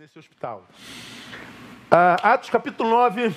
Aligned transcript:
nesse, 0.00 0.18
hospital. 0.18 0.66
Ah, 1.90 2.32
Atos 2.32 2.48
capítulo 2.48 2.88
9, 2.88 3.34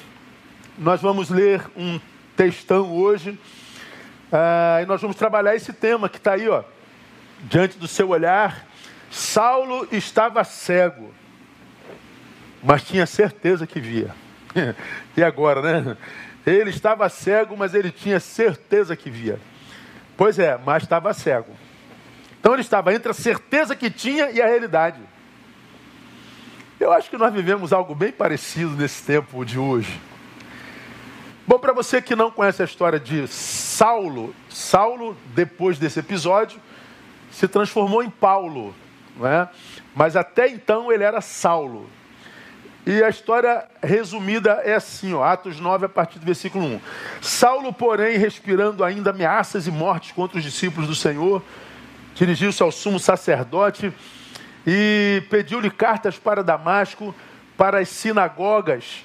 nós 0.78 1.02
vamos 1.02 1.30
ler 1.30 1.62
um 1.76 2.00
textão 2.38 2.89
hoje. 2.94 3.38
Ah, 4.31 4.79
e 4.81 4.86
nós 4.86 5.01
vamos 5.01 5.17
trabalhar 5.17 5.55
esse 5.55 5.73
tema 5.73 6.07
que 6.07 6.17
está 6.17 6.33
aí, 6.33 6.47
ó, 6.47 6.63
diante 7.44 7.78
do 7.78 7.88
seu 7.88 8.09
olhar. 8.09 8.65
Saulo 9.12 9.88
estava 9.91 10.44
cego, 10.46 11.13
mas 12.63 12.83
tinha 12.83 13.05
certeza 13.05 13.67
que 13.67 13.81
via. 13.81 14.15
e 15.17 15.24
agora, 15.24 15.62
né? 15.62 15.97
Ele 16.45 16.70
estava 16.70 17.09
cego, 17.09 17.58
mas 17.58 17.73
ele 17.73 17.91
tinha 17.91 18.20
certeza 18.21 18.95
que 18.95 19.09
via. 19.09 19.40
Pois 20.16 20.40
é, 20.40 20.58
mas 20.58 20.84
estava 20.84 21.13
cego. 21.13 21.53
Então 22.40 22.53
ele 22.53 22.62
estava 22.62 22.94
entre 22.94 23.12
a 23.12 23.13
certeza 23.13 23.76
que 23.76 23.90
tinha 23.90 24.31
e 24.31 24.41
a 24.41 24.48
realidade. 24.48 25.12
Eu 26.83 26.91
acho 26.91 27.09
que 27.09 27.17
nós 27.17 27.33
vivemos 27.33 27.71
algo 27.71 27.95
bem 27.95 28.11
parecido 28.11 28.71
nesse 28.71 29.01
tempo 29.03 29.45
de 29.45 29.57
hoje. 29.57 30.01
Bom, 31.47 31.57
para 31.57 31.71
você 31.71 32.01
que 32.01 32.13
não 32.13 32.29
conhece 32.29 32.61
a 32.61 32.65
história 32.65 32.99
de 32.99 33.25
Saulo, 33.25 34.35
Saulo, 34.49 35.15
depois 35.33 35.79
desse 35.79 36.01
episódio, 36.01 36.59
se 37.31 37.47
transformou 37.47 38.03
em 38.03 38.09
Paulo, 38.09 38.75
não 39.15 39.25
é? 39.25 39.47
mas 39.95 40.17
até 40.17 40.49
então 40.49 40.91
ele 40.91 41.05
era 41.05 41.21
Saulo. 41.21 41.89
E 42.85 43.01
a 43.01 43.07
história 43.07 43.65
resumida 43.81 44.59
é 44.65 44.75
assim, 44.75 45.13
ó, 45.13 45.23
Atos 45.23 45.61
9, 45.61 45.85
a 45.85 45.89
partir 45.89 46.20
do 46.20 46.25
versículo 46.25 46.65
1. 46.65 46.81
Saulo, 47.21 47.71
porém, 47.71 48.17
respirando 48.17 48.84
ainda 48.84 49.11
ameaças 49.11 49.67
e 49.67 49.71
mortes 49.71 50.11
contra 50.11 50.37
os 50.37 50.43
discípulos 50.43 50.89
do 50.89 50.95
Senhor, 50.95 51.41
dirigiu-se 52.13 52.61
ao 52.61 52.73
sumo 52.73 52.99
sacerdote 52.99 53.93
e 54.66 55.23
pediu-lhe 55.30 55.70
cartas 55.70 56.17
para 56.17 56.44
Damasco, 56.44 57.13
para 57.58 57.80
as 57.80 57.90
sinagogas, 57.90 59.04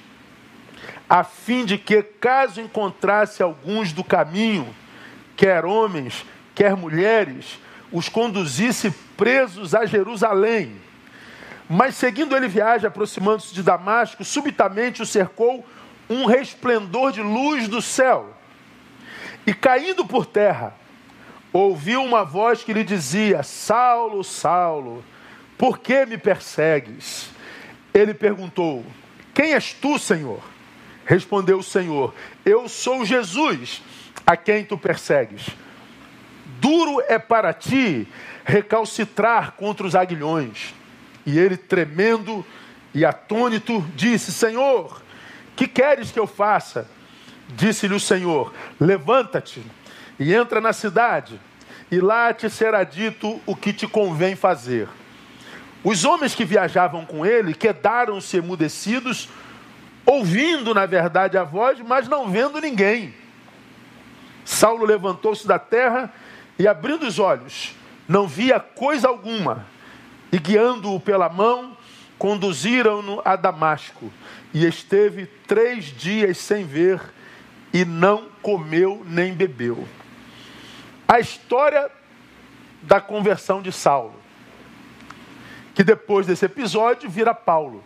a 1.08 1.24
fim 1.24 1.64
de 1.64 1.77
que, 1.78 2.02
caso 2.02 2.60
encontrasse 2.60 3.42
alguns 3.42 3.92
do 3.92 4.05
caminho, 4.05 4.74
quer 5.36 5.64
homens, 5.64 6.24
quer 6.55 6.77
mulheres, 6.77 7.58
os 7.91 8.08
conduzisse 8.08 8.91
presos 9.16 9.74
a 9.74 9.86
Jerusalém. 9.86 10.77
Mas 11.69 11.97
seguindo 11.97 12.36
ele 12.36 12.48
viagem, 12.48 12.86
aproximando-se 12.86 13.54
de 13.54 13.62
Damasco, 13.62 14.25
subitamente 14.25 15.02
o 15.02 15.06
cercou 15.06 15.66
um 16.08 16.25
resplendor 16.25 17.12
de 17.12 17.20
luz 17.20 17.69
do 17.69 17.82
céu. 17.82 18.34
E 19.47 19.52
caindo 19.52 20.04
por 20.06 20.25
terra, 20.27 20.75
ouviu 21.52 22.02
uma 22.02 22.25
voz 22.25 22.62
que 22.62 22.72
lhe 22.72 22.84
dizia: 22.84 23.42
Saulo, 23.42 24.25
Saulo, 24.25 25.04
por 25.58 25.78
que 25.78 26.06
me 26.06 26.16
persegues? 26.16 27.30
Ele 27.92 28.14
perguntou: 28.14 28.86
Quem 29.34 29.52
és 29.52 29.72
tu, 29.72 29.98
Senhor? 29.98 30.40
Respondeu 31.04 31.58
o 31.58 31.62
Senhor: 31.62 32.14
Eu 32.44 32.68
sou 32.68 33.04
Jesus, 33.04 33.82
a 34.24 34.36
quem 34.36 34.64
tu 34.64 34.78
persegues. 34.78 35.48
Duro 36.60 37.02
é 37.08 37.18
para 37.18 37.52
ti 37.52 38.06
recalcitrar 38.44 39.52
contra 39.52 39.86
os 39.86 39.94
aguilhões. 39.94 40.74
E 41.26 41.38
ele, 41.38 41.56
tremendo 41.56 42.46
e 42.94 43.04
atônito, 43.04 43.80
disse: 43.94 44.32
Senhor, 44.32 45.02
que 45.56 45.66
queres 45.66 46.12
que 46.12 46.20
eu 46.20 46.26
faça? 46.26 46.88
Disse-lhe 47.48 47.94
o 47.94 48.00
Senhor: 48.00 48.52
Levanta-te 48.78 49.62
e 50.18 50.34
entra 50.34 50.60
na 50.60 50.72
cidade, 50.72 51.40
e 51.90 52.00
lá 52.00 52.32
te 52.32 52.50
será 52.50 52.84
dito 52.84 53.40
o 53.46 53.56
que 53.56 53.72
te 53.72 53.86
convém 53.86 54.36
fazer. 54.36 54.88
Os 55.89 56.05
homens 56.05 56.34
que 56.34 56.44
viajavam 56.44 57.06
com 57.06 57.25
ele 57.25 57.55
quedaram-se 57.55 58.36
emudecidos, 58.36 59.27
ouvindo, 60.05 60.75
na 60.75 60.84
verdade, 60.84 61.39
a 61.39 61.44
voz, 61.44 61.81
mas 61.81 62.06
não 62.06 62.28
vendo 62.28 62.61
ninguém. 62.61 63.14
Saulo 64.44 64.84
levantou-se 64.84 65.48
da 65.48 65.59
terra 65.59 66.12
e, 66.59 66.69
abrindo 66.69 67.06
os 67.06 67.19
olhos, 67.19 67.75
não 68.06 68.28
via 68.28 68.60
coisa 68.60 69.09
alguma 69.09 69.65
e 70.31 70.38
guiando-o 70.38 71.00
pela 71.00 71.31
mão, 71.31 71.75
conduziram-no 72.19 73.22
a 73.25 73.34
Damasco. 73.34 74.12
E 74.53 74.66
esteve 74.66 75.25
três 75.47 75.87
dias 75.87 76.37
sem 76.37 76.66
ver, 76.66 77.00
e 77.72 77.87
não 77.87 78.28
comeu 78.43 79.03
nem 79.06 79.32
bebeu. 79.32 79.88
A 81.09 81.19
história 81.19 81.91
da 82.82 83.00
conversão 83.00 83.62
de 83.62 83.72
Saulo, 83.72 84.28
que 85.78 85.84
depois 85.84 86.27
desse 86.27 86.44
episódio 86.44 87.09
vira 87.09 87.33
Paulo. 87.33 87.84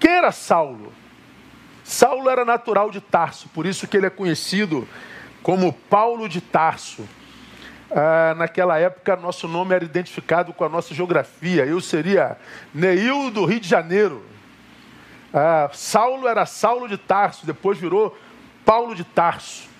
Quem 0.00 0.10
era 0.10 0.32
Saulo? 0.32 0.90
Saulo 1.84 2.30
era 2.30 2.46
natural 2.46 2.90
de 2.90 2.98
Tarso, 2.98 3.50
por 3.50 3.66
isso 3.66 3.86
que 3.86 3.94
ele 3.94 4.06
é 4.06 4.10
conhecido 4.10 4.88
como 5.42 5.70
Paulo 5.70 6.30
de 6.30 6.40
Tarso 6.40 7.06
ah, 7.90 8.34
naquela 8.34 8.78
época 8.78 9.16
nosso 9.16 9.46
nome 9.46 9.74
era 9.74 9.84
identificado 9.84 10.50
com 10.54 10.64
a 10.64 10.68
nossa 10.70 10.94
geografia. 10.94 11.66
Eu 11.66 11.78
seria 11.78 12.38
Neil 12.72 13.30
do 13.30 13.44
Rio 13.44 13.60
de 13.60 13.68
Janeiro. 13.68 14.24
Ah, 15.30 15.68
Saulo 15.74 16.26
era 16.26 16.46
Saulo 16.46 16.88
de 16.88 16.96
Tarso, 16.96 17.44
depois 17.44 17.76
virou 17.76 18.16
Paulo 18.64 18.94
de 18.94 19.04
Tarso. 19.04 19.73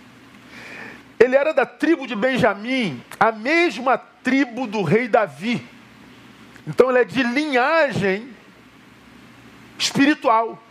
Ele 1.18 1.36
era 1.36 1.52
da 1.54 1.64
tribo 1.64 2.06
de 2.06 2.14
Benjamim, 2.14 3.02
a 3.18 3.30
mesma 3.30 3.96
tribo 3.96 4.66
do 4.66 4.82
rei 4.82 5.08
Davi. 5.08 5.66
Então 6.66 6.90
ele 6.90 7.00
é 7.00 7.04
de 7.04 7.22
linhagem 7.22 8.34
espiritual, 9.78 10.62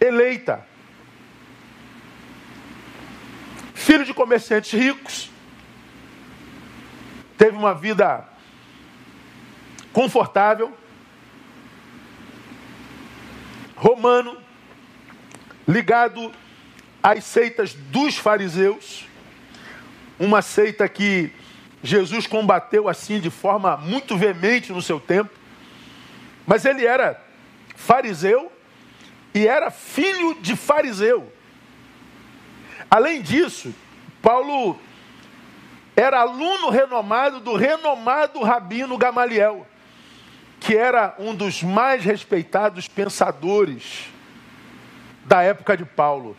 eleita. 0.00 0.66
Filho 3.74 4.04
de 4.04 4.12
comerciantes 4.12 4.72
ricos, 4.72 5.30
teve 7.38 7.56
uma 7.56 7.74
vida 7.74 8.28
confortável, 9.92 10.76
romano, 13.76 14.36
ligado 15.66 16.32
às 17.02 17.24
seitas 17.24 17.72
dos 17.72 18.16
fariseus, 18.16 19.07
uma 20.18 20.42
seita 20.42 20.88
que 20.88 21.32
Jesus 21.82 22.26
combateu 22.26 22.88
assim 22.88 23.20
de 23.20 23.30
forma 23.30 23.76
muito 23.76 24.16
veemente 24.16 24.72
no 24.72 24.82
seu 24.82 24.98
tempo, 24.98 25.30
mas 26.46 26.64
ele 26.64 26.84
era 26.84 27.22
fariseu 27.76 28.50
e 29.34 29.46
era 29.46 29.70
filho 29.70 30.36
de 30.40 30.56
fariseu. 30.56 31.32
Além 32.90 33.22
disso, 33.22 33.72
Paulo 34.20 34.78
era 35.94 36.20
aluno 36.20 36.70
renomado 36.70 37.40
do 37.40 37.54
renomado 37.54 38.40
rabino 38.40 38.96
Gamaliel, 38.96 39.66
que 40.58 40.76
era 40.76 41.14
um 41.18 41.34
dos 41.34 41.62
mais 41.62 42.04
respeitados 42.04 42.88
pensadores 42.88 44.06
da 45.24 45.42
época 45.42 45.76
de 45.76 45.84
Paulo. 45.84 46.36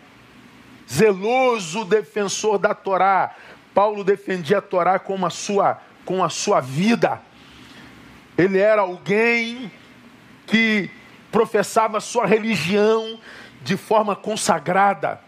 Zeloso 0.92 1.86
defensor 1.86 2.58
da 2.58 2.74
Torá. 2.74 3.36
Paulo 3.80 4.04
defendia 4.04 4.58
a 4.58 4.62
Torá 4.62 5.00
com 5.00 5.26
a 5.26 5.30
sua, 5.30 5.80
com 6.04 6.22
a 6.22 6.28
sua 6.28 6.60
vida. 6.60 7.22
Ele 8.38 8.58
era 8.58 8.82
alguém 8.82 9.72
que 10.46 10.92
professava 11.32 12.02
sua 12.02 12.26
religião 12.26 13.18
de 13.62 13.78
forma 13.78 14.18
consagrada, 14.18 15.22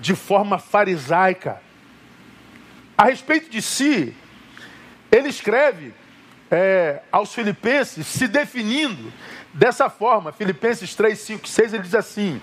de 0.00 0.16
forma 0.16 0.58
farisaica. 0.58 1.62
A 2.98 3.04
respeito 3.04 3.48
de 3.48 3.62
si, 3.62 4.16
ele 5.12 5.28
escreve 5.28 5.94
é, 6.50 7.02
aos 7.12 7.32
Filipenses 7.32 8.04
se 8.04 8.26
definindo 8.26 9.12
dessa 9.52 9.88
forma. 9.88 10.32
Filipenses 10.32 10.92
3, 10.96 11.16
5, 11.16 11.46
6, 11.46 11.74
ele 11.74 11.84
diz 11.84 11.94
assim: 11.94 12.42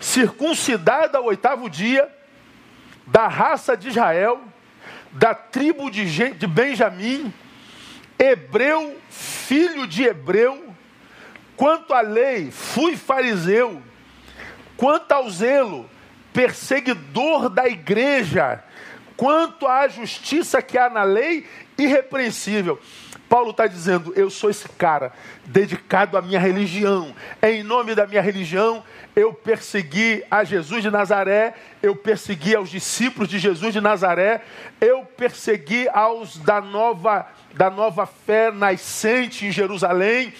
circuncidado 0.00 1.18
ao 1.18 1.24
oitavo 1.24 1.68
dia, 1.68 2.10
da 3.10 3.26
raça 3.26 3.76
de 3.76 3.88
Israel, 3.88 4.40
da 5.12 5.34
tribo 5.34 5.90
de, 5.90 6.04
de 6.30 6.46
Benjamim, 6.46 7.32
hebreu, 8.18 8.96
filho 9.08 9.86
de 9.86 10.04
hebreu, 10.04 10.72
quanto 11.56 11.94
à 11.94 12.00
lei, 12.00 12.50
fui 12.50 12.96
fariseu, 12.96 13.82
quanto 14.76 15.12
ao 15.12 15.28
zelo, 15.30 15.88
perseguidor 16.32 17.48
da 17.48 17.66
igreja, 17.66 18.62
quanto 19.16 19.66
à 19.66 19.88
justiça 19.88 20.60
que 20.62 20.76
há 20.76 20.88
na 20.90 21.02
lei, 21.02 21.46
irrepreensível. 21.76 22.78
Paulo 23.28 23.50
está 23.50 23.66
dizendo: 23.66 24.12
eu 24.16 24.30
sou 24.30 24.48
esse 24.48 24.68
cara 24.70 25.12
dedicado 25.44 26.16
à 26.16 26.22
minha 26.22 26.40
religião. 26.40 27.14
Em 27.42 27.62
nome 27.62 27.94
da 27.94 28.06
minha 28.06 28.22
religião, 28.22 28.82
eu 29.18 29.34
persegui 29.34 30.22
a 30.30 30.44
Jesus 30.44 30.80
de 30.80 30.92
Nazaré, 30.92 31.52
eu 31.82 31.96
persegui 31.96 32.54
aos 32.54 32.70
discípulos 32.70 33.28
de 33.28 33.36
Jesus 33.40 33.72
de 33.72 33.80
Nazaré, 33.80 34.42
eu 34.80 35.04
persegui 35.04 35.88
aos 35.88 36.36
da 36.38 36.60
nova 36.60 37.26
da 37.52 37.68
nova 37.68 38.06
fé 38.06 38.52
nascente 38.52 39.44
em 39.44 39.50
Jerusalém, 39.50 40.32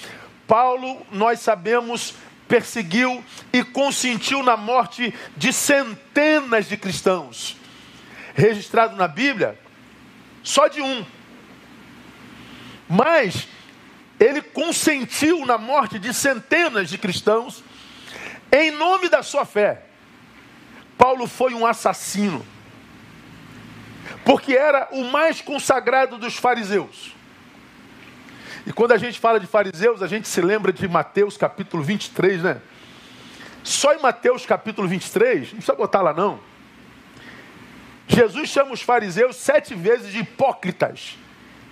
Paulo, 0.47 1.05
nós 1.11 1.41
sabemos, 1.41 2.15
perseguiu 2.47 3.25
e 3.53 3.65
consentiu 3.65 4.45
na 4.45 4.57
morte 4.57 5.13
de 5.37 5.53
centenas 5.53 6.69
de 6.69 6.77
cristãos. 6.77 7.57
Registrado 8.33 8.95
na 8.95 9.09
Bíblia, 9.09 9.59
só 10.45 10.69
de 10.69 10.81
um. 10.81 11.05
Mas 12.89 13.49
ele 14.21 14.41
consentiu 14.41 15.45
na 15.45 15.59
morte 15.59 15.99
de 15.99 16.15
centenas 16.15 16.89
de 16.89 16.97
cristãos 16.97 17.65
em 18.51 18.71
nome 18.71 19.09
da 19.09 19.23
sua 19.23 19.45
fé. 19.45 19.83
Paulo 20.97 21.27
foi 21.27 21.55
um 21.55 21.65
assassino, 21.65 22.45
porque 24.25 24.55
era 24.55 24.89
o 24.91 25.05
mais 25.05 25.41
consagrado 25.41 26.19
dos 26.19 26.37
fariseus. 26.37 27.15
E 28.67 28.73
quando 28.73 28.93
a 28.93 28.99
gente 28.99 29.19
fala 29.19 29.39
de 29.39 29.47
fariseus, 29.47 30.03
a 30.03 30.07
gente 30.07 30.27
se 30.27 30.41
lembra 30.41 30.73
de 30.73 30.87
Mateus 30.89 31.37
capítulo 31.37 31.83
23, 31.83 32.43
né? 32.43 32.61
Só 33.63 33.95
em 33.95 34.01
Mateus 34.01 34.45
capítulo 34.45 34.89
23, 34.89 35.41
não 35.41 35.57
precisa 35.57 35.75
botar 35.75 36.03
lá 36.03 36.13
não. 36.13 36.41
Jesus 38.09 38.49
chama 38.49 38.73
os 38.73 38.83
fariseus 38.83 39.37
sete 39.37 39.75
vezes 39.75 40.13
de 40.13 40.21
hipócritas. 40.21 41.17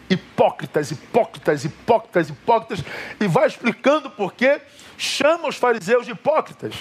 Hipócritas, 0.09 0.91
hipócritas, 0.91 1.65
hipócritas, 1.65 2.29
hipócritas. 2.31 2.85
E 3.21 3.27
vai 3.27 3.47
explicando 3.47 4.11
por 4.11 4.33
que 4.33 4.61
chama 4.97 5.49
os 5.49 5.57
fariseus 5.57 6.07
de 6.07 6.13
hipócritas. 6.13 6.75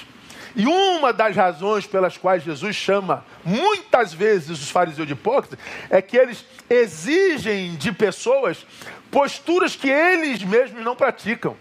E 0.55 0.65
uma 0.65 1.11
das 1.11 1.35
razões 1.35 1.85
pelas 1.85 2.17
quais 2.17 2.43
Jesus 2.43 2.75
chama 2.75 3.25
muitas 3.43 4.13
vezes 4.13 4.61
os 4.61 4.69
fariseus 4.69 5.05
de 5.05 5.13
hipócritas 5.13 5.59
é 5.89 6.01
que 6.01 6.15
eles 6.15 6.45
exigem 6.69 7.75
de 7.75 7.91
pessoas 7.91 8.65
posturas 9.11 9.75
que 9.75 9.89
eles 9.89 10.41
mesmos 10.43 10.83
não 10.83 10.95
praticam. 10.95 11.57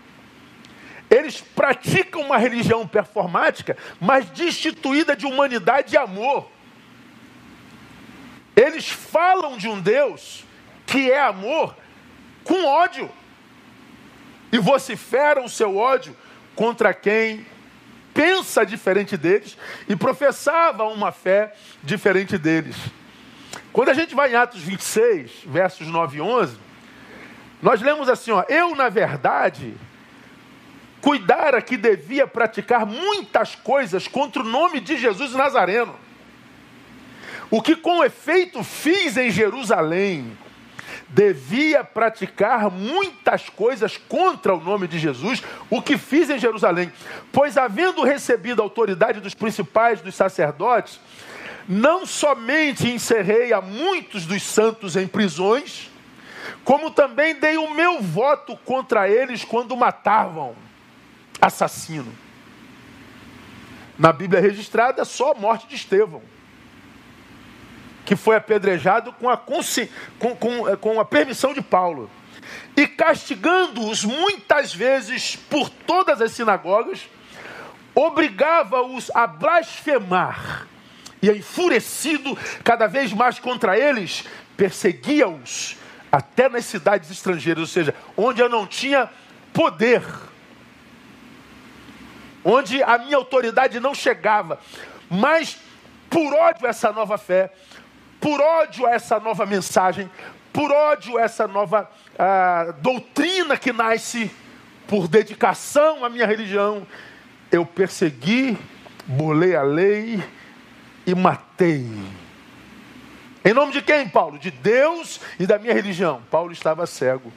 Eles 1.11 1.41
praticam 1.41 2.23
uma 2.23 2.39
religião 2.39 2.87
performática, 2.87 3.77
mas 4.01 4.27
destituída 4.31 5.17
de 5.17 5.27
humanidade 5.27 5.95
e 5.95 5.99
amor. 5.99 6.49
Eles 8.57 8.89
falam 8.89 9.59
de 9.59 9.69
um 9.69 9.81
Deus 9.81 10.44
que 10.87 11.11
é 11.11 11.21
amor 11.21 11.75
com 12.45 12.65
ódio. 12.67 13.11
E 14.53 14.59
vociferam 14.59 15.45
o 15.45 15.49
seu 15.49 15.77
ódio 15.77 16.17
contra 16.55 16.95
quem 16.95 17.45
pensa 18.13 18.65
diferente 18.65 19.17
deles 19.17 19.59
e 19.89 19.97
professava 19.97 20.85
uma 20.85 21.11
fé 21.11 21.53
diferente 21.83 22.39
deles. 22.39 22.77
Quando 23.73 23.89
a 23.89 23.95
gente 23.95 24.15
vai 24.15 24.33
em 24.33 24.37
Atos 24.37 24.61
26, 24.61 25.31
versos 25.47 25.89
9 25.89 26.19
e 26.19 26.21
11, 26.21 26.57
nós 27.61 27.83
lemos 27.83 28.09
assim, 28.09 28.31
ó, 28.31 28.45
eu 28.49 28.77
na 28.77 28.89
verdade 28.89 29.75
cuidara 31.01 31.61
que 31.61 31.77
devia 31.77 32.27
praticar 32.27 32.87
muitas 32.87 33.55
coisas 33.57 34.07
contra 34.07 34.43
o 34.43 34.47
nome 34.47 34.81
de 34.81 34.97
Jesus 34.97 35.33
Nazareno. 35.33 35.95
O 37.51 37.61
que 37.61 37.77
com 37.77 38.03
efeito 38.03 38.63
fiz 38.63 39.17
em 39.17 39.31
Jerusalém, 39.31 40.37
devia 41.15 41.85
praticar 41.85 42.69
muitas 42.71 43.49
coisas 43.49 43.97
contra 43.97 44.53
o 44.53 44.61
nome 44.61 44.89
de 44.89 44.99
Jesus, 44.99 45.43
o 45.71 45.81
que 45.81 45.97
fiz 45.97 46.29
em 46.29 46.39
Jerusalém, 46.39 46.93
pois 47.33 47.57
havendo 47.57 48.03
recebido 48.03 48.61
a 48.61 48.65
autoridade 48.65 49.21
dos 49.21 49.33
principais 49.33 50.01
dos 50.01 50.17
sacerdotes, 50.17 50.99
não 51.69 52.05
somente 52.05 52.91
encerrei 52.91 53.53
a 53.53 53.61
muitos 53.61 54.27
dos 54.27 54.43
santos 54.43 54.97
em 54.97 55.07
prisões, 55.07 55.89
como 56.65 56.91
também 56.91 57.37
dei 57.37 57.57
o 57.57 57.73
meu 57.73 58.03
voto 58.03 58.57
contra 58.65 59.09
eles 59.09 59.45
quando 59.45 59.77
matavam. 59.77 60.57
Assassino. 61.41 62.13
Na 63.97 64.13
Bíblia 64.13 64.41
registrada, 64.41 65.05
só 65.05 65.33
a 65.33 65.35
morte 65.35 65.69
de 65.69 65.77
Estevão, 65.77 66.23
que 68.05 68.17
foi 68.17 68.37
apedrejado 68.37 69.13
com 69.13 69.29
a, 69.29 69.37
com, 69.37 70.37
com, 70.37 70.69
eh, 70.69 70.77
com 70.77 71.01
a 71.01 71.05
permissão 71.05 71.55
de 71.55 71.63
Paulo. 71.63 72.11
E 72.77 72.87
castigando-os 72.87 74.05
muitas 74.05 74.75
vezes 74.75 75.37
por 75.37 75.71
todas 75.71 76.21
as 76.21 76.33
sinagogas, 76.33 77.09
obrigava-os 77.95 79.11
a 79.15 79.27
blasfemar. 79.27 80.67
E 81.23 81.31
enfurecido 81.31 82.37
cada 82.63 82.87
vez 82.87 83.13
mais 83.13 83.39
contra 83.39 83.79
eles, 83.79 84.25
perseguia-os 84.57 85.77
até 86.13 86.49
nas 86.49 86.65
cidades 86.67 87.11
estrangeiras, 87.11 87.61
ou 87.61 87.67
seja, 87.67 87.95
onde 88.17 88.41
eu 88.41 88.49
não 88.49 88.67
tinha 88.67 89.09
poder, 89.53 90.03
onde 92.45 92.83
a 92.83 92.99
minha 92.99 93.17
autoridade 93.17 93.81
não 93.81 93.95
chegava, 93.95 94.61
mas 95.09 95.59
por 96.11 96.33
ódio 96.35 96.67
a 96.67 96.71
essa 96.71 96.93
nova 96.93 97.19
fé, 97.19 97.53
por 98.25 98.41
ódio 98.41 98.87
a 98.87 98.93
essa 98.93 99.21
nova 99.21 99.45
mensagem, 99.45 100.11
por 100.51 100.73
ódio 100.73 101.19
a 101.19 101.21
essa 101.21 101.47
nova 101.47 101.91
ah, 102.19 102.75
doutrina 102.81 103.55
que 103.55 103.71
nasce 103.71 104.31
por 104.89 105.07
dedicação 105.07 106.03
à 106.03 106.09
minha 106.09 106.27
religião, 106.27 106.87
eu 107.53 107.67
persegui, 107.67 108.57
bolei 109.05 109.55
a 109.55 109.63
lei 109.63 110.25
e 111.07 111.15
matei. 111.15 111.87
Em 113.45 113.53
nome 113.53 113.73
de 113.73 113.83
quem, 113.83 114.09
Paulo? 114.09 114.39
De 114.39 114.51
Deus 114.51 115.21
e 115.39 115.47
da 115.47 115.59
minha 115.59 115.75
religião. 115.75 116.23
Paulo 116.31 116.51
estava 116.51 116.87
cego, 116.87 117.31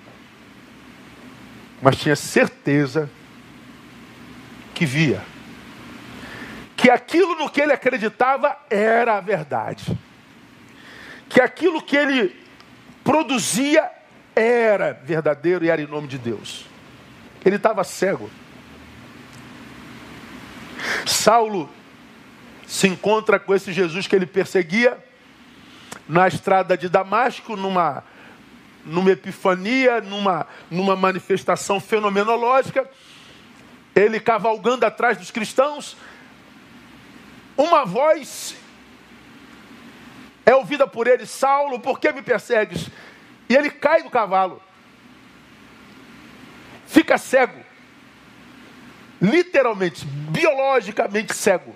mas 1.81 1.97
tinha 1.97 2.15
certeza 2.15 3.09
que 4.73 4.85
via. 4.85 5.21
Que 6.77 6.89
aquilo 6.89 7.35
no 7.35 7.49
que 7.49 7.59
ele 7.59 7.73
acreditava 7.73 8.57
era 8.69 9.17
a 9.17 9.19
verdade. 9.19 10.06
Que 11.29 11.41
aquilo 11.41 11.81
que 11.81 11.95
ele 11.95 12.35
produzia 13.03 13.89
era 14.35 14.93
verdadeiro 14.93 15.65
e 15.65 15.69
era 15.69 15.81
em 15.81 15.87
nome 15.87 16.07
de 16.07 16.17
Deus. 16.17 16.65
Ele 17.43 17.55
estava 17.55 17.83
cego. 17.83 18.29
Saulo 21.05 21.69
se 22.67 22.87
encontra 22.87 23.39
com 23.39 23.55
esse 23.55 23.71
Jesus 23.71 24.07
que 24.07 24.15
ele 24.15 24.25
perseguia 24.25 25.03
na 26.07 26.27
estrada 26.27 26.77
de 26.77 26.87
Damasco, 26.87 27.55
numa, 27.55 28.03
numa 28.85 29.11
epifania, 29.11 30.01
numa, 30.01 30.45
numa 30.69 30.95
manifestação 30.95 31.79
fenomenológica, 31.79 32.89
ele 33.95 34.19
cavalgando 34.19 34.85
atrás 34.85 35.17
dos 35.17 35.31
cristãos, 35.31 35.97
uma 37.57 37.85
voz 37.85 38.55
ouvida 40.57 40.87
por 40.87 41.07
ele: 41.07 41.25
Saulo, 41.25 41.79
por 41.79 41.99
que 41.99 42.11
me 42.11 42.21
persegues? 42.21 42.89
E 43.49 43.55
ele 43.55 43.69
cai 43.69 44.03
do 44.03 44.09
cavalo, 44.09 44.61
fica 46.85 47.17
cego, 47.17 47.59
literalmente, 49.21 50.05
biologicamente 50.05 51.33
cego. 51.33 51.75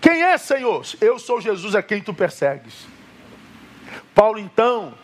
Quem 0.00 0.22
é, 0.22 0.36
Senhor? 0.38 0.84
Eu 1.00 1.18
sou 1.18 1.40
Jesus 1.40 1.74
a 1.74 1.82
quem 1.82 2.00
tu 2.00 2.14
persegues. 2.14 2.86
Paulo, 4.14 4.38
então, 4.38 4.94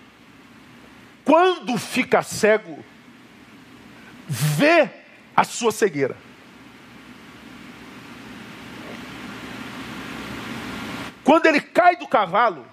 quando 1.25 1.77
fica 1.77 2.23
cego, 2.23 2.83
vê 4.27 4.89
a 5.35 5.45
sua 5.45 5.71
cegueira. 5.71 6.17
Quando 11.27 11.47
ele 11.47 11.61
cai 11.61 11.97
do 11.97 12.07
cavalo 12.07 12.65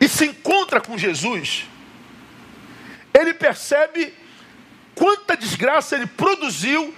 e 0.00 0.08
se 0.08 0.26
encontra 0.26 0.80
com 0.80 0.98
Jesus, 0.98 1.68
ele 3.14 3.32
percebe 3.32 4.12
quanta 4.92 5.36
desgraça 5.36 5.94
ele 5.94 6.08
produziu 6.08 6.92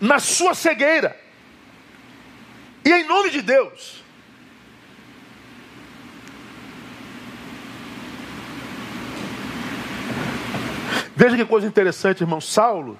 na 0.00 0.18
sua 0.18 0.54
cegueira. 0.54 1.20
E 2.82 2.90
em 2.90 3.04
nome 3.06 3.28
de 3.28 3.42
Deus, 3.42 4.02
Veja 11.14 11.36
que 11.36 11.44
coisa 11.46 11.66
interessante, 11.66 12.22
irmão. 12.22 12.42
Saulo, 12.42 12.98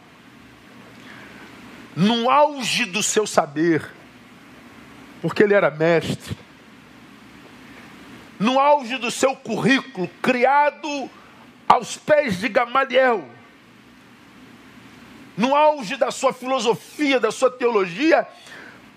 no 1.94 2.30
auge 2.30 2.86
do 2.86 3.02
seu 3.02 3.26
saber, 3.26 3.95
porque 5.20 5.42
ele 5.42 5.54
era 5.54 5.70
mestre, 5.70 6.36
no 8.38 8.58
auge 8.60 8.96
do 8.98 9.10
seu 9.10 9.34
currículo, 9.34 10.08
criado 10.20 11.10
aos 11.68 11.96
pés 11.96 12.38
de 12.38 12.48
Gamaliel, 12.48 13.28
no 15.36 15.54
auge 15.54 15.96
da 15.96 16.10
sua 16.10 16.32
filosofia, 16.32 17.20
da 17.20 17.30
sua 17.30 17.50
teologia, 17.50 18.26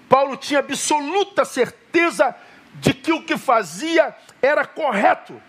Paulo 0.08 0.38
tinha 0.38 0.60
absoluta 0.60 1.44
certeza 1.46 2.36
de 2.76 2.94
que 2.94 3.12
o 3.12 3.24
que 3.24 3.38
fazia 3.38 4.16
era 4.42 4.66
correto. 4.66 5.42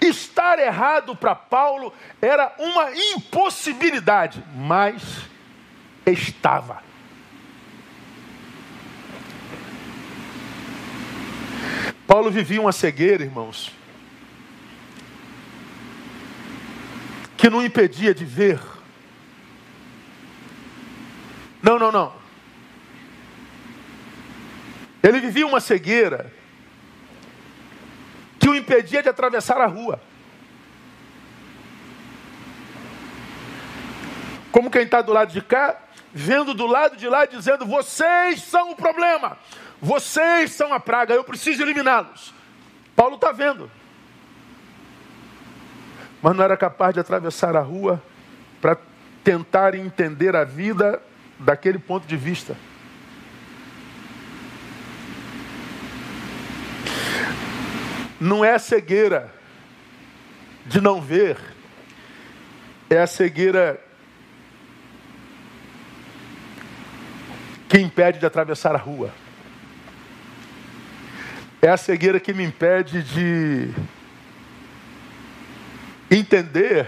Estar 0.00 0.58
errado 0.58 1.16
para 1.16 1.34
Paulo 1.34 1.92
era 2.20 2.54
uma 2.58 2.92
impossibilidade, 2.94 4.42
mas 4.54 5.02
estava. 6.06 6.82
Paulo 12.06 12.30
vivia 12.30 12.60
uma 12.60 12.72
cegueira, 12.72 13.24
irmãos, 13.24 13.72
que 17.36 17.50
não 17.50 17.64
impedia 17.64 18.14
de 18.14 18.24
ver. 18.24 18.60
Não, 21.62 21.78
não, 21.78 21.90
não. 21.90 22.12
Ele 25.02 25.20
vivia 25.20 25.46
uma 25.46 25.60
cegueira 25.60 26.32
que 28.38 28.48
o 28.48 28.54
impedia 28.54 29.02
de 29.02 29.08
atravessar 29.08 29.60
a 29.60 29.66
rua. 29.66 30.00
Como 34.52 34.70
quem 34.70 34.82
está 34.82 35.02
do 35.02 35.12
lado 35.12 35.32
de 35.32 35.42
cá, 35.42 35.80
vendo 36.12 36.54
do 36.54 36.66
lado 36.66 36.96
de 36.96 37.08
lá, 37.08 37.26
dizendo: 37.26 37.66
vocês 37.66 38.42
são 38.42 38.70
o 38.70 38.76
problema, 38.76 39.38
vocês 39.80 40.52
são 40.52 40.72
a 40.72 40.80
praga, 40.80 41.14
eu 41.14 41.24
preciso 41.24 41.62
eliminá-los. 41.62 42.34
Paulo 42.94 43.16
está 43.16 43.32
vendo, 43.32 43.70
mas 46.22 46.34
não 46.34 46.42
era 46.42 46.56
capaz 46.56 46.94
de 46.94 47.00
atravessar 47.00 47.54
a 47.54 47.60
rua 47.60 48.02
para 48.60 48.76
tentar 49.22 49.74
entender 49.74 50.34
a 50.34 50.44
vida 50.44 51.02
daquele 51.38 51.78
ponto 51.78 52.06
de 52.06 52.16
vista. 52.16 52.56
não 58.20 58.44
é 58.44 58.54
a 58.54 58.58
cegueira 58.58 59.32
de 60.64 60.80
não 60.80 61.00
ver, 61.00 61.38
é 62.90 62.98
a 62.98 63.06
cegueira 63.06 63.80
que 67.68 67.78
impede 67.78 68.18
de 68.18 68.26
atravessar 68.26 68.74
a 68.74 68.78
rua. 68.78 69.12
É 71.66 71.70
a 71.70 71.76
cegueira 71.76 72.20
que 72.20 72.32
me 72.32 72.44
impede 72.44 73.02
de 73.02 73.74
entender 76.08 76.86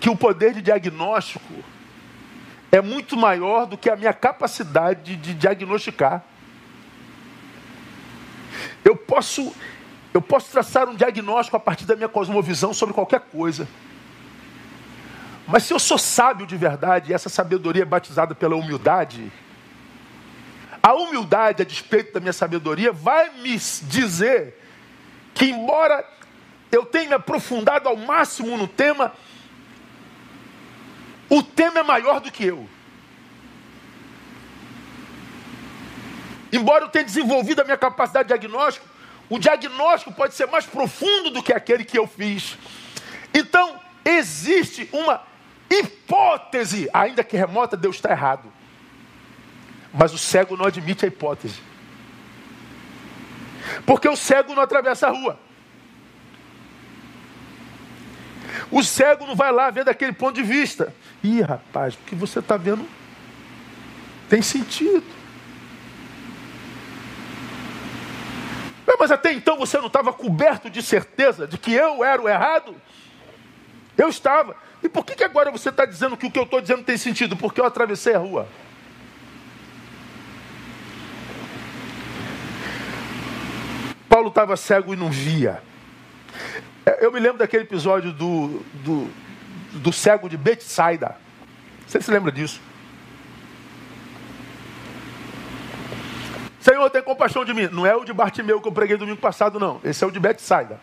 que 0.00 0.08
o 0.08 0.16
poder 0.16 0.54
de 0.54 0.62
diagnóstico 0.62 1.52
é 2.72 2.80
muito 2.80 3.18
maior 3.18 3.66
do 3.66 3.76
que 3.76 3.90
a 3.90 3.96
minha 3.96 4.14
capacidade 4.14 5.14
de 5.14 5.34
diagnosticar. 5.34 6.24
Eu 8.82 8.96
posso, 8.96 9.54
eu 10.14 10.22
posso 10.22 10.50
traçar 10.50 10.88
um 10.88 10.94
diagnóstico 10.94 11.58
a 11.58 11.60
partir 11.60 11.84
da 11.84 11.94
minha 11.94 12.08
cosmovisão 12.08 12.72
sobre 12.72 12.94
qualquer 12.94 13.20
coisa. 13.20 13.68
Mas 15.46 15.64
se 15.64 15.74
eu 15.74 15.78
sou 15.78 15.98
sábio 15.98 16.46
de 16.46 16.56
verdade, 16.56 17.10
e 17.10 17.14
essa 17.14 17.28
sabedoria 17.28 17.82
é 17.82 17.84
batizada 17.84 18.34
pela 18.34 18.56
humildade, 18.56 19.30
a 20.84 20.92
humildade, 20.92 21.62
a 21.62 21.64
despeito 21.64 22.12
da 22.12 22.20
minha 22.20 22.32
sabedoria, 22.34 22.92
vai 22.92 23.30
me 23.38 23.56
dizer 23.56 24.62
que, 25.32 25.46
embora 25.46 26.06
eu 26.70 26.84
tenha 26.84 27.08
me 27.08 27.14
aprofundado 27.14 27.88
ao 27.88 27.96
máximo 27.96 28.54
no 28.58 28.68
tema, 28.68 29.14
o 31.30 31.42
tema 31.42 31.80
é 31.80 31.82
maior 31.82 32.20
do 32.20 32.30
que 32.30 32.44
eu. 32.44 32.68
Embora 36.52 36.84
eu 36.84 36.90
tenha 36.90 37.06
desenvolvido 37.06 37.62
a 37.62 37.64
minha 37.64 37.78
capacidade 37.78 38.28
de 38.28 38.38
diagnóstico, 38.38 38.86
o 39.30 39.38
diagnóstico 39.38 40.12
pode 40.12 40.34
ser 40.34 40.48
mais 40.48 40.66
profundo 40.66 41.30
do 41.30 41.42
que 41.42 41.54
aquele 41.54 41.82
que 41.82 41.98
eu 41.98 42.06
fiz. 42.06 42.58
Então, 43.32 43.80
existe 44.04 44.86
uma 44.92 45.22
hipótese, 45.70 46.90
ainda 46.92 47.24
que 47.24 47.38
remota, 47.38 47.74
Deus 47.74 47.96
está 47.96 48.10
errado. 48.10 48.52
Mas 49.94 50.12
o 50.12 50.18
cego 50.18 50.56
não 50.56 50.66
admite 50.66 51.04
a 51.04 51.08
hipótese. 51.08 51.60
Porque 53.86 54.08
o 54.08 54.16
cego 54.16 54.54
não 54.54 54.62
atravessa 54.62 55.06
a 55.06 55.10
rua. 55.10 55.38
O 58.70 58.82
cego 58.82 59.26
não 59.26 59.36
vai 59.36 59.52
lá 59.52 59.70
ver 59.70 59.84
daquele 59.84 60.12
ponto 60.12 60.34
de 60.34 60.42
vista. 60.42 60.92
Ih, 61.22 61.40
rapaz, 61.40 61.94
o 61.94 61.98
que 61.98 62.14
você 62.14 62.40
está 62.40 62.56
vendo 62.56 62.86
tem 64.28 64.42
sentido. 64.42 65.04
Mas 69.04 69.10
até 69.10 69.34
então 69.34 69.58
você 69.58 69.76
não 69.76 69.88
estava 69.88 70.14
coberto 70.14 70.70
de 70.70 70.82
certeza 70.82 71.46
de 71.46 71.58
que 71.58 71.74
eu 71.74 72.02
era 72.02 72.22
o 72.22 72.26
errado? 72.26 72.74
Eu 73.98 74.08
estava. 74.08 74.56
E 74.82 74.88
por 74.88 75.04
que, 75.04 75.14
que 75.14 75.22
agora 75.22 75.50
você 75.50 75.68
está 75.68 75.84
dizendo 75.84 76.16
que 76.16 76.24
o 76.24 76.30
que 76.30 76.38
eu 76.38 76.44
estou 76.44 76.58
dizendo 76.58 76.82
tem 76.82 76.96
sentido? 76.96 77.36
Porque 77.36 77.60
eu 77.60 77.66
atravessei 77.66 78.14
a 78.14 78.18
rua. 78.18 78.48
Paulo 84.14 84.28
estava 84.28 84.56
cego 84.56 84.94
e 84.94 84.96
não 84.96 85.10
via. 85.10 85.60
É, 86.86 87.04
eu 87.04 87.10
me 87.10 87.18
lembro 87.18 87.38
daquele 87.38 87.64
episódio 87.64 88.12
do, 88.12 88.62
do, 88.84 89.10
do 89.72 89.92
cego 89.92 90.28
de 90.28 90.36
Betsaida. 90.36 91.16
Você 91.84 92.00
se 92.00 92.12
lembra 92.12 92.30
disso? 92.30 92.60
Senhor, 96.60 96.88
tem 96.90 97.02
compaixão 97.02 97.44
de 97.44 97.52
mim. 97.52 97.66
Não 97.72 97.84
é 97.84 97.96
o 97.96 98.04
de 98.04 98.12
Bartimeu 98.12 98.60
que 98.60 98.68
eu 98.68 98.72
preguei 98.72 98.96
domingo 98.96 99.20
passado, 99.20 99.58
não. 99.58 99.80
Esse 99.82 100.04
é 100.04 100.06
o 100.06 100.12
de 100.12 100.20
Betsaida. 100.20 100.78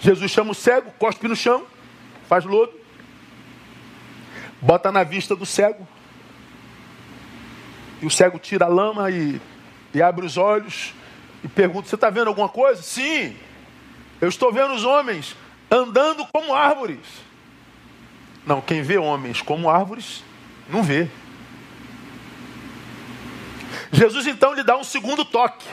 Jesus 0.00 0.30
chama 0.30 0.52
o 0.52 0.54
cego, 0.54 0.90
cospe 0.92 1.28
no 1.28 1.36
chão, 1.36 1.66
faz 2.26 2.46
lodo, 2.46 2.72
bota 4.58 4.90
na 4.90 5.04
vista 5.04 5.36
do 5.36 5.44
cego. 5.44 5.86
E 8.00 8.06
o 8.06 8.10
cego 8.10 8.38
tira 8.38 8.64
a 8.64 8.68
lama 8.68 9.10
e, 9.10 9.38
e 9.92 10.00
abre 10.00 10.24
os 10.24 10.38
olhos 10.38 10.94
e 11.46 11.48
pergunta: 11.48 11.88
Você 11.88 11.94
está 11.94 12.10
vendo 12.10 12.28
alguma 12.28 12.48
coisa? 12.48 12.82
Sim, 12.82 13.36
eu 14.20 14.28
estou 14.28 14.52
vendo 14.52 14.74
os 14.74 14.84
homens 14.84 15.36
andando 15.70 16.26
como 16.26 16.52
árvores. 16.52 16.98
Não, 18.44 18.60
quem 18.60 18.82
vê 18.82 18.98
homens 18.98 19.40
como 19.40 19.70
árvores, 19.70 20.22
não 20.68 20.82
vê. 20.82 21.08
Jesus 23.92 24.26
então 24.26 24.52
lhe 24.52 24.64
dá 24.64 24.76
um 24.76 24.84
segundo 24.84 25.24
toque. 25.24 25.66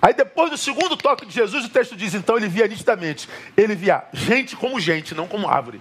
Aí 0.00 0.12
depois 0.14 0.50
do 0.50 0.58
segundo 0.58 0.96
toque 0.96 1.26
de 1.26 1.34
Jesus, 1.34 1.66
o 1.66 1.68
texto 1.68 1.94
diz: 1.94 2.14
então 2.14 2.36
ele 2.38 2.48
via 2.48 2.66
nitidamente. 2.66 3.28
Ele 3.54 3.74
via 3.74 4.02
gente 4.14 4.56
como 4.56 4.80
gente, 4.80 5.14
não 5.14 5.28
como 5.28 5.48
árvore. 5.48 5.80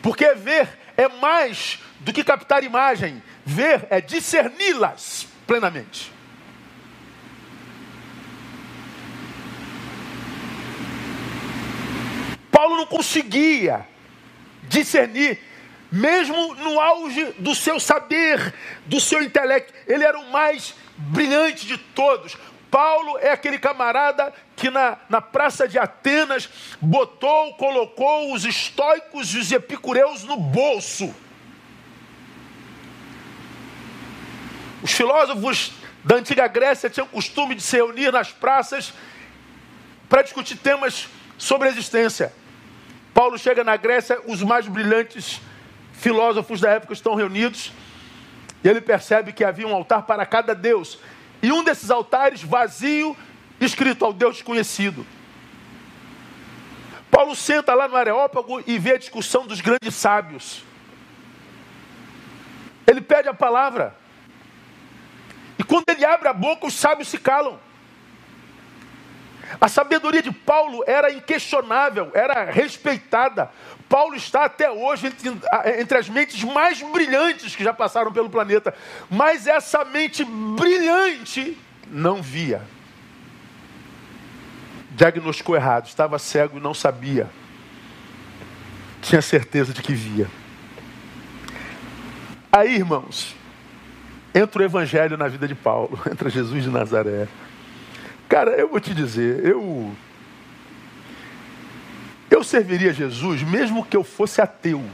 Porque 0.00 0.32
ver 0.34 0.68
é 0.96 1.08
mais 1.08 1.80
do 2.00 2.12
que 2.12 2.22
captar 2.22 2.62
imagem. 2.62 3.20
Ver 3.44 3.86
é 3.90 4.00
discerni-las 4.00 5.26
plenamente. 5.44 6.17
Paulo 12.50 12.76
não 12.76 12.86
conseguia 12.86 13.86
discernir 14.64 15.38
mesmo 15.90 16.54
no 16.56 16.78
auge 16.78 17.24
do 17.38 17.54
seu 17.54 17.80
saber, 17.80 18.54
do 18.84 19.00
seu 19.00 19.22
intelecto, 19.22 19.72
ele 19.86 20.04
era 20.04 20.18
o 20.18 20.30
mais 20.30 20.74
brilhante 20.96 21.66
de 21.66 21.78
todos. 21.78 22.36
Paulo 22.70 23.18
é 23.18 23.30
aquele 23.30 23.58
camarada 23.58 24.32
que 24.54 24.68
na, 24.68 24.98
na 25.08 25.22
praça 25.22 25.66
de 25.66 25.78
Atenas 25.78 26.48
botou, 26.80 27.54
colocou 27.54 28.34
os 28.34 28.44
estoicos 28.44 29.34
e 29.34 29.38
os 29.38 29.50
epicureus 29.50 30.24
no 30.24 30.36
bolso. 30.36 31.14
Os 34.82 34.92
filósofos 34.92 35.72
da 36.04 36.16
antiga 36.16 36.46
Grécia 36.46 36.90
tinham 36.90 37.06
costume 37.06 37.54
de 37.54 37.62
se 37.62 37.76
reunir 37.76 38.12
nas 38.12 38.30
praças 38.30 38.92
para 40.08 40.22
discutir 40.22 40.56
temas 40.56 41.08
sobre 41.38 41.68
a 41.68 41.70
existência. 41.70 42.32
Paulo 43.18 43.36
chega 43.36 43.64
na 43.64 43.76
Grécia, 43.76 44.20
os 44.26 44.44
mais 44.44 44.68
brilhantes 44.68 45.40
filósofos 45.92 46.60
da 46.60 46.70
época 46.70 46.92
estão 46.92 47.16
reunidos 47.16 47.72
e 48.62 48.68
ele 48.68 48.80
percebe 48.80 49.32
que 49.32 49.42
havia 49.42 49.66
um 49.66 49.74
altar 49.74 50.02
para 50.02 50.24
cada 50.24 50.54
deus. 50.54 51.00
E 51.42 51.50
um 51.50 51.64
desses 51.64 51.90
altares 51.90 52.44
vazio, 52.44 53.16
escrito 53.60 54.04
ao 54.04 54.12
Deus 54.12 54.36
desconhecido. 54.36 55.04
Paulo 57.10 57.34
senta 57.34 57.74
lá 57.74 57.88
no 57.88 57.96
Areópago 57.96 58.62
e 58.64 58.78
vê 58.78 58.92
a 58.92 58.98
discussão 58.98 59.48
dos 59.48 59.60
grandes 59.60 59.96
sábios. 59.96 60.62
Ele 62.86 63.00
pede 63.00 63.28
a 63.28 63.34
palavra. 63.34 63.96
E 65.58 65.64
quando 65.64 65.88
ele 65.88 66.04
abre 66.04 66.28
a 66.28 66.32
boca, 66.32 66.68
os 66.68 66.74
sábios 66.74 67.08
se 67.08 67.18
calam. 67.18 67.58
A 69.60 69.68
sabedoria 69.68 70.22
de 70.22 70.30
Paulo 70.30 70.84
era 70.86 71.12
inquestionável, 71.12 72.10
era 72.14 72.44
respeitada. 72.44 73.50
Paulo 73.88 74.14
está 74.14 74.44
até 74.44 74.70
hoje 74.70 75.06
entre, 75.06 75.28
entre, 75.80 75.98
as 75.98 76.08
mentes 76.08 76.44
mais 76.44 76.82
brilhantes 76.82 77.56
que 77.56 77.64
já 77.64 77.72
passaram 77.72 78.12
pelo 78.12 78.28
planeta. 78.28 78.74
Mas 79.08 79.46
essa 79.46 79.84
mente 79.84 80.24
brilhante 80.24 81.56
não 81.86 82.22
via. 82.22 82.62
Diagnosticou 84.90 85.56
errado, 85.56 85.86
estava 85.86 86.18
cego 86.18 86.58
e 86.58 86.60
não 86.60 86.74
sabia. 86.74 87.30
Tinha 89.00 89.22
certeza 89.22 89.72
de 89.72 89.80
que 89.80 89.94
via. 89.94 90.28
Aí, 92.52 92.74
irmãos, 92.74 93.34
entra 94.34 94.60
o 94.60 94.64
evangelho 94.64 95.16
na 95.16 95.28
vida 95.28 95.48
de 95.48 95.54
Paulo, 95.54 95.98
entra 96.10 96.28
Jesus 96.28 96.64
de 96.64 96.70
Nazaré. 96.70 97.28
Cara, 98.28 98.50
eu 98.52 98.68
vou 98.68 98.78
te 98.78 98.92
dizer, 98.92 99.44
eu 99.44 99.94
eu 102.30 102.44
serviria 102.44 102.92
Jesus 102.92 103.42
mesmo 103.42 103.84
que 103.84 103.96
eu 103.96 104.04
fosse 104.04 104.40
ateu. 104.40 104.84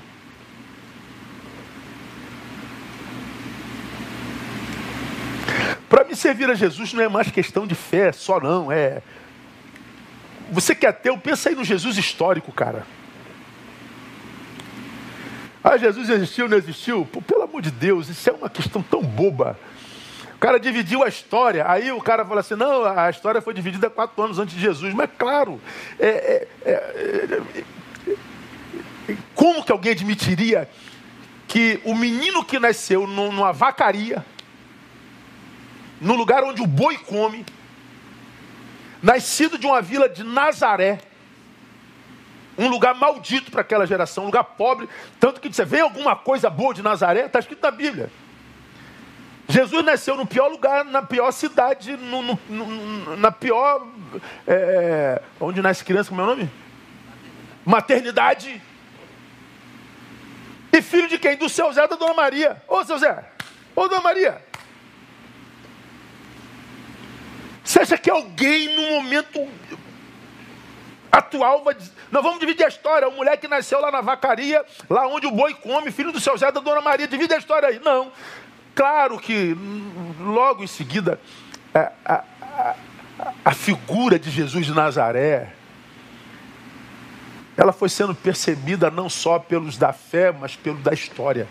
Para 5.89 6.05
me 6.05 6.15
servir 6.15 6.49
a 6.49 6.55
Jesus 6.55 6.93
não 6.93 7.03
é 7.03 7.09
mais 7.09 7.31
questão 7.31 7.67
de 7.67 7.75
fé 7.75 8.13
só 8.13 8.39
não, 8.39 8.71
é 8.71 9.03
você 10.51 10.75
que 10.75 10.87
é 10.87 10.91
ateu, 10.91 11.17
pensa 11.19 11.49
aí 11.49 11.55
no 11.55 11.65
Jesus 11.65 11.97
histórico, 11.97 12.53
cara. 12.53 12.87
Ah, 15.63 15.77
Jesus 15.77 16.11
existiu, 16.11 16.49
não 16.49 16.59
existiu? 16.59 17.07
Pô, 17.07 17.23
pelo 17.23 17.43
amor 17.43 17.63
de 17.63 17.71
Deus, 17.71 18.09
isso 18.09 18.29
é 18.29 18.33
uma 18.33 18.51
questão 18.51 18.83
tão 18.83 19.03
boba. 19.03 19.59
Cara 20.45 20.61
dividiu 20.61 21.03
a 21.03 21.09
história, 21.09 21.65
aí 21.67 21.91
o 21.91 22.03
cara 22.03 22.23
fala 22.23 22.41
assim: 22.41 22.55
não, 22.55 22.85
a 22.85 23.09
história 23.09 23.41
foi 23.41 23.55
dividida 23.55 23.89
quatro 23.89 24.23
anos 24.23 24.39
antes 24.39 24.55
de 24.55 24.61
Jesus. 24.61 24.93
Mas, 24.93 25.09
claro, 25.17 25.59
é, 25.99 26.07
é, 26.07 26.49
é, 26.67 27.43
é 29.09 29.17
como 29.35 29.65
que 29.65 29.73
alguém 29.73 29.93
admitiria 29.93 30.69
que 31.49 31.81
o 31.83 31.95
menino 31.95 32.45
que 32.45 32.59
nasceu 32.59 33.07
numa 33.07 33.55
vacaria, 33.55 34.23
no 35.99 36.15
lugar 36.15 36.45
onde 36.45 36.61
o 36.61 36.67
boi 36.67 36.99
come, 36.99 37.47
nascido 39.03 39.57
de 39.57 39.65
uma 39.65 39.81
vila 39.81 40.11
de 40.11 40.23
Nazaré, 40.23 40.99
um 42.59 42.69
lugar 42.69 42.95
maldito 42.95 43.51
para 43.51 43.63
aquela 43.63 43.87
geração, 43.87 44.25
um 44.25 44.27
lugar 44.27 44.45
pobre, 44.45 44.91
tanto 45.19 45.41
que 45.41 45.49
disse, 45.49 45.65
vem 45.65 45.81
alguma 45.81 46.15
coisa 46.15 46.51
boa 46.51 46.75
de 46.75 46.83
Nazaré, 46.83 47.25
está 47.25 47.39
escrito 47.39 47.63
na 47.63 47.71
Bíblia. 47.71 48.11
Jesus 49.49 49.85
nasceu 49.85 50.17
no 50.17 50.27
pior 50.27 50.49
lugar, 50.49 50.85
na 50.85 51.03
pior 51.03 51.31
cidade, 51.31 51.97
no, 51.97 52.23
no, 52.23 52.39
no, 52.49 53.17
na 53.17 53.31
pior. 53.31 53.87
É, 54.47 55.21
onde 55.39 55.61
nasce 55.61 55.85
criança, 55.85 56.09
como 56.09 56.21
é 56.21 56.25
o 56.25 56.29
nome? 56.29 56.51
Maternidade. 57.65 58.61
E 60.73 60.83
filho 60.83 61.09
de 61.09 61.19
quem? 61.19 61.37
Do 61.37 61.49
seu 61.49 61.73
Zé 61.73 61.87
da 61.87 61.97
Dona 61.97 62.15
Maria. 62.15 62.63
Ô 62.67 62.83
seu 62.85 62.99
Zé, 62.99 63.25
ô 63.77 63.87
Dona 63.87 64.01
Maria. 64.01 64.43
Você 67.63 67.81
acha 67.81 67.97
que 67.97 68.11
alguém 68.11 68.75
no 68.75 68.91
momento 68.97 69.49
atual 71.11 71.63
vai 71.63 71.75
dizer, 71.75 71.93
nós 72.11 72.23
vamos 72.23 72.41
dividir 72.41 72.65
a 72.65 72.69
história. 72.69 73.09
O 73.09 73.13
moleque 73.13 73.47
nasceu 73.47 73.81
lá 73.81 73.91
na 73.91 74.01
vacaria, 74.01 74.65
lá 74.91 75.07
onde 75.07 75.27
o 75.27 75.31
boi 75.31 75.55
come, 75.55 75.91
filho 75.91 76.13
do 76.13 76.21
seu 76.21 76.37
Zé 76.37 76.51
da 76.51 76.61
Dona 76.61 76.81
Maria, 76.81 77.07
divide 77.07 77.33
a 77.35 77.39
história 77.39 77.69
aí. 77.69 77.79
Não. 77.79 78.13
Claro 78.75 79.19
que 79.19 79.57
logo 80.21 80.65
em 80.65 80.67
seguida 80.67 81.21
a, 81.73 81.93
a, 82.05 82.75
a, 83.45 83.53
figura 83.53 84.19
de 84.19 84.31
Jesus 84.31 84.67
de 84.67 84.73
Nazaré 84.73 85.53
ela 87.57 87.73
foi 87.73 87.89
sendo 87.89 88.15
percebida 88.15 88.91
não 88.91 89.09
só 89.09 89.39
pelos 89.39 89.79
da 89.79 89.93
fé, 89.93 90.33
mas 90.33 90.57
pelos 90.57 90.83
da 90.83 90.93
história. 90.93 91.47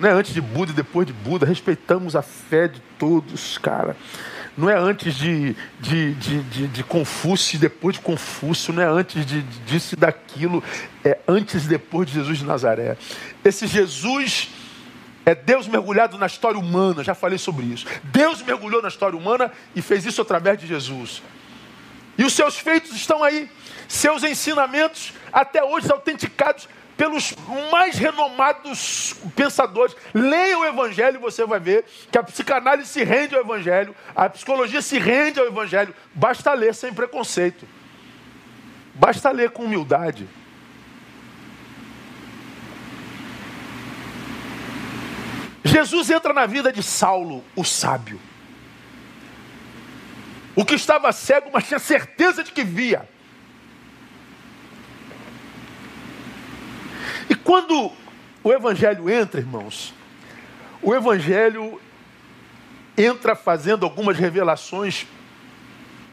Não 0.00 0.08
é 0.08 0.12
antes 0.12 0.32
de 0.32 0.40
Buda 0.40 0.72
e 0.72 0.74
depois 0.74 1.06
de 1.06 1.12
Buda, 1.12 1.44
respeitamos 1.44 2.16
a 2.16 2.22
fé 2.22 2.66
de 2.66 2.80
todos, 2.98 3.58
cara. 3.58 3.94
Não 4.56 4.68
é 4.68 4.76
antes 4.76 5.14
de, 5.14 5.54
de, 5.78 6.14
de, 6.14 6.42
de, 6.42 6.68
de 6.68 6.84
Confúcio 6.84 7.56
e 7.56 7.58
depois 7.58 7.96
de 7.96 8.02
Confúcio, 8.02 8.72
não 8.72 8.82
é 8.82 8.86
antes 8.86 9.24
de, 9.24 9.42
disso 9.42 9.94
e 9.94 9.98
daquilo, 9.98 10.62
é 11.04 11.18
antes 11.28 11.66
e 11.66 11.68
depois 11.68 12.08
de 12.08 12.14
Jesus 12.14 12.38
de 12.38 12.44
Nazaré. 12.44 12.96
Esse 13.44 13.66
Jesus 13.66 14.48
é 15.24 15.34
Deus 15.34 15.68
mergulhado 15.68 16.18
na 16.18 16.26
história 16.26 16.58
humana, 16.58 17.04
já 17.04 17.14
falei 17.14 17.38
sobre 17.38 17.66
isso. 17.66 17.86
Deus 18.04 18.42
mergulhou 18.42 18.82
na 18.82 18.88
história 18.88 19.16
humana 19.16 19.52
e 19.74 19.80
fez 19.80 20.04
isso 20.04 20.20
através 20.20 20.58
de 20.58 20.66
Jesus. 20.66 21.22
E 22.18 22.24
os 22.24 22.32
seus 22.32 22.58
feitos 22.58 22.92
estão 22.92 23.22
aí, 23.22 23.50
seus 23.88 24.22
ensinamentos 24.24 25.14
até 25.32 25.62
hoje 25.62 25.90
autenticados 25.90 26.68
pelos 26.96 27.34
mais 27.70 27.96
renomados 27.96 29.14
pensadores. 29.34 29.96
Leia 30.12 30.58
o 30.58 30.64
Evangelho 30.64 31.16
e 31.16 31.20
você 31.20 31.44
vai 31.46 31.58
ver 31.58 31.84
que 32.10 32.18
a 32.18 32.22
psicanálise 32.22 32.88
se 32.88 33.02
rende 33.02 33.34
ao 33.34 33.40
Evangelho, 33.40 33.94
a 34.14 34.28
psicologia 34.28 34.82
se 34.82 34.98
rende 34.98 35.40
ao 35.40 35.46
Evangelho. 35.46 35.94
Basta 36.14 36.52
ler 36.52 36.74
sem 36.74 36.92
preconceito. 36.92 37.66
Basta 38.94 39.30
ler 39.30 39.50
com 39.50 39.64
humildade. 39.64 40.28
Jesus 45.72 46.10
entra 46.10 46.34
na 46.34 46.44
vida 46.44 46.70
de 46.70 46.82
Saulo, 46.82 47.42
o 47.56 47.64
sábio. 47.64 48.20
O 50.54 50.66
que 50.66 50.74
estava 50.74 51.10
cego, 51.12 51.48
mas 51.50 51.66
tinha 51.66 51.78
certeza 51.78 52.44
de 52.44 52.52
que 52.52 52.62
via. 52.62 53.08
E 57.30 57.34
quando 57.34 57.90
o 58.44 58.52
Evangelho 58.52 59.08
entra, 59.08 59.40
irmãos, 59.40 59.94
o 60.82 60.94
Evangelho 60.94 61.80
entra 62.94 63.34
fazendo 63.34 63.86
algumas 63.86 64.18
revelações 64.18 65.06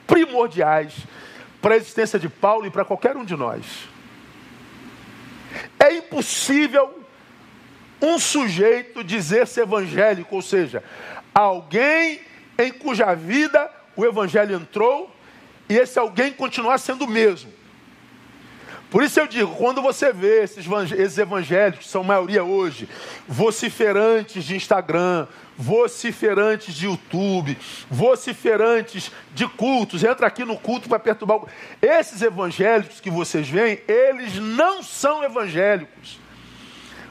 primordiais 0.08 0.94
para 1.62 1.74
a 1.74 1.78
existência 1.78 2.18
de 2.18 2.30
Paulo 2.30 2.66
e 2.66 2.72
para 2.72 2.86
qualquer 2.86 3.18
um 3.18 3.26
de 3.26 3.36
nós. 3.36 3.66
É 5.78 5.98
impossível 5.98 6.99
um 8.02 8.18
sujeito 8.20 9.04
dizer-se 9.04 9.60
evangélico, 9.60 10.36
ou 10.36 10.42
seja, 10.42 10.84
alguém 11.34 12.22
em 12.58 12.72
cuja 12.72 13.14
vida 13.14 13.70
o 13.96 14.06
evangelho 14.06 14.56
entrou 14.56 15.14
e 15.68 15.76
esse 15.76 16.00
alguém 16.00 16.32
continuar 16.32 16.78
sendo 16.78 17.06
o 17.06 17.10
mesmo. 17.10 17.60
Por 18.90 19.04
isso 19.04 19.20
eu 19.20 19.28
digo, 19.28 19.56
quando 19.56 19.84
você 19.84 20.12
vê 20.12 20.42
esses, 20.42 20.66
evangélicos, 21.18 21.88
são 21.88 22.04
maioria 22.04 22.44
hoje, 22.44 22.90
vociferantes 23.28 24.44
de 24.44 24.56
Instagram, 24.56 25.28
vociferantes 25.56 26.74
de 26.74 26.86
YouTube, 26.86 27.56
vociferantes 27.88 29.12
de 29.36 29.48
cultos, 29.48 30.04
entra 30.04 30.26
aqui 30.26 30.44
no 30.44 30.58
culto 30.58 30.90
para 30.90 30.98
perturbar. 30.98 31.42
Esses 31.80 32.24
evangélicos 32.24 33.00
que 33.00 33.12
vocês 33.12 33.48
veem, 33.48 33.80
eles 33.88 34.36
não 34.38 34.82
são 34.82 35.24
evangélicos. 35.24 36.20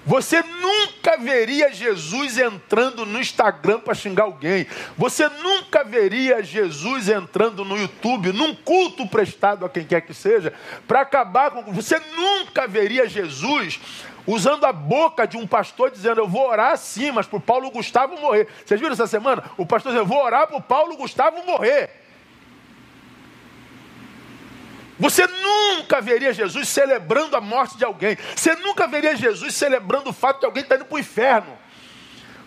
Você 0.08 0.42
nunca 0.42 1.18
veria 1.18 1.70
Jesus 1.70 2.38
entrando 2.38 3.04
no 3.04 3.20
Instagram 3.20 3.78
para 3.78 3.92
xingar 3.92 4.24
alguém. 4.24 4.66
Você 4.96 5.28
nunca 5.28 5.84
veria 5.84 6.42
Jesus 6.42 7.10
entrando 7.10 7.62
no 7.62 7.76
YouTube, 7.76 8.32
num 8.32 8.54
culto 8.54 9.06
prestado 9.06 9.66
a 9.66 9.68
quem 9.68 9.84
quer 9.84 10.00
que 10.00 10.14
seja, 10.14 10.54
para 10.86 11.02
acabar 11.02 11.50
com. 11.50 11.62
Você 11.74 12.00
nunca 12.16 12.66
veria 12.66 13.06
Jesus 13.06 13.78
usando 14.26 14.64
a 14.64 14.72
boca 14.72 15.26
de 15.26 15.36
um 15.36 15.46
pastor 15.46 15.90
dizendo: 15.90 16.22
Eu 16.22 16.28
vou 16.28 16.48
orar 16.48 16.78
sim, 16.78 17.12
mas 17.12 17.26
para 17.26 17.36
o 17.36 17.42
Paulo 17.42 17.70
Gustavo 17.70 18.18
morrer. 18.18 18.48
Vocês 18.64 18.80
viram 18.80 18.94
essa 18.94 19.06
semana? 19.06 19.44
O 19.58 19.66
pastor 19.66 19.92
dizendo: 19.92 20.04
Eu 20.04 20.08
vou 20.08 20.24
orar 20.24 20.46
para 20.46 20.56
o 20.56 20.62
Paulo 20.62 20.96
Gustavo 20.96 21.44
morrer. 21.44 21.90
Você 24.98 25.26
nunca 25.26 26.00
veria 26.00 26.32
Jesus 26.32 26.68
celebrando 26.68 27.36
a 27.36 27.40
morte 27.40 27.78
de 27.78 27.84
alguém. 27.84 28.16
Você 28.34 28.54
nunca 28.56 28.86
veria 28.86 29.14
Jesus 29.16 29.54
celebrando 29.54 30.10
o 30.10 30.12
fato 30.12 30.40
de 30.40 30.46
alguém 30.46 30.62
estar 30.62 30.76
indo 30.76 30.84
para 30.84 30.96
o 30.96 30.98
inferno. 30.98 31.56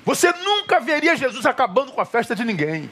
Você 0.03 0.31
nunca 0.43 0.79
veria 0.79 1.15
Jesus 1.15 1.45
acabando 1.45 1.91
com 1.91 2.01
a 2.01 2.05
festa 2.05 2.35
de 2.35 2.43
ninguém. 2.43 2.89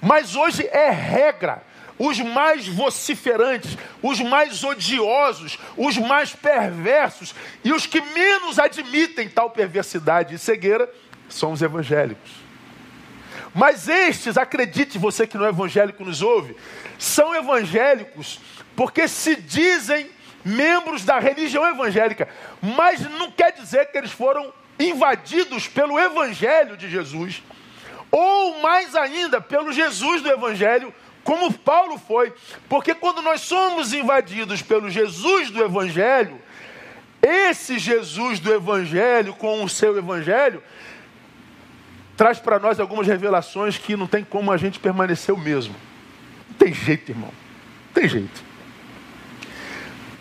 Mas 0.00 0.34
hoje 0.34 0.66
é 0.66 0.90
regra. 0.90 1.62
Os 1.98 2.18
mais 2.18 2.66
vociferantes, 2.66 3.78
os 4.02 4.18
mais 4.18 4.64
odiosos, 4.64 5.56
os 5.76 5.96
mais 5.98 6.34
perversos 6.34 7.32
e 7.62 7.72
os 7.72 7.86
que 7.86 8.00
menos 8.00 8.58
admitem 8.58 9.28
tal 9.28 9.50
perversidade 9.50 10.34
e 10.34 10.38
cegueira 10.38 10.90
são 11.28 11.52
os 11.52 11.62
evangélicos. 11.62 12.41
Mas 13.54 13.88
estes, 13.88 14.38
acredite 14.38 14.98
você 14.98 15.26
que 15.26 15.36
não 15.36 15.46
é 15.46 15.50
evangélico 15.50 16.04
nos 16.04 16.22
ouve, 16.22 16.56
são 16.98 17.34
evangélicos 17.34 18.40
porque 18.74 19.06
se 19.06 19.36
dizem 19.36 20.08
membros 20.44 21.04
da 21.04 21.18
religião 21.18 21.68
evangélica, 21.68 22.28
mas 22.60 23.00
não 23.00 23.30
quer 23.30 23.52
dizer 23.52 23.86
que 23.86 23.98
eles 23.98 24.10
foram 24.10 24.52
invadidos 24.78 25.68
pelo 25.68 25.98
evangelho 25.98 26.76
de 26.76 26.90
Jesus, 26.90 27.42
ou 28.10 28.60
mais 28.60 28.94
ainda, 28.94 29.40
pelo 29.40 29.72
Jesus 29.72 30.22
do 30.22 30.30
evangelho, 30.30 30.92
como 31.22 31.52
Paulo 31.52 31.98
foi, 31.98 32.32
porque 32.68 32.94
quando 32.94 33.22
nós 33.22 33.42
somos 33.42 33.92
invadidos 33.92 34.60
pelo 34.60 34.90
Jesus 34.90 35.50
do 35.50 35.62
evangelho, 35.62 36.40
esse 37.22 37.78
Jesus 37.78 38.40
do 38.40 38.52
evangelho 38.52 39.32
com 39.34 39.62
o 39.62 39.68
seu 39.68 39.96
evangelho 39.96 40.60
traz 42.16 42.38
para 42.38 42.58
nós 42.58 42.78
algumas 42.78 43.06
revelações 43.06 43.78
que 43.78 43.96
não 43.96 44.06
tem 44.06 44.24
como 44.24 44.52
a 44.52 44.56
gente 44.56 44.78
permanecer 44.78 45.34
o 45.34 45.38
mesmo. 45.38 45.74
Não 46.48 46.56
tem 46.56 46.72
jeito, 46.72 47.10
irmão. 47.10 47.30
Não 47.86 47.94
tem 47.94 48.08
jeito. 48.08 48.42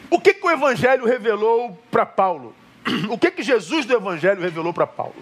O 0.09 0.19
que, 0.19 0.33
que 0.33 0.45
o 0.45 0.51
Evangelho 0.51 1.05
revelou 1.05 1.77
para 1.89 2.05
Paulo? 2.05 2.55
O 3.09 3.17
que, 3.17 3.31
que 3.31 3.43
Jesus 3.43 3.85
do 3.85 3.93
Evangelho 3.93 4.41
revelou 4.41 4.73
para 4.73 4.87
Paulo? 4.87 5.15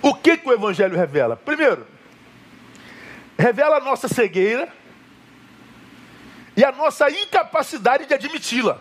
O 0.00 0.14
que, 0.14 0.36
que 0.36 0.48
o 0.48 0.52
Evangelho 0.52 0.96
revela? 0.96 1.36
Primeiro, 1.36 1.86
revela 3.38 3.76
a 3.76 3.80
nossa 3.80 4.08
cegueira 4.08 4.68
e 6.56 6.64
a 6.64 6.72
nossa 6.72 7.10
incapacidade 7.10 8.06
de 8.06 8.14
admiti-la. 8.14 8.80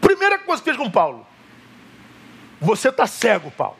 Primeira 0.00 0.38
coisa 0.38 0.62
que 0.62 0.70
fez 0.70 0.76
com 0.76 0.90
Paulo: 0.90 1.26
você 2.60 2.88
está 2.88 3.06
cego, 3.06 3.50
Paulo. 3.50 3.76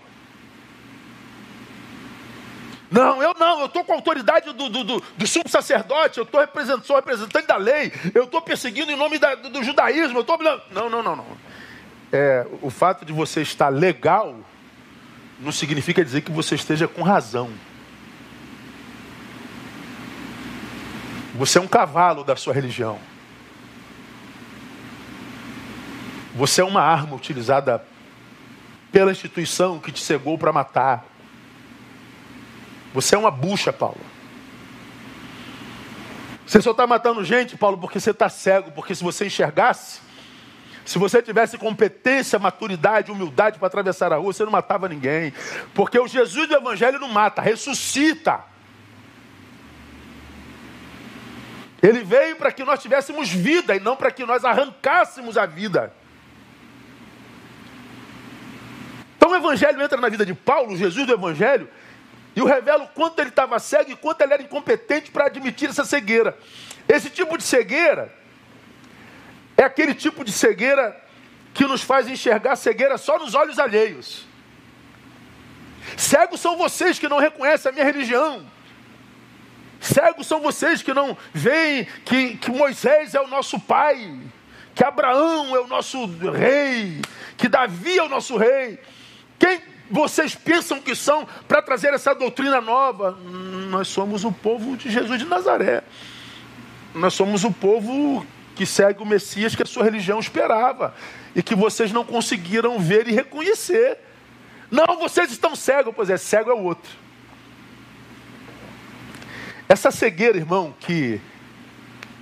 Não, 2.91 3.23
eu 3.23 3.35
não, 3.38 3.61
eu 3.61 3.67
estou 3.67 3.85
com 3.85 3.93
a 3.93 3.97
autoridade 3.97 4.51
do, 4.53 4.69
do, 4.69 4.83
do, 4.83 5.03
do 5.17 5.27
sumo 5.27 5.49
sacerdote, 5.49 6.19
eu 6.19 6.25
tô 6.25 6.41
representando, 6.41 6.85
sou 6.85 6.97
representante 6.97 7.47
da 7.47 7.57
lei, 7.57 7.93
eu 8.14 8.25
estou 8.25 8.41
perseguindo 8.41 8.91
em 8.91 8.97
nome 8.97 9.19
da, 9.19 9.35
do, 9.35 9.51
do, 9.51 9.62
judaísmo, 9.62 10.19
eu 10.19 10.21
estou. 10.23 10.38
Não, 10.71 10.88
não, 10.88 11.03
não, 11.03 11.17
não. 11.17 11.27
É, 12.11 12.47
o 12.62 12.71
fato 12.71 13.05
de 13.05 13.12
você 13.12 13.43
estar 13.43 13.69
legal 13.69 14.35
não 15.38 15.53
significa 15.53 16.03
dizer 16.03 16.23
que 16.23 16.33
você 16.33 16.55
esteja 16.55 16.88
com 16.88 17.03
razão. 17.03 17.51
Você 21.35 21.59
é 21.59 21.61
um 21.61 21.69
cavalo 21.69 22.25
da 22.25 22.35
sua 22.35 22.55
religião. 22.55 22.99
Você 26.35 26.62
é 26.62 26.64
uma 26.64 26.83
arma 26.83 27.14
utilizada 27.14 27.85
pela 28.90 29.11
instituição 29.11 29.79
que 29.79 29.92
te 29.92 30.03
cegou 30.03 30.38
para 30.38 30.53
matar. 30.53 31.05
Você 32.94 33.14
é 33.14 33.18
uma 33.18 33.31
bucha, 33.31 33.72
Paulo. 33.72 34.01
Você 36.46 36.62
só 36.62 36.70
está 36.70 36.87
matando 36.87 37.22
gente, 37.22 37.57
Paulo, 37.57 37.77
porque 37.77 38.01
você 38.01 38.11
está 38.11 38.29
cego. 38.29 38.70
Porque 38.72 38.94
se 38.94 39.05
você 39.05 39.27
enxergasse, 39.27 40.01
se 40.85 40.98
você 40.98 41.20
tivesse 41.20 41.59
competência, 41.59 42.38
maturidade, 42.38 43.12
humildade 43.12 43.59
para 43.59 43.66
atravessar 43.66 44.11
a 44.12 44.16
rua, 44.16 44.33
você 44.33 44.44
não 44.44 44.51
matava 44.51 44.88
ninguém. 44.88 45.35
Porque 45.74 45.98
o 45.98 46.09
Jesus 46.09 46.48
do 46.48 46.57
Evangelho 46.57 46.98
não 46.98 47.09
mata, 47.09 47.42
ressuscita. 47.42 48.42
Ele 51.83 52.03
veio 52.03 52.37
para 52.37 52.51
que 52.51 52.64
nós 52.64 52.81
tivéssemos 52.81 53.29
vida 53.29 53.77
e 53.77 53.81
não 53.81 53.94
para 53.94 54.11
que 54.11 54.24
nós 54.24 54.44
arrancássemos 54.44 55.37
a 55.37 55.44
vida. 55.44 55.92
Então 59.29 59.38
o 59.38 59.43
Evangelho 59.43 59.83
entra 59.83 60.01
na 60.01 60.09
vida 60.09 60.25
de 60.25 60.33
Paulo, 60.33 60.75
Jesus 60.75 61.07
do 61.07 61.12
Evangelho, 61.12 61.69
e 62.35 62.41
o 62.41 62.47
revela 62.47 62.85
o 62.85 62.88
quanto 62.88 63.19
ele 63.19 63.29
estava 63.29 63.59
cego 63.59 63.91
e 63.91 63.97
quanto 63.97 64.23
ele 64.23 64.33
era 64.33 64.43
incompetente 64.43 65.11
para 65.11 65.27
admitir 65.27 65.69
essa 65.69 65.85
cegueira. 65.85 66.35
Esse 66.88 67.11
tipo 67.11 67.37
de 67.37 67.45
cegueira 67.45 68.11
é 69.55 69.64
aquele 69.64 69.95
tipo 69.95 70.25
de 70.25 70.33
cegueira 70.33 70.99
que 71.53 71.67
nos 71.67 71.83
faz 71.83 72.09
enxergar 72.09 72.57
cegueira 72.57 72.97
só 72.97 73.19
nos 73.19 73.35
olhos 73.35 73.59
alheios. 73.59 74.27
Cegos 75.95 76.41
são 76.41 76.57
vocês 76.57 76.99
que 76.99 77.09
não 77.09 77.19
reconhecem 77.19 77.69
a 77.69 77.73
minha 77.73 77.85
religião. 77.85 78.47
Cegos 79.79 80.27
são 80.27 80.41
vocês 80.41 80.81
que 80.81 80.95
não 80.95 81.14
veem 81.35 81.87
que, 82.07 82.38
que 82.38 82.51
Moisés 82.51 83.14
é 83.14 83.21
o 83.21 83.29
nosso 83.29 83.61
pai, 83.61 84.19
que 84.75 84.83
Abraão 84.83 85.55
é 85.55 85.61
o 85.61 85.67
nosso 85.67 86.07
rei, 86.07 87.03
que 87.37 87.47
Davi 87.47 87.99
é 87.99 88.03
o 88.03 88.09
nosso 88.09 88.35
rei. 88.38 88.81
Quem 89.38 89.61
vocês 89.90 90.35
pensam 90.35 90.81
que 90.81 90.94
são 90.94 91.27
para 91.46 91.62
trazer 91.62 91.94
essa 91.94 92.14
doutrina 92.14 92.61
nova? 92.61 93.12
Nós 93.70 93.88
somos 93.88 94.24
o 94.24 94.33
povo 94.33 94.77
de 94.77 94.90
Jesus 94.90 95.18
de 95.18 95.24
Nazaré. 95.24 95.83
Nós 96.94 97.14
somos 97.14 97.44
o 97.44 97.53
povo 97.53 98.27
que 98.55 98.66
segue 98.66 99.03
o 99.03 99.07
Messias 99.07 99.55
que 99.55 99.62
a 99.62 99.66
sua 99.66 99.85
religião 99.85 100.18
esperava 100.18 100.94
e 101.35 101.42
que 101.42 101.55
vocês 101.55 101.92
não 101.92 102.05
conseguiram 102.05 102.79
ver 102.81 103.07
e 103.07 103.12
reconhecer. 103.12 103.98
Não, 104.70 104.98
vocês 104.98 105.31
estão 105.31 105.55
cegos, 105.55 105.94
pois 105.94 106.11
é, 106.11 106.16
cego 106.16 106.51
é 106.51 106.55
o 106.55 106.62
outro. 106.62 106.90
Essa 109.68 109.90
cegueira, 109.90 110.37
irmão, 110.37 110.74
que 110.81 111.20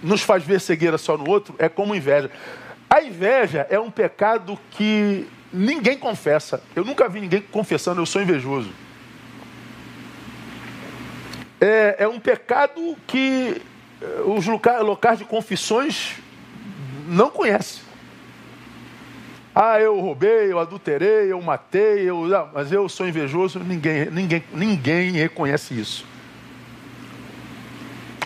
nos 0.03 0.21
faz 0.21 0.45
ver 0.45 0.61
cegueira 0.61 0.99
só 0.99 1.17
no 1.17 1.29
outro, 1.29 1.55
é 1.59 1.69
como 1.69 1.95
inveja. 1.95 2.31
A 2.91 3.03
inveja 3.03 3.67
é 3.71 3.81
um 3.81 3.91
pecado 3.91 4.59
que 4.73 5.27
ninguém 5.57 5.99
confessa. 5.99 6.63
Eu 6.75 6.85
nunca 6.85 7.09
vi 7.09 7.21
ninguém 7.21 7.41
confessando, 7.41 8.01
eu 8.01 8.07
sou 8.07 8.23
invejoso. 8.23 8.71
É, 11.61 11.97
é 12.01 12.09
um 12.09 12.21
pecado 12.21 12.97
que 13.07 13.63
eh, 14.01 14.21
os 14.27 14.47
locais 14.47 15.19
de 15.19 15.25
confissões 15.25 16.17
não 17.09 17.31
conhecem. 17.31 17.83
Ah, 19.55 19.81
eu 19.81 19.99
roubei, 19.99 20.53
eu 20.53 20.59
adulterei, 20.59 21.33
eu 21.33 21.41
matei, 21.41 22.03
eu, 22.03 22.27
não, 22.27 22.51
mas 22.53 22.71
eu 22.71 22.87
sou 22.91 23.09
invejoso. 23.09 23.59
Ninguém, 23.59 24.11
ninguém, 24.11 24.45
ninguém 24.53 25.13
reconhece 25.13 25.73
isso 25.79 26.16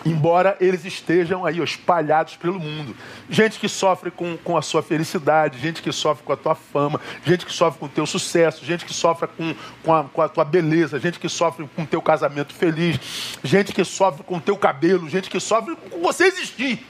embora 0.05 0.57
eles 0.59 0.85
estejam 0.85 1.45
aí 1.45 1.61
espalhados 1.61 2.35
pelo 2.35 2.59
mundo. 2.59 2.95
Gente 3.29 3.59
que 3.59 3.69
sofre 3.69 4.09
com, 4.11 4.37
com 4.37 4.57
a 4.57 4.61
sua 4.61 4.81
felicidade, 4.81 5.59
gente 5.59 5.81
que 5.81 5.91
sofre 5.91 6.23
com 6.23 6.33
a 6.33 6.37
tua 6.37 6.55
fama, 6.55 6.99
gente 7.25 7.45
que 7.45 7.53
sofre 7.53 7.79
com 7.79 7.85
o 7.85 7.89
teu 7.89 8.05
sucesso, 8.05 8.65
gente 8.65 8.85
que 8.85 8.93
sofre 8.93 9.27
com, 9.27 9.55
com, 9.83 9.93
a, 9.93 10.03
com 10.05 10.21
a 10.21 10.29
tua 10.29 10.45
beleza, 10.45 10.99
gente 10.99 11.19
que 11.19 11.29
sofre 11.29 11.67
com 11.75 11.83
o 11.83 11.87
teu 11.87 12.01
casamento 12.01 12.53
feliz, 12.53 13.37
gente 13.43 13.73
que 13.73 13.83
sofre 13.83 14.23
com 14.23 14.37
o 14.37 14.41
teu 14.41 14.57
cabelo, 14.57 15.09
gente 15.09 15.29
que 15.29 15.39
sofre 15.39 15.75
com 15.75 16.01
você 16.01 16.25
existir. 16.25 16.85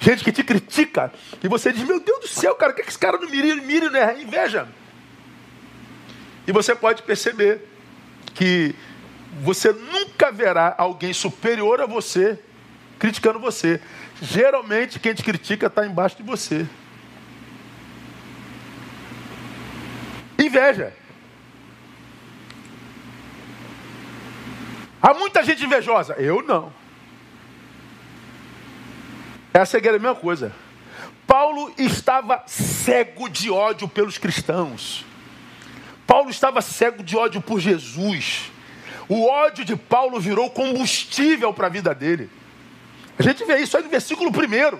Gente 0.00 0.22
que 0.22 0.30
te 0.30 0.44
critica 0.44 1.12
e 1.42 1.48
você 1.48 1.72
diz, 1.72 1.82
meu 1.82 1.98
Deus 1.98 2.20
do 2.20 2.28
céu, 2.28 2.54
cara, 2.54 2.70
o 2.70 2.74
que, 2.74 2.82
é 2.82 2.84
que 2.84 2.90
esse 2.90 2.98
cara 2.98 3.18
não 3.18 3.28
mira, 3.28 3.54
mira, 3.56 3.90
né? 3.90 4.20
Inveja. 4.20 4.68
E 6.46 6.52
você 6.52 6.72
pode 6.74 7.02
perceber 7.02 7.68
que 8.32 8.76
você 9.42 9.72
nunca 9.72 10.30
verá 10.30 10.74
alguém 10.78 11.12
superior 11.12 11.80
a 11.80 11.86
você 11.86 12.38
criticando 12.98 13.38
você. 13.38 13.80
Geralmente 14.20 14.98
quem 14.98 15.14
te 15.14 15.22
critica 15.22 15.66
está 15.66 15.86
embaixo 15.86 16.16
de 16.16 16.22
você. 16.22 16.66
Inveja. 20.38 20.92
Há 25.00 25.14
muita 25.14 25.42
gente 25.44 25.64
invejosa. 25.64 26.14
Eu 26.14 26.42
não. 26.42 26.72
Essa 29.54 29.78
é 29.78 29.88
a 29.88 29.92
mesma 29.92 30.14
coisa. 30.14 30.52
Paulo 31.26 31.72
estava 31.76 32.42
cego 32.46 33.28
de 33.28 33.50
ódio 33.50 33.88
pelos 33.88 34.18
cristãos. 34.18 35.04
Paulo 36.06 36.30
estava 36.30 36.60
cego 36.62 37.02
de 37.02 37.16
ódio 37.16 37.40
por 37.40 37.60
Jesus. 37.60 38.50
O 39.08 39.26
ódio 39.26 39.64
de 39.64 39.74
Paulo 39.74 40.20
virou 40.20 40.50
combustível 40.50 41.52
para 41.54 41.66
a 41.66 41.70
vida 41.70 41.94
dele. 41.94 42.30
A 43.18 43.22
gente 43.22 43.44
vê 43.44 43.58
isso 43.58 43.76
aí 43.76 43.82
no 43.82 43.88
versículo 43.88 44.30
1 44.30 44.78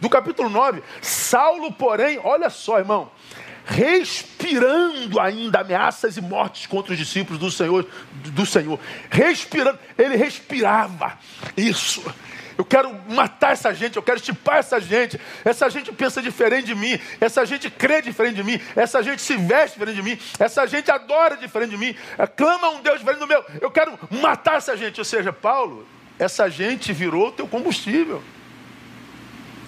do 0.00 0.08
capítulo 0.08 0.48
9. 0.48 0.82
Saulo, 1.00 1.72
porém, 1.72 2.18
olha 2.22 2.50
só, 2.50 2.78
irmão, 2.78 3.10
respirando 3.64 5.20
ainda 5.20 5.60
ameaças 5.60 6.16
e 6.16 6.20
mortes 6.20 6.66
contra 6.66 6.92
os 6.92 6.98
discípulos 6.98 7.38
do 7.38 7.50
Senhor, 7.50 7.86
do 8.12 8.44
Senhor. 8.44 8.78
Respirando, 9.10 9.78
ele 9.96 10.16
respirava 10.16 11.18
isso. 11.56 12.02
Eu 12.56 12.64
quero 12.64 12.94
matar 13.08 13.52
essa 13.52 13.72
gente, 13.74 13.96
eu 13.96 14.02
quero 14.02 14.18
estipar 14.18 14.58
essa 14.58 14.80
gente. 14.80 15.20
Essa 15.44 15.68
gente 15.68 15.92
pensa 15.92 16.22
diferente 16.22 16.66
de 16.66 16.74
mim, 16.74 16.98
essa 17.20 17.44
gente 17.44 17.70
crê 17.70 18.00
diferente 18.00 18.36
de 18.36 18.44
mim, 18.44 18.60
essa 18.76 19.02
gente 19.02 19.20
se 19.22 19.36
veste 19.36 19.78
diferente 19.78 19.96
de 19.96 20.02
mim, 20.02 20.18
essa 20.38 20.66
gente 20.66 20.90
adora 20.90 21.36
diferente 21.36 21.70
de 21.70 21.76
mim, 21.76 21.94
clama 22.36 22.70
um 22.70 22.82
Deus 22.82 22.98
diferente 22.98 23.20
do 23.20 23.26
meu. 23.26 23.44
Eu 23.60 23.70
quero 23.70 23.98
matar 24.10 24.56
essa 24.56 24.76
gente. 24.76 25.00
Ou 25.00 25.04
seja, 25.04 25.32
Paulo, 25.32 25.86
essa 26.18 26.48
gente 26.48 26.92
virou 26.92 27.32
teu 27.32 27.46
combustível. 27.46 28.22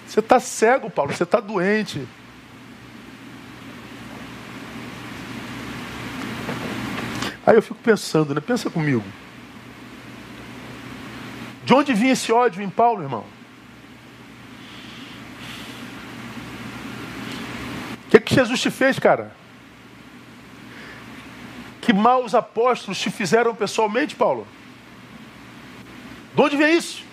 Você 0.07 0.21
está 0.21 0.39
cego, 0.39 0.89
Paulo, 0.89 1.13
você 1.13 1.23
está 1.23 1.39
doente. 1.39 2.07
Aí 7.45 7.55
eu 7.55 7.61
fico 7.61 7.79
pensando, 7.81 8.33
né? 8.33 8.41
Pensa 8.41 8.69
comigo. 8.69 9.03
De 11.67 11.73
onde 11.73 11.93
vinha 11.93 12.13
esse 12.13 12.31
ódio 12.31 12.63
em 12.63 12.69
Paulo, 12.69 13.03
irmão? 13.03 13.25
O 18.05 18.09
que, 18.09 18.21
que 18.21 18.33
Jesus 18.33 18.61
te 18.61 18.71
fez, 18.71 18.97
cara? 18.97 19.35
Que 21.81 21.91
mal 21.91 22.23
os 22.23 22.33
apóstolos 22.33 22.97
te 22.97 23.11
fizeram 23.11 23.53
pessoalmente, 23.53 24.15
Paulo? 24.15 24.47
De 26.33 26.41
onde 26.41 26.55
vem 26.55 26.77
isso? 26.77 27.03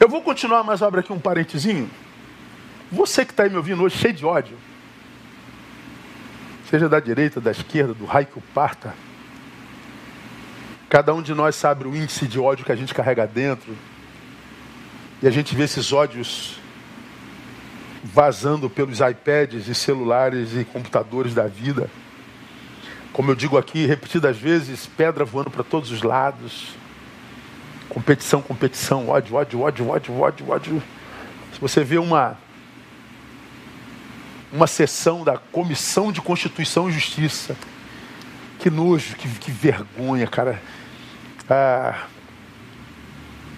Eu 0.00 0.08
vou 0.08 0.22
continuar, 0.22 0.64
mas 0.64 0.82
abre 0.82 0.98
aqui 0.98 1.12
um 1.12 1.20
parentezinho. 1.20 1.88
Você 2.90 3.24
que 3.24 3.30
está 3.30 3.44
aí 3.44 3.50
me 3.50 3.56
ouvindo 3.56 3.84
hoje, 3.84 3.96
cheio 3.96 4.14
de 4.14 4.26
ódio, 4.26 4.58
seja 6.68 6.88
da 6.88 6.98
direita, 6.98 7.40
da 7.40 7.52
esquerda, 7.52 7.94
do 7.94 8.06
raio 8.06 8.26
que 8.26 8.40
o 8.40 8.42
parta, 8.52 8.92
cada 10.88 11.14
um 11.14 11.22
de 11.22 11.34
nós 11.34 11.54
sabe 11.54 11.86
o 11.86 11.94
índice 11.94 12.26
de 12.26 12.38
ódio 12.38 12.64
que 12.64 12.72
a 12.72 12.76
gente 12.76 12.94
carrega 12.94 13.26
dentro, 13.26 13.76
e 15.22 15.26
a 15.26 15.30
gente 15.30 15.54
vê 15.54 15.64
esses 15.64 15.92
ódios 15.92 16.58
vazando 18.02 18.70
pelos 18.70 19.00
iPads 19.00 19.66
e 19.66 19.74
celulares 19.74 20.54
e 20.54 20.64
computadores 20.64 21.34
da 21.34 21.46
vida. 21.46 21.90
Como 23.12 23.30
eu 23.30 23.34
digo 23.34 23.58
aqui 23.58 23.84
repetidas 23.84 24.36
vezes, 24.36 24.86
pedra 24.86 25.24
voando 25.24 25.50
para 25.50 25.64
todos 25.64 25.90
os 25.90 26.02
lados. 26.02 26.76
Competição, 27.88 28.40
competição, 28.40 29.08
ódio, 29.08 29.34
ódio, 29.34 29.60
ódio, 29.60 29.88
ódio, 29.88 30.20
ódio, 30.20 30.50
ódio. 30.50 30.82
Se 31.52 31.60
você 31.60 31.82
vê 31.82 31.98
uma 31.98 32.38
uma 34.52 34.66
sessão 34.66 35.24
da 35.24 35.36
Comissão 35.36 36.10
de 36.10 36.20
Constituição 36.22 36.88
e 36.88 36.92
Justiça, 36.92 37.56
que 38.58 38.70
nojo, 38.70 39.14
que, 39.16 39.28
que 39.28 39.50
vergonha, 39.50 40.26
cara. 40.26 40.60
Ah, 41.48 42.06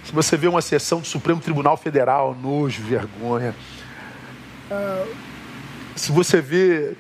se 0.04 0.12
você 0.12 0.36
vê 0.36 0.46
uma 0.46 0.62
sessão 0.62 1.00
do 1.00 1.06
Supremo 1.06 1.40
Tribunal 1.40 1.76
Federal, 1.76 2.34
nojo, 2.34 2.82
vergonha. 2.82 3.54
Ah, 4.70 5.06
se 5.96 6.12
você 6.12 6.40
vê 6.40 6.96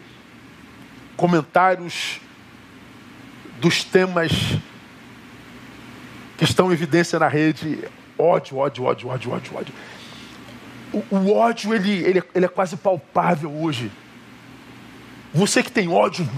comentários 1.16 2.20
dos 3.60 3.84
temas 3.84 4.32
que 6.36 6.44
estão 6.44 6.70
em 6.70 6.72
evidência 6.72 7.18
na 7.18 7.28
rede, 7.28 7.84
ódio, 8.18 8.56
ódio, 8.56 8.84
ódio, 8.84 9.08
ódio, 9.08 9.32
ódio, 9.32 9.56
ódio. 9.56 9.74
O, 10.92 11.16
o 11.16 11.32
ódio, 11.36 11.74
ele, 11.74 11.92
ele, 12.02 12.22
ele 12.34 12.44
é 12.46 12.48
quase 12.48 12.76
palpável 12.76 13.52
hoje. 13.52 13.92
Você 15.32 15.62
que 15.62 15.70
tem 15.70 15.88
ódio 15.88 16.28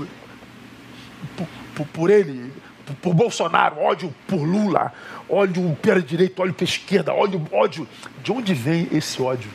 por, 1.36 1.48
por, 1.74 1.86
por 1.86 2.10
ele, 2.10 2.52
por, 3.00 3.14
Bolsonaro, 3.14 3.78
ódio 3.78 4.14
por 4.26 4.42
Lula, 4.42 4.92
ódio 5.28 5.76
pela 5.80 6.00
direita, 6.00 6.42
ódio 6.42 6.54
pela 6.54 6.68
esquerda, 6.68 7.12
ódio, 7.12 7.46
ódio. 7.52 7.88
De 8.22 8.32
onde 8.32 8.54
vem 8.54 8.88
esse 8.92 9.20
ódio? 9.20 9.50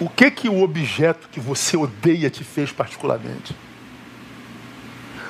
O 0.00 0.08
que 0.08 0.30
que 0.30 0.48
o 0.48 0.62
objeto 0.62 1.28
que 1.30 1.40
você 1.40 1.76
odeia 1.76 2.28
te 2.28 2.44
fez 2.44 2.72
particularmente? 2.72 3.56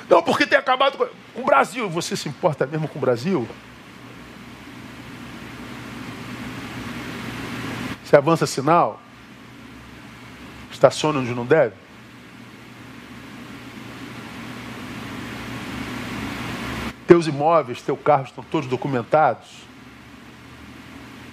Não, 0.09 0.21
porque 0.21 0.45
tem 0.45 0.57
acabado 0.57 0.97
com 0.97 1.41
o 1.41 1.45
Brasil. 1.45 1.89
Você 1.89 2.15
se 2.15 2.27
importa 2.27 2.65
mesmo 2.65 2.87
com 2.87 2.97
o 2.97 3.01
Brasil? 3.01 3.47
Você 8.03 8.15
avança 8.15 8.45
sinal? 8.45 9.01
Estaciona 10.71 11.19
onde 11.19 11.33
não 11.33 11.45
deve? 11.45 11.84
Teus 17.15 17.27
imóveis, 17.27 17.81
teu 17.81 17.95
carro 17.95 18.25
estão 18.25 18.43
todos 18.43 18.67
documentados? 18.67 19.47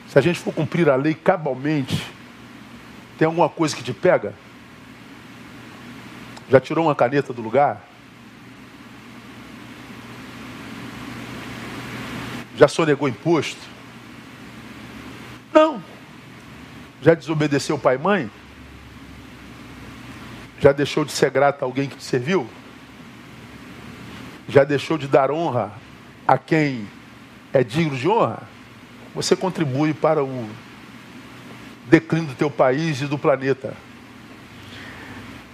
Se 0.08 0.16
a 0.16 0.22
gente 0.22 0.38
for 0.38 0.54
cumprir 0.54 0.88
a 0.88 0.94
lei 0.94 1.12
cabalmente, 1.12 2.06
tem 3.18 3.26
alguma 3.26 3.48
coisa 3.48 3.74
que 3.74 3.82
te 3.82 3.92
pega? 3.92 4.32
Já 6.48 6.60
tirou 6.60 6.84
uma 6.84 6.94
caneta 6.94 7.32
do 7.32 7.42
lugar? 7.42 7.82
Já 12.56 12.68
sonegou 12.68 13.08
imposto? 13.08 13.60
Não. 15.52 15.82
Já 17.02 17.12
desobedeceu 17.12 17.76
pai 17.76 17.96
e 17.96 17.98
mãe? 17.98 18.30
Já 20.60 20.70
deixou 20.70 21.04
de 21.04 21.10
ser 21.10 21.32
grato 21.32 21.64
a 21.64 21.66
alguém 21.66 21.88
que 21.88 21.96
te 21.96 22.04
serviu? 22.04 22.48
Já 24.52 24.64
deixou 24.64 24.98
de 24.98 25.08
dar 25.08 25.30
honra 25.30 25.72
a 26.28 26.36
quem 26.36 26.86
é 27.54 27.64
digno 27.64 27.96
de 27.96 28.06
honra? 28.06 28.42
Você 29.14 29.34
contribui 29.34 29.94
para 29.94 30.22
o 30.22 30.46
declínio 31.86 32.28
do 32.28 32.34
teu 32.34 32.50
país 32.50 33.00
e 33.00 33.06
do 33.06 33.16
planeta. 33.16 33.72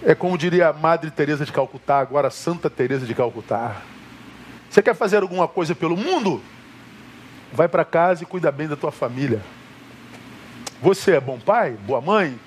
É 0.03 0.13
como 0.13 0.37
diria 0.37 0.67
a 0.67 0.73
Madre 0.73 1.09
Teresa 1.11 1.45
de 1.45 1.51
Calcutá, 1.53 1.99
agora 1.99 2.29
Santa 2.29 2.69
Teresa 2.69 3.05
de 3.05 3.15
Calcutá. 3.15 3.77
Você 4.69 4.81
quer 4.81 4.93
fazer 4.93 5.21
alguma 5.21 5.47
coisa 5.47 5.73
pelo 5.73 5.95
mundo? 5.95 6.43
Vai 7.53 7.69
para 7.69 7.85
casa 7.85 8.23
e 8.23 8.25
cuida 8.25 8.51
bem 8.51 8.67
da 8.67 8.75
tua 8.75 8.91
família. 8.91 9.41
Você 10.81 11.13
é 11.13 11.21
bom 11.21 11.39
pai, 11.39 11.71
boa 11.87 12.01
mãe? 12.01 12.37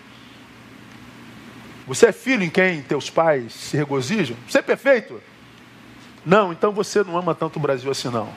Você 1.87 2.09
é 2.09 2.13
filho 2.13 2.43
em 2.43 2.51
quem 2.51 2.83
teus 2.83 3.09
pais 3.09 3.55
se 3.55 3.75
regozijam? 3.75 4.37
Você 4.47 4.59
é 4.59 4.63
perfeito? 4.63 5.32
Não, 6.25 6.53
então 6.53 6.73
você 6.73 7.03
não 7.03 7.17
ama 7.17 7.35
tanto 7.35 7.57
o 7.57 7.61
Brasil 7.61 7.91
assim 7.91 8.09
não. 8.09 8.33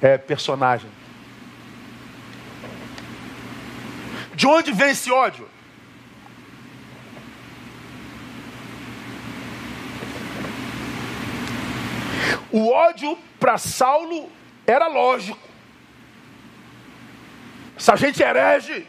É 0.00 0.18
personagem. 0.18 0.90
De 4.34 4.46
onde 4.46 4.72
vem 4.72 4.90
esse 4.90 5.10
ódio? 5.10 5.48
O 12.52 12.70
ódio 12.70 13.18
para 13.40 13.58
Saulo 13.58 14.30
era 14.66 14.86
lógico. 14.88 15.38
Essa 17.76 17.96
gente 17.96 18.22
herege. 18.22 18.86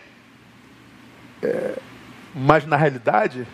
É, 1.42 1.78
mas 2.34 2.66
na 2.66 2.76
realidade, 2.78 3.48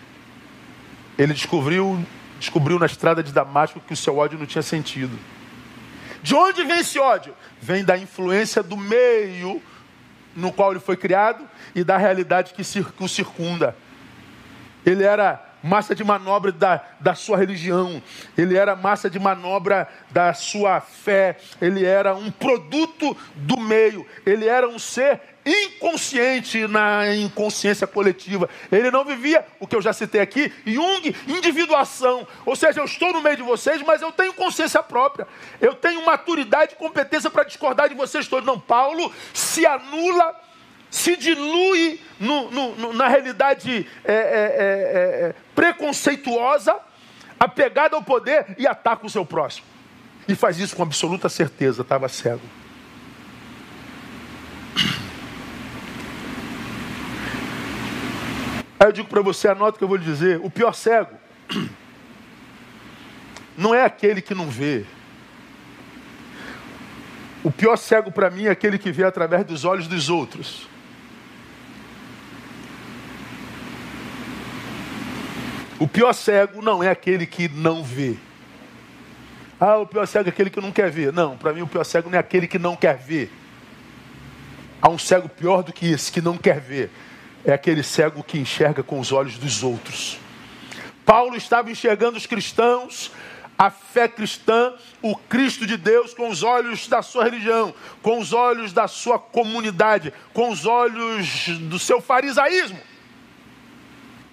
ele 1.18 1.34
descobriu, 1.34 2.04
descobriu 2.40 2.80
na 2.80 2.86
estrada 2.86 3.24
de 3.24 3.32
Damasco 3.32 3.80
que 3.80 3.94
o 3.94 3.98
seu 3.98 4.18
ódio 4.18 4.38
não 4.38 4.46
tinha 4.46 4.62
sentido. 4.62 5.18
De 6.22 6.36
onde 6.36 6.64
vem 6.64 6.80
esse 6.80 7.00
ódio? 7.00 7.36
Vem 7.62 7.84
da 7.84 7.98
influência 7.98 8.64
do 8.64 8.78
meio 8.78 9.62
no 10.36 10.52
qual 10.52 10.72
ele 10.72 10.80
foi 10.80 10.98
criado 10.98 11.48
e 11.76 11.84
da 11.84 11.98
realidade 11.98 12.54
que 12.54 12.62
o 12.62 13.08
circunda. 13.08 13.76
Ele 14.86 15.04
era 15.04 15.54
massa 15.64 15.96
de 15.96 16.04
manobra 16.04 16.52
da, 16.52 16.84
da 17.00 17.16
sua 17.16 17.38
religião, 17.38 18.04
ele 18.38 18.58
era 18.58 18.76
massa 18.76 19.10
de 19.10 19.18
manobra 19.18 19.88
da 20.12 20.34
sua 20.34 20.82
fé, 20.82 21.38
ele 21.62 21.86
era 21.86 22.14
um 22.14 22.30
produto 22.30 23.16
do 23.34 23.58
meio, 23.58 24.06
ele 24.26 24.46
era 24.46 24.68
um 24.68 24.78
ser 24.78 25.22
inconsciente 25.46 26.68
na 26.68 27.16
inconsciência 27.16 27.86
coletiva. 27.86 28.50
Ele 28.72 28.90
não 28.90 29.04
vivia 29.04 29.46
o 29.60 29.68
que 29.68 29.76
eu 29.76 29.82
já 29.82 29.94
citei 29.94 30.22
aqui, 30.22 30.52
Jung, 30.66 31.16
individuação. 31.28 32.28
Ou 32.46 32.56
seja, 32.56 32.80
eu 32.80 32.86
estou 32.86 33.12
no 33.12 33.22
meio 33.22 33.38
de 33.38 33.44
vocês, 33.44 33.82
mas 33.82 34.02
eu 34.02 34.12
tenho 34.12 34.34
consciência 34.34 34.82
própria. 34.82 35.28
Eu 35.60 35.76
tenho 35.76 36.06
maturidade 36.06 36.74
e 36.74 36.78
competência 36.78 37.30
para 37.30 37.44
discordar 37.44 37.90
de 37.90 37.96
vocês 37.96 38.28
todos. 38.28 38.46
Não, 38.46 38.60
Paulo 38.60 39.12
se 39.34 39.66
anula, 39.66 40.40
se 40.90 41.18
dilui 41.18 42.00
no, 42.20 42.50
no, 42.52 42.94
na 42.94 43.08
realidade 43.08 43.88
é, 44.06 44.14
é, 44.14 44.16
é, 44.16 45.28
é, 45.28 45.36
preconceituosa, 45.54 46.76
apegada 47.40 47.96
ao 47.96 48.04
poder 48.04 48.56
e 48.58 48.66
ataca 48.66 49.06
o 49.06 49.10
seu 49.10 49.26
próximo. 49.26 49.66
E 50.28 50.36
faz 50.36 50.58
isso 50.58 50.76
com 50.76 50.84
absoluta 50.84 51.28
certeza, 51.28 51.82
estava 51.82 52.08
cego. 52.08 52.63
Aí 58.84 58.90
eu 58.90 58.92
digo 58.92 59.08
para 59.08 59.22
você, 59.22 59.48
anota 59.48 59.76
o 59.76 59.78
que 59.78 59.84
eu 59.86 59.88
vou 59.88 59.96
lhe 59.96 60.04
dizer: 60.04 60.42
o 60.44 60.50
pior 60.50 60.74
cego 60.74 61.16
não 63.58 63.74
é 63.74 63.86
aquele 63.86 64.22
que 64.22 64.36
não 64.36 64.50
vê. 64.50 64.84
O 67.42 67.50
pior 67.50 67.78
cego 67.78 68.12
para 68.12 68.30
mim 68.30 68.44
é 68.44 68.50
aquele 68.50 68.78
que 68.78 68.92
vê 68.92 69.06
através 69.06 69.46
dos 69.46 69.64
olhos 69.64 69.88
dos 69.88 70.10
outros. 70.10 70.68
O 75.80 75.88
pior 75.88 76.12
cego 76.12 76.62
não 76.62 76.84
é 76.84 76.90
aquele 76.90 77.26
que 77.26 77.48
não 77.48 77.86
vê. 77.86 78.18
Ah, 79.62 79.78
o 79.78 79.88
pior 79.88 80.06
cego 80.06 80.28
é 80.28 80.30
aquele 80.30 80.50
que 80.50 80.60
não 80.60 80.74
quer 80.74 80.92
ver. 80.92 81.14
Não, 81.14 81.38
para 81.38 81.54
mim 81.54 81.62
o 81.62 81.68
pior 81.68 81.86
cego 81.86 82.10
não 82.10 82.18
é 82.18 82.20
aquele 82.20 82.50
que 82.50 82.60
não 82.60 82.76
quer 82.76 82.98
ver. 82.98 83.32
Há 84.82 84.90
um 84.90 84.98
cego 84.98 85.30
pior 85.30 85.64
do 85.64 85.72
que 85.72 85.90
esse, 85.90 86.12
que 86.12 86.20
não 86.20 86.36
quer 86.36 86.60
ver 86.60 86.92
é 87.46 87.54
aquele 87.54 87.84
cego 87.84 88.24
que 88.24 88.40
enxerga 88.40 88.84
com 88.84 89.00
os 89.00 89.12
olhos 89.12 89.38
dos 89.38 89.64
outros. 89.64 90.18
Paulo 91.06 91.36
estava 91.36 91.70
enxergando 91.70 92.18
os 92.18 92.26
cristãos, 92.26 93.12
a 93.58 93.70
fé 93.70 94.08
cristã, 94.08 94.74
o 95.02 95.16
Cristo 95.16 95.66
de 95.66 95.78
Deus, 95.78 96.14
com 96.14 96.30
os 96.30 96.44
olhos 96.44 96.88
da 96.88 97.02
sua 97.02 97.26
religião, 97.26 97.74
com 98.02 98.20
os 98.20 98.34
olhos 98.34 98.74
da 98.74 98.88
sua 98.88 99.20
comunidade, 99.20 100.14
com 100.34 100.50
os 100.50 100.66
olhos 100.66 101.48
do 101.60 101.78
seu 101.78 102.02
farisaísmo. 102.02 102.80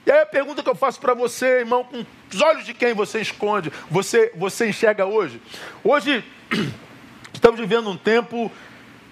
E 0.07 0.11
aí 0.11 0.23
a 0.23 0.27
pergunta 0.27 0.63
que 0.63 0.69
eu 0.69 0.75
faço 0.75 1.01
para 1.01 1.13
você, 1.13 1.61
irmão, 1.61 1.85
com 1.85 2.05
os 2.33 2.41
olhos 2.41 2.65
de 2.65 2.73
quem 2.73 2.95
você 2.95 3.21
esconde, 3.21 3.71
você, 3.91 4.33
você 4.35 4.69
enxerga 4.69 5.05
hoje? 5.05 5.43
Hoje 5.85 6.25
estamos 7.35 7.61
vivendo 7.61 7.91
um 7.91 7.97
tempo 7.97 8.51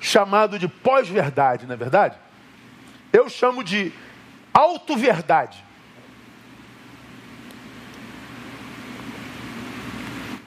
chamado 0.01 0.59
de 0.59 0.69
pós-verdade, 0.69 1.67
não 1.67 1.75
é 1.75 1.77
verdade? 1.77 2.17
Eu 3.13 3.29
chamo 3.29 3.65
de 3.65 3.93
auto-verdade. 4.53 5.65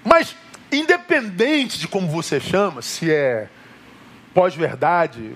Mas, 0.04 0.36
independente 0.72 1.80
de 1.80 1.88
como 1.88 2.08
você 2.08 2.40
chama, 2.40 2.82
se 2.82 3.12
é 3.12 3.48
pós-verdade 4.34 5.36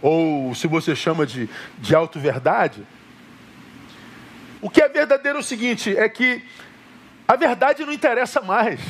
ou 0.00 0.54
se 0.54 0.66
você 0.66 0.94
chama 0.96 1.26
de, 1.26 1.48
de 1.78 1.94
auto-verdade, 1.94 2.86
o 4.62 4.68
que 4.68 4.82
é 4.82 4.88
verdadeiro 4.88 5.38
é 5.38 5.40
o 5.40 5.44
seguinte: 5.44 5.96
é 5.96 6.08
que 6.08 6.42
a 7.26 7.36
verdade 7.36 7.84
não 7.84 7.92
interessa 7.92 8.40
mais. 8.40 8.80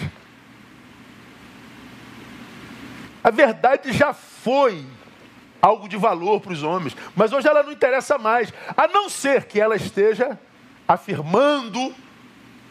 A 3.23 3.31
verdade 3.31 3.93
já 3.93 4.13
foi 4.15 4.85
algo 5.61 5.89
de 5.89 5.97
valor 5.97 6.41
para 6.41 6.53
os 6.53 6.63
homens, 6.63 6.97
mas 7.15 7.33
hoje 7.33 7.49
ela 7.49 7.63
não 7.63 7.73
interessa 7.73 8.19
mais, 8.19 8.53
a 8.77 8.89
não 8.89 9.09
ser 9.09 9.45
que 9.45 9.61
ela 9.61 9.77
esteja 9.77 10.39
afirmando 10.87 11.95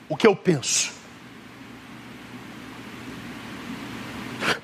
o 0.07 0.17
que 0.17 0.27
eu 0.27 0.35
penso. 0.35 0.99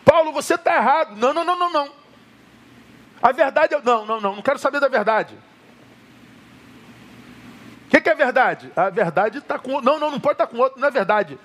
Paulo, 0.04 0.32
você 0.32 0.56
está 0.56 0.76
errado. 0.76 1.16
Não, 1.18 1.34
não, 1.34 1.44
não, 1.44 1.58
não, 1.58 1.72
não. 1.72 1.90
A 3.22 3.32
verdade 3.32 3.74
é. 3.74 3.82
Não, 3.82 4.06
não, 4.06 4.22
não, 4.22 4.36
não 4.36 4.42
quero 4.42 4.60
saber 4.60 4.80
da 4.80 4.88
verdade. 4.88 5.36
O 7.86 7.90
que, 7.90 8.02
que, 8.02 8.10
é 8.10 8.16
verdade? 8.16 8.72
A 8.76 8.90
verdade 8.90 9.38
está 9.40 9.60
com. 9.60 9.82
Não, 9.82 10.00
não, 10.00 10.12
não 10.12 10.20
pode 10.20 10.36
estar 10.36 10.48
tá 10.48 10.52
com 10.52 10.58
outro, 10.58 10.80
não 10.80 10.88
é 10.88 10.92
verdade. 10.92 11.38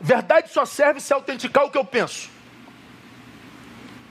Verdade 0.00 0.50
só 0.50 0.64
serve 0.64 1.00
se 1.00 1.12
autenticar 1.12 1.64
o 1.64 1.70
que 1.70 1.78
eu 1.78 1.84
penso. 1.84 2.30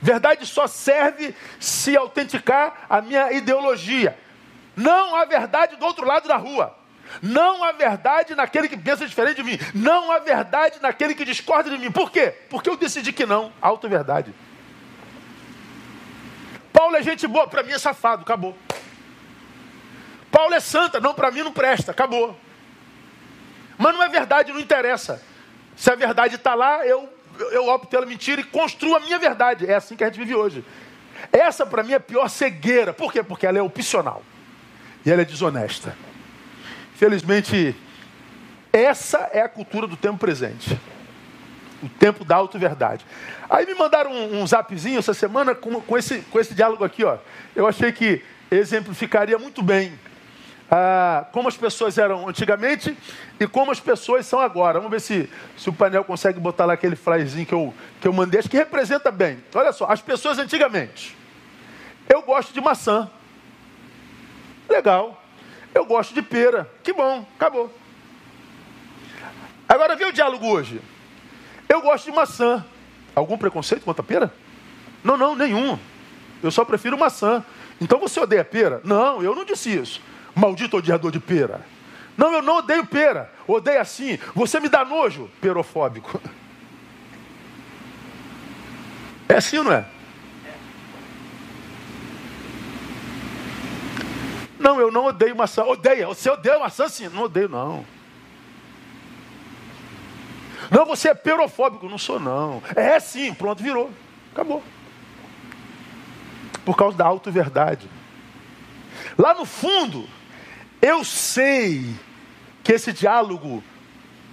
Verdade 0.00 0.46
só 0.46 0.66
serve 0.66 1.34
se 1.58 1.96
autenticar 1.96 2.86
a 2.88 3.00
minha 3.00 3.32
ideologia. 3.32 4.16
Não 4.76 5.16
há 5.16 5.24
verdade 5.24 5.76
do 5.76 5.84
outro 5.84 6.06
lado 6.06 6.28
da 6.28 6.36
rua. 6.36 6.76
Não 7.22 7.64
há 7.64 7.72
verdade 7.72 8.34
naquele 8.34 8.68
que 8.68 8.76
pensa 8.76 9.06
diferente 9.06 9.38
de 9.38 9.42
mim. 9.42 9.58
Não 9.74 10.12
há 10.12 10.18
verdade 10.18 10.78
naquele 10.80 11.14
que 11.14 11.24
discorda 11.24 11.70
de 11.70 11.78
mim. 11.78 11.90
Por 11.90 12.10
quê? 12.10 12.32
Porque 12.48 12.70
eu 12.70 12.76
decidi 12.76 13.12
que 13.12 13.26
não. 13.26 13.52
Auto-verdade. 13.60 14.32
Paulo 16.72 16.94
é 16.96 17.02
gente 17.02 17.26
boa, 17.26 17.48
para 17.48 17.64
mim 17.64 17.72
é 17.72 17.78
safado, 17.78 18.22
acabou. 18.22 18.56
Paulo 20.30 20.54
é 20.54 20.60
santa, 20.60 21.00
não, 21.00 21.12
para 21.12 21.30
mim 21.30 21.42
não 21.42 21.52
presta, 21.52 21.90
acabou. 21.90 22.38
Mas 23.76 23.94
não 23.94 24.02
é 24.02 24.08
verdade, 24.08 24.52
não 24.52 24.60
interessa. 24.60 25.20
Se 25.76 25.90
a 25.90 25.96
verdade 25.96 26.36
está 26.36 26.54
lá, 26.54 26.86
eu, 26.86 27.12
eu 27.52 27.68
opto 27.68 27.88
pela 27.88 28.06
mentira 28.06 28.40
e 28.40 28.44
construo 28.44 28.96
a 28.96 29.00
minha 29.00 29.18
verdade. 29.18 29.66
É 29.66 29.74
assim 29.74 29.96
que 29.96 30.04
a 30.04 30.06
gente 30.06 30.18
vive 30.18 30.34
hoje. 30.34 30.64
Essa 31.32 31.66
para 31.66 31.82
mim 31.82 31.92
é 31.92 31.96
a 31.96 32.00
pior 32.00 32.28
cegueira. 32.28 32.92
Por 32.92 33.12
quê? 33.12 33.22
Porque 33.22 33.46
ela 33.46 33.58
é 33.58 33.62
opcional. 33.62 34.22
E 35.04 35.10
ela 35.10 35.22
é 35.22 35.24
desonesta. 35.24 35.96
Felizmente, 36.94 37.74
essa 38.72 39.30
é 39.32 39.40
a 39.40 39.48
cultura 39.48 39.86
do 39.86 39.96
tempo 39.96 40.18
presente. 40.18 40.78
O 41.82 41.88
tempo 41.88 42.24
da 42.24 42.36
auto-verdade. 42.36 43.06
Aí 43.48 43.64
me 43.64 43.74
mandaram 43.74 44.10
um, 44.10 44.42
um 44.42 44.46
zapzinho 44.46 44.98
essa 44.98 45.14
semana 45.14 45.54
com, 45.54 45.80
com, 45.80 45.96
esse, 45.96 46.20
com 46.22 46.40
esse 46.40 46.54
diálogo 46.54 46.84
aqui. 46.84 47.04
Ó. 47.04 47.18
Eu 47.54 47.66
achei 47.66 47.92
que 47.92 48.22
exemplificaria 48.50 49.38
muito 49.38 49.62
bem 49.62 49.92
ah, 50.70 51.26
como 51.32 51.48
as 51.48 51.56
pessoas 51.56 51.96
eram 51.96 52.28
antigamente 52.28 52.96
e 53.40 53.46
como 53.46 53.70
as 53.70 53.80
pessoas 53.80 54.26
são 54.26 54.38
agora. 54.40 54.78
Vamos 54.78 54.90
ver 54.90 55.00
se, 55.00 55.30
se 55.56 55.68
o 55.68 55.72
painel 55.72 56.04
consegue 56.04 56.38
botar 56.38 56.66
lá 56.66 56.74
aquele 56.74 56.96
flyzinho 56.96 57.46
que 57.46 57.54
eu, 57.54 57.72
que 58.00 58.06
eu 58.08 58.12
mandei, 58.12 58.40
acho 58.40 58.50
que 58.50 58.56
representa 58.56 59.10
bem. 59.10 59.42
Olha 59.54 59.72
só, 59.72 59.86
as 59.86 60.02
pessoas 60.02 60.38
antigamente. 60.38 61.16
Eu 62.08 62.22
gosto 62.22 62.52
de 62.52 62.60
maçã. 62.60 63.10
Legal. 64.68 65.22
Eu 65.74 65.86
gosto 65.86 66.12
de 66.12 66.20
pera. 66.20 66.70
Que 66.82 66.92
bom, 66.92 67.26
acabou. 67.36 67.72
Agora 69.66 69.96
vê 69.96 70.04
o 70.04 70.12
diálogo 70.12 70.46
hoje. 70.46 70.80
Eu 71.68 71.80
gosto 71.80 72.06
de 72.06 72.12
maçã. 72.12 72.64
Algum 73.14 73.38
preconceito 73.38 73.84
contra 73.84 74.02
a 74.02 74.06
pera? 74.06 74.32
Não, 75.02 75.16
não, 75.16 75.34
nenhum. 75.34 75.78
Eu 76.42 76.50
só 76.50 76.64
prefiro 76.64 76.98
maçã. 76.98 77.44
Então 77.80 77.98
você 77.98 78.20
odeia 78.20 78.44
pera? 78.44 78.80
Não, 78.84 79.22
eu 79.22 79.34
não 79.34 79.44
disse 79.44 79.74
isso. 79.74 80.00
Maldito 80.38 80.76
odiador 80.76 81.10
de 81.10 81.18
pera. 81.18 81.66
Não, 82.16 82.32
eu 82.32 82.40
não 82.40 82.58
odeio 82.58 82.86
pera. 82.86 83.32
Odeio 83.46 83.80
assim. 83.80 84.18
Você 84.36 84.60
me 84.60 84.68
dá 84.68 84.84
nojo, 84.84 85.28
perofóbico. 85.40 86.20
É 89.28 89.34
assim 89.34 89.56
não 89.56 89.72
é? 89.72 89.84
Não, 94.60 94.80
eu 94.80 94.92
não 94.92 95.06
odeio 95.06 95.34
maçã. 95.34 95.64
Odeia. 95.64 96.06
Você 96.06 96.30
odeia 96.30 96.58
maçã 96.58 96.88
sim? 96.88 97.08
Não 97.08 97.24
odeio, 97.24 97.48
não. 97.48 97.84
Não, 100.70 100.86
você 100.86 101.08
é 101.08 101.14
perofóbico. 101.14 101.88
Não 101.88 101.98
sou, 101.98 102.20
não. 102.20 102.62
É 102.76 103.00
sim. 103.00 103.34
Pronto, 103.34 103.60
virou. 103.60 103.90
Acabou. 104.32 104.62
Por 106.64 106.76
causa 106.76 106.96
da 106.96 107.06
auto-verdade. 107.06 107.88
Lá 109.16 109.34
no 109.34 109.44
fundo, 109.44 110.08
eu 110.80 111.04
sei 111.04 111.94
que 112.62 112.72
esse 112.72 112.92
diálogo 112.92 113.62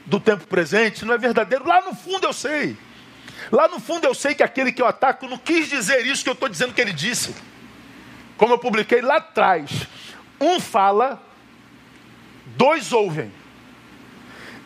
do 0.05 0.19
tempo 0.19 0.45
presente 0.47 1.03
não 1.05 1.13
é 1.13 1.17
verdadeiro. 1.17 1.67
Lá 1.67 1.81
no 1.81 1.95
fundo 1.95 2.25
eu 2.25 2.33
sei. 2.33 2.77
Lá 3.51 3.67
no 3.67 3.79
fundo 3.79 4.05
eu 4.05 4.13
sei 4.13 4.35
que 4.35 4.43
aquele 4.43 4.71
que 4.71 4.81
eu 4.81 4.87
ataco 4.87 5.27
não 5.27 5.37
quis 5.37 5.69
dizer 5.69 6.05
isso 6.05 6.23
que 6.23 6.29
eu 6.29 6.33
estou 6.33 6.49
dizendo 6.49 6.73
que 6.73 6.81
ele 6.81 6.93
disse. 6.93 7.35
Como 8.37 8.53
eu 8.53 8.59
publiquei 8.59 9.01
lá 9.01 9.17
atrás. 9.17 9.87
Um 10.39 10.59
fala, 10.59 11.21
dois 12.45 12.91
ouvem. 12.91 13.31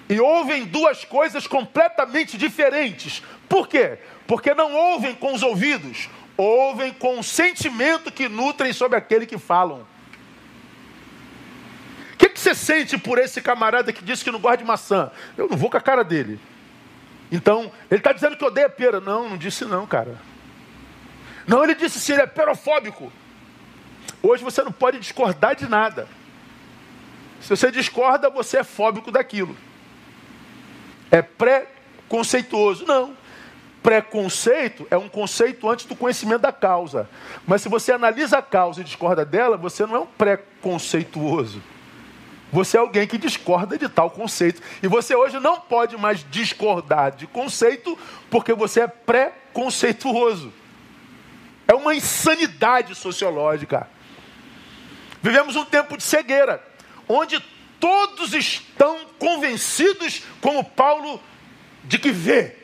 E 0.09 0.19
ouvem 0.19 0.65
duas 0.65 1.05
coisas 1.05 1.45
completamente 1.45 2.37
diferentes. 2.37 3.21
Por 3.47 3.67
quê? 3.67 3.99
Porque 4.25 4.53
não 4.53 4.73
ouvem 4.73 5.13
com 5.13 5.33
os 5.33 5.43
ouvidos, 5.43 6.09
ouvem 6.35 6.91
com 6.91 7.19
o 7.19 7.23
sentimento 7.23 8.11
que 8.11 8.27
nutrem 8.27 8.73
sobre 8.73 8.97
aquele 8.97 9.27
que 9.27 9.37
falam. 9.37 9.85
Você 12.39 12.55
sente 12.55 12.97
por 12.97 13.19
esse 13.19 13.41
camarada 13.41 13.91
que 13.91 14.01
disse 14.01 14.23
que 14.23 14.31
não 14.31 14.39
gosta 14.39 14.59
de 14.59 14.63
maçã? 14.63 15.11
Eu 15.37 15.49
não 15.49 15.57
vou 15.57 15.69
com 15.69 15.75
a 15.75 15.81
cara 15.81 16.05
dele. 16.05 16.39
Então, 17.29 17.69
ele 17.91 17.99
está 17.99 18.13
dizendo 18.13 18.37
que 18.37 18.45
odeia 18.45 18.69
pera. 18.69 19.01
Não, 19.01 19.27
não 19.27 19.37
disse 19.37 19.65
não, 19.65 19.85
cara. 19.85 20.15
Não, 21.45 21.61
ele 21.61 21.75
disse 21.75 21.99
sim, 21.99 22.13
ele 22.13 22.21
é 22.21 22.27
perofóbico. 22.27 23.11
Hoje 24.23 24.41
você 24.41 24.63
não 24.63 24.71
pode 24.71 24.99
discordar 24.99 25.53
de 25.53 25.67
nada. 25.67 26.07
Se 27.41 27.49
você 27.49 27.69
discorda, 27.69 28.29
você 28.29 28.59
é 28.59 28.63
fóbico 28.63 29.11
daquilo. 29.11 29.55
É 31.11 31.21
pré-conceituoso. 31.21 32.85
Não. 32.85 33.17
Preconceito 33.83 34.87
é 34.89 34.97
um 34.97 35.09
conceito 35.09 35.69
antes 35.69 35.85
do 35.85 35.95
conhecimento 35.95 36.41
da 36.41 36.53
causa. 36.53 37.09
Mas 37.45 37.61
se 37.61 37.67
você 37.67 37.91
analisa 37.91 38.37
a 38.37 38.41
causa 38.41 38.79
e 38.79 38.85
discorda 38.85 39.25
dela, 39.25 39.57
você 39.57 39.85
não 39.85 39.95
é 39.95 39.99
um 39.99 40.05
preconceituoso. 40.05 41.61
Você 42.51 42.77
é 42.77 42.79
alguém 42.79 43.07
que 43.07 43.17
discorda 43.17 43.77
de 43.77 43.87
tal 43.87 44.09
conceito. 44.09 44.61
E 44.81 44.87
você 44.87 45.15
hoje 45.15 45.39
não 45.39 45.59
pode 45.59 45.97
mais 45.97 46.25
discordar 46.29 47.11
de 47.11 47.27
conceito 47.27 47.97
porque 48.29 48.53
você 48.53 48.81
é 48.81 48.87
preconceituoso. 48.87 50.51
É 51.67 51.75
uma 51.75 51.93
insanidade 51.93 52.95
sociológica. 52.95 53.87
Vivemos 55.21 55.55
um 55.55 55.65
tempo 55.65 55.97
de 55.97 56.03
cegueira, 56.03 56.63
onde 57.07 57.39
todos 57.79 58.33
estão 58.33 59.05
convencidos, 59.19 60.23
como 60.41 60.63
Paulo, 60.63 61.21
de 61.83 61.99
que 61.99 62.11
vê. 62.11 62.55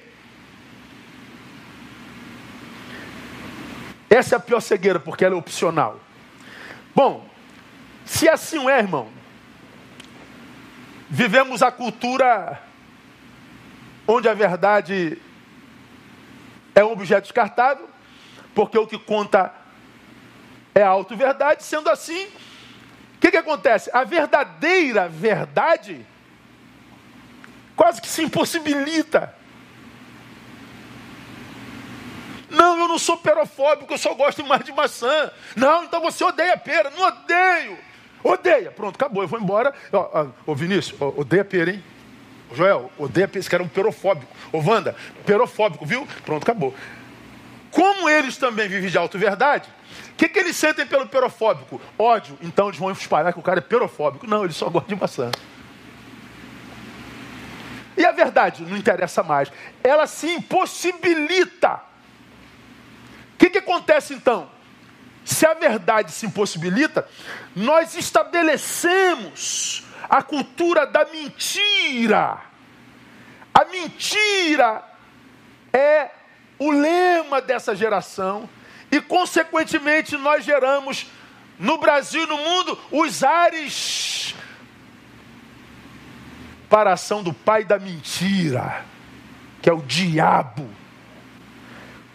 Essa 4.10 4.36
é 4.36 4.38
a 4.38 4.40
pior 4.40 4.62
cegueira, 4.62 5.00
porque 5.00 5.26
ela 5.26 5.36
é 5.36 5.38
opcional. 5.38 6.00
Bom, 6.96 7.28
se 8.06 8.30
assim 8.30 8.70
é, 8.70 8.80
irmão, 8.80 9.10
vivemos 11.10 11.62
a 11.62 11.72
cultura 11.72 12.62
onde 14.08 14.30
a 14.30 14.34
verdade 14.34 15.22
é 16.74 16.84
um 16.84 16.92
objeto 16.92 17.24
descartável, 17.24 17.90
porque 18.54 18.78
o 18.78 18.88
que 18.88 18.98
conta 18.98 19.54
é 20.74 20.84
a 20.84 20.90
auto-verdade, 20.90 21.64
sendo 21.64 21.90
assim, 21.90 22.26
o 22.26 23.20
que, 23.20 23.32
que 23.32 23.38
acontece? 23.38 23.90
A 23.94 24.04
verdadeira 24.04 25.08
verdade 25.08 26.06
quase 27.76 28.02
que 28.02 28.08
se 28.08 28.24
impossibilita. 28.24 29.36
Não, 32.50 32.80
eu 32.80 32.88
não 32.88 32.98
sou 32.98 33.18
perofóbico, 33.18 33.94
eu 33.94 33.98
só 33.98 34.14
gosto 34.14 34.46
mais 34.46 34.64
de 34.64 34.72
maçã. 34.72 35.32
Não, 35.56 35.84
então 35.84 36.00
você 36.00 36.24
odeia 36.24 36.56
pera. 36.58 36.90
Não 36.92 37.04
odeio. 37.04 37.78
Odeia. 38.26 38.72
Pronto, 38.72 38.96
acabou, 38.96 39.22
eu 39.22 39.28
vou 39.28 39.40
embora. 39.40 39.72
Ô, 40.48 40.56
Vinícius, 40.56 41.00
odeia 41.00 41.46
pera, 41.46 41.70
hein? 41.70 41.84
Joel, 42.52 42.92
odeia 42.98 43.28
pera, 43.28 43.40
esse 43.40 43.50
cara 43.50 43.62
é 43.62 43.66
um 43.66 43.70
perofóbico. 43.70 44.36
Ô 44.52 44.58
Wanda, 44.58 44.96
perofóbico, 45.28 45.86
viu? 45.86 46.08
Pronto, 46.26 46.42
acabou. 46.42 46.74
como 47.70 48.10
eles 48.10 48.36
também 48.38 48.68
vivem 48.68 48.90
de 48.90 48.98
auto-verdade, 48.98 49.70
o 50.12 50.16
que, 50.16 50.28
que 50.28 50.40
eles 50.40 50.56
sentem 50.56 50.88
pelo 50.88 51.06
perofóbico? 51.06 51.80
Ódio. 52.00 52.36
Então 52.42 52.68
eles 52.68 52.80
vão 52.80 52.90
espalhar 52.90 53.32
que 53.32 53.40
o 53.40 53.44
cara 53.44 53.60
é 53.60 53.62
perofóbico. 53.62 54.26
Não, 54.26 54.44
ele 54.44 54.54
só 54.54 54.70
gosta 54.72 54.88
de 54.88 55.00
maçã. 55.00 55.30
E 57.96 58.04
a 58.04 58.12
verdade 58.12 58.64
não 58.64 58.76
interessa 58.76 59.22
mais. 59.22 59.52
Ela 59.84 60.08
se 60.08 60.28
impossibilita. 60.32 61.80
O 63.34 63.38
que, 63.38 63.52
que 63.52 63.60
acontece 63.60 64.16
então? 64.16 64.50
Se 65.26 65.46
a 65.48 65.56
verdade 65.56 66.12
se 66.12 66.28
impossibilita, 66.28 67.08
nós 67.56 67.96
estabelecemos 67.96 69.84
a 70.08 70.22
cultura 70.22 70.86
da 70.86 71.04
mentira. 71.06 72.40
A 73.52 73.66
mentira 73.66 74.84
é 75.74 76.12
o 76.60 76.70
lema 76.70 77.42
dessa 77.42 77.76
geração 77.76 78.48
e, 78.92 79.02
consequentemente, 79.02 80.16
nós 80.16 80.46
geramos 80.46 81.08
no 81.58 81.80
Brasil 81.80 82.24
e 82.24 82.28
no 82.28 82.38
mundo 82.38 82.78
os 82.92 83.24
ares 83.24 84.36
para 86.70 86.92
a 86.92 86.94
ação 86.94 87.24
do 87.24 87.34
pai 87.34 87.64
da 87.64 87.80
mentira, 87.80 88.86
que 89.60 89.70
é 89.70 89.74
o 89.74 89.82
diabo. 89.82 90.70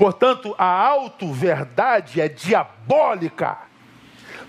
Portanto, 0.00 0.54
a 0.56 0.64
auto-verdade 0.64 2.22
é 2.22 2.26
diabólica, 2.26 3.58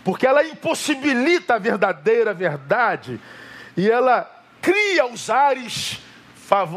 porque 0.01 0.25
ela 0.25 0.45
impossibilita 0.45 1.55
a 1.55 1.59
verdadeira 1.59 2.33
verdade 2.33 3.19
e 3.75 3.91
ela 3.91 4.31
cria 4.61 5.05
os 5.05 5.29
ares 5.29 5.99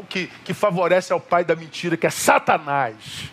que, 0.09 0.27
que 0.45 0.53
favorece 0.53 1.13
ao 1.13 1.21
pai 1.21 1.45
da 1.45 1.55
mentira, 1.55 1.97
que 1.97 2.05
é 2.05 2.11
Satanás. 2.11 3.31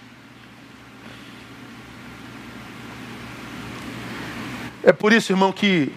É 4.83 4.93
por 4.93 5.11
isso, 5.11 5.31
irmão, 5.31 5.51
que 5.51 5.91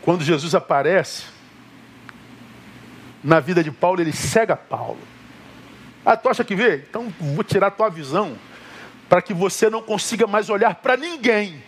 quando 0.00 0.22
Jesus 0.22 0.54
aparece 0.54 1.24
na 3.20 3.40
vida 3.40 3.64
de 3.64 3.72
Paulo, 3.72 4.00
ele 4.00 4.12
cega 4.12 4.54
Paulo. 4.54 5.00
Ah, 6.06 6.16
tu 6.16 6.28
acha 6.28 6.44
que 6.44 6.54
vê? 6.54 6.84
Então 6.88 7.12
vou 7.18 7.42
tirar 7.42 7.72
tua 7.72 7.88
visão 7.90 8.38
para 9.10 9.20
que 9.20 9.34
você 9.34 9.68
não 9.68 9.82
consiga 9.82 10.24
mais 10.24 10.48
olhar 10.48 10.76
para 10.76 10.96
ninguém. 10.96 11.60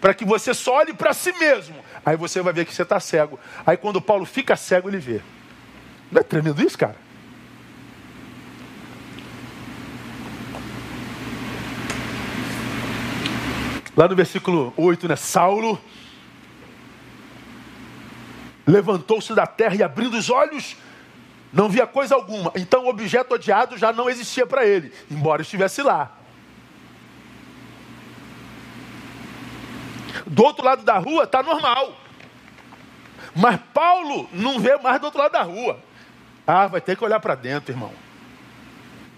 Para 0.00 0.14
que 0.14 0.24
você 0.24 0.54
só 0.54 0.76
olhe 0.76 0.94
para 0.94 1.12
si 1.12 1.30
mesmo. 1.32 1.76
Aí 2.02 2.16
você 2.16 2.40
vai 2.40 2.54
ver 2.54 2.64
que 2.64 2.72
você 2.72 2.84
está 2.84 2.98
cego. 2.98 3.38
Aí 3.66 3.76
quando 3.76 4.00
Paulo 4.00 4.24
fica 4.24 4.56
cego, 4.56 4.88
ele 4.88 4.96
vê. 4.96 5.20
Não 6.10 6.22
é 6.22 6.24
tremendo 6.24 6.62
isso, 6.62 6.78
cara? 6.78 6.96
Lá 13.94 14.08
no 14.08 14.16
versículo 14.16 14.72
8, 14.74 15.08
né? 15.08 15.16
Saulo 15.16 15.78
levantou-se 18.66 19.34
da 19.34 19.46
terra 19.46 19.74
e 19.74 19.82
abrindo 19.82 20.16
os 20.16 20.30
olhos, 20.30 20.78
não 21.52 21.68
via 21.68 21.86
coisa 21.86 22.14
alguma. 22.14 22.52
Então 22.54 22.84
o 22.84 22.88
objeto 22.88 23.34
odiado 23.34 23.76
já 23.76 23.92
não 23.92 24.08
existia 24.10 24.46
para 24.46 24.66
ele, 24.66 24.92
embora 25.10 25.42
estivesse 25.42 25.82
lá. 25.82 26.12
Do 30.26 30.44
outro 30.44 30.64
lado 30.64 30.84
da 30.84 30.98
rua 30.98 31.24
está 31.24 31.42
normal. 31.42 31.94
Mas 33.34 33.60
Paulo 33.72 34.28
não 34.32 34.58
vê 34.58 34.76
mais 34.78 34.98
do 35.00 35.04
outro 35.04 35.20
lado 35.20 35.32
da 35.32 35.42
rua. 35.42 35.78
Ah, 36.46 36.66
vai 36.66 36.80
ter 36.80 36.96
que 36.96 37.04
olhar 37.04 37.20
para 37.20 37.34
dentro, 37.34 37.72
irmão. 37.72 37.92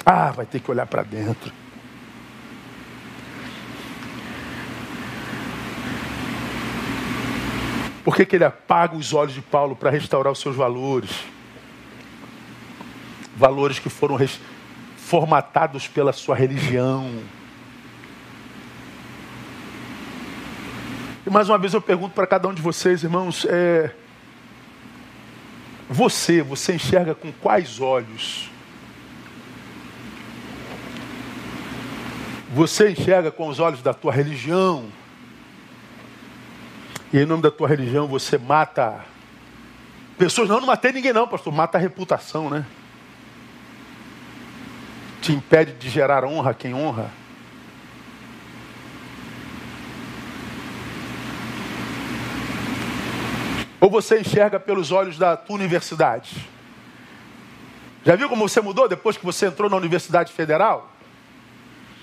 Ah, 0.04 0.30
vai 0.30 0.46
ter 0.46 0.60
que 0.60 0.70
olhar 0.70 0.86
para 0.86 1.02
dentro. 1.02 1.52
Por 8.04 8.16
que, 8.16 8.24
que 8.24 8.36
ele 8.36 8.44
apaga 8.44 8.96
os 8.96 9.12
olhos 9.12 9.34
de 9.34 9.42
Paulo 9.42 9.76
para 9.76 9.90
restaurar 9.90 10.32
os 10.32 10.40
seus 10.40 10.56
valores? 10.56 11.10
Valores 13.38 13.78
que 13.78 13.88
foram 13.88 14.18
formatados 14.96 15.86
pela 15.86 16.12
sua 16.12 16.34
religião. 16.34 17.22
E 21.24 21.30
mais 21.30 21.48
uma 21.48 21.56
vez 21.56 21.72
eu 21.72 21.80
pergunto 21.80 22.14
para 22.16 22.26
cada 22.26 22.48
um 22.48 22.52
de 22.52 22.60
vocês, 22.60 23.04
irmãos, 23.04 23.46
é, 23.48 23.94
você, 25.88 26.42
você 26.42 26.74
enxerga 26.74 27.14
com 27.14 27.30
quais 27.30 27.80
olhos? 27.80 28.50
Você 32.52 32.90
enxerga 32.90 33.30
com 33.30 33.46
os 33.46 33.60
olhos 33.60 33.82
da 33.82 33.94
tua 33.94 34.12
religião? 34.12 34.86
E 37.12 37.18
em 37.18 37.24
nome 37.24 37.42
da 37.42 37.52
tua 37.52 37.68
religião 37.68 38.08
você 38.08 38.36
mata 38.36 39.04
pessoas. 40.18 40.48
Não, 40.48 40.58
não 40.58 40.66
matei 40.66 40.90
ninguém, 40.92 41.12
não, 41.12 41.28
pastor. 41.28 41.52
Mata 41.52 41.78
a 41.78 41.80
reputação, 41.80 42.50
né? 42.50 42.66
Te 45.20 45.32
impede 45.32 45.72
de 45.72 45.88
gerar 45.88 46.24
honra 46.24 46.54
quem 46.54 46.74
honra. 46.74 47.10
Ou 53.80 53.90
você 53.90 54.20
enxerga 54.20 54.58
pelos 54.58 54.90
olhos 54.90 55.16
da 55.16 55.36
tua 55.36 55.56
universidade? 55.56 56.48
Já 58.04 58.16
viu 58.16 58.28
como 58.28 58.48
você 58.48 58.60
mudou 58.60 58.88
depois 58.88 59.16
que 59.16 59.24
você 59.24 59.46
entrou 59.46 59.68
na 59.70 59.76
Universidade 59.76 60.32
Federal? 60.32 60.92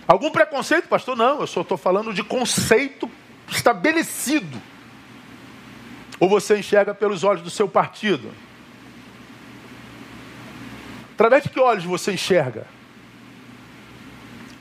Algum 0.07 0.29
preconceito, 0.29 0.87
pastor? 0.87 1.15
Não, 1.15 1.41
eu 1.41 1.47
só 1.47 1.61
estou 1.61 1.77
falando 1.77 2.13
de 2.13 2.23
conceito 2.23 3.09
estabelecido. 3.49 4.61
Ou 6.19 6.29
você 6.29 6.57
enxerga 6.57 6.93
pelos 6.93 7.23
olhos 7.23 7.41
do 7.41 7.49
seu 7.49 7.67
partido? 7.67 8.31
Através 11.13 11.43
de 11.43 11.49
que 11.49 11.59
olhos 11.59 11.83
você 11.83 12.13
enxerga? 12.13 12.67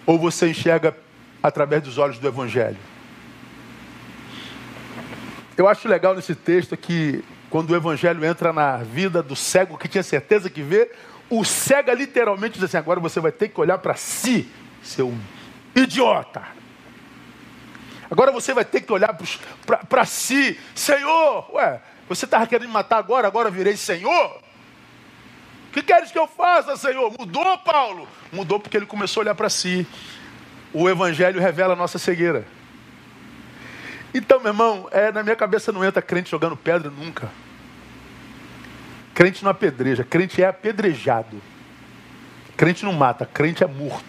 Ou 0.07 0.19
você 0.19 0.49
enxerga 0.49 0.97
através 1.43 1.83
dos 1.83 1.99
olhos 1.99 2.19
do 2.19 2.27
Evangelho? 2.27 2.77
Eu 5.57 5.69
acho 5.69 5.89
legal 5.89 6.15
nesse 6.15 6.35
texto 6.35 6.77
que 6.77 7.25
quando 7.49 7.71
o 7.71 7.77
Evangelho 7.77 8.25
entra 8.25 8.53
na 8.53 8.79
vida 8.79 9.23
do 9.23 9.37
cego 9.37 9.79
que 9.79 9.87
tinha 9.87 10.03
certeza 10.03 10.51
que 10.51 10.63
vê, 10.63 10.91
o 11.31 11.45
cego 11.45 11.93
literalmente 11.93 12.55
diz 12.55 12.65
assim: 12.65 12.77
agora 12.77 12.99
você 12.99 13.21
vai 13.21 13.31
ter 13.31 13.49
que 13.49 13.61
olhar 13.61 13.79
para 13.79 13.95
si, 13.95 14.51
seu 14.83 15.15
idiota. 15.75 16.43
Agora 18.11 18.31
você 18.31 18.53
vai 18.53 18.65
ter 18.65 18.81
que 18.81 18.93
olhar 18.93 19.17
para 19.89 20.05
si, 20.05 20.59
Senhor, 20.75 21.51
ué, 21.55 21.81
você 22.09 22.27
estava 22.27 22.47
querendo 22.47 22.69
me 22.69 22.73
matar 22.73 22.99
agora, 22.99 23.27
agora 23.27 23.51
virei 23.51 23.77
Senhor? 23.77 24.41
Que 25.75 25.83
queres 25.83 26.13
que 26.13 26.19
eu 26.19 26.29
faça, 26.29 26.77
Senhor? 26.77 27.13
Mudou, 27.19 27.59
Paulo? 27.59 28.07
Mudou 28.33 28.61
porque 28.61 28.77
ele 28.77 28.87
começou 28.87 29.21
a 29.21 29.25
olhar 29.25 29.35
para 29.35 29.51
si. 29.51 29.85
O 30.73 30.89
Evangelho 30.89 31.41
revela 31.41 31.73
a 31.73 31.77
nossa 31.77 31.99
cegueira. 31.99 32.47
Então, 34.15 34.39
meu 34.39 34.53
irmão, 34.53 34.89
é, 34.93 35.11
na 35.11 35.25
minha 35.25 35.35
cabeça 35.35 35.73
não 35.73 35.85
entra 35.85 36.01
crente 36.01 36.31
jogando 36.31 36.57
pedra 36.57 36.93
nunca. 36.93 37.29
Crente 39.15 39.43
não 39.43 39.51
apedreja, 39.51 40.05
crente 40.05 40.41
é 40.41 40.47
apedrejado. 40.47 41.43
Crente 42.57 42.85
não 42.85 42.93
mata, 42.93 43.27
crente 43.27 43.65
é 43.65 43.67
morto. 43.67 44.05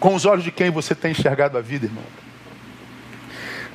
Com 0.00 0.16
os 0.16 0.26
olhos 0.26 0.42
de 0.42 0.50
quem 0.50 0.70
você 0.70 0.92
tem 0.92 1.12
enxergado 1.12 1.56
a 1.56 1.60
vida, 1.60 1.86
irmão? 1.86 2.23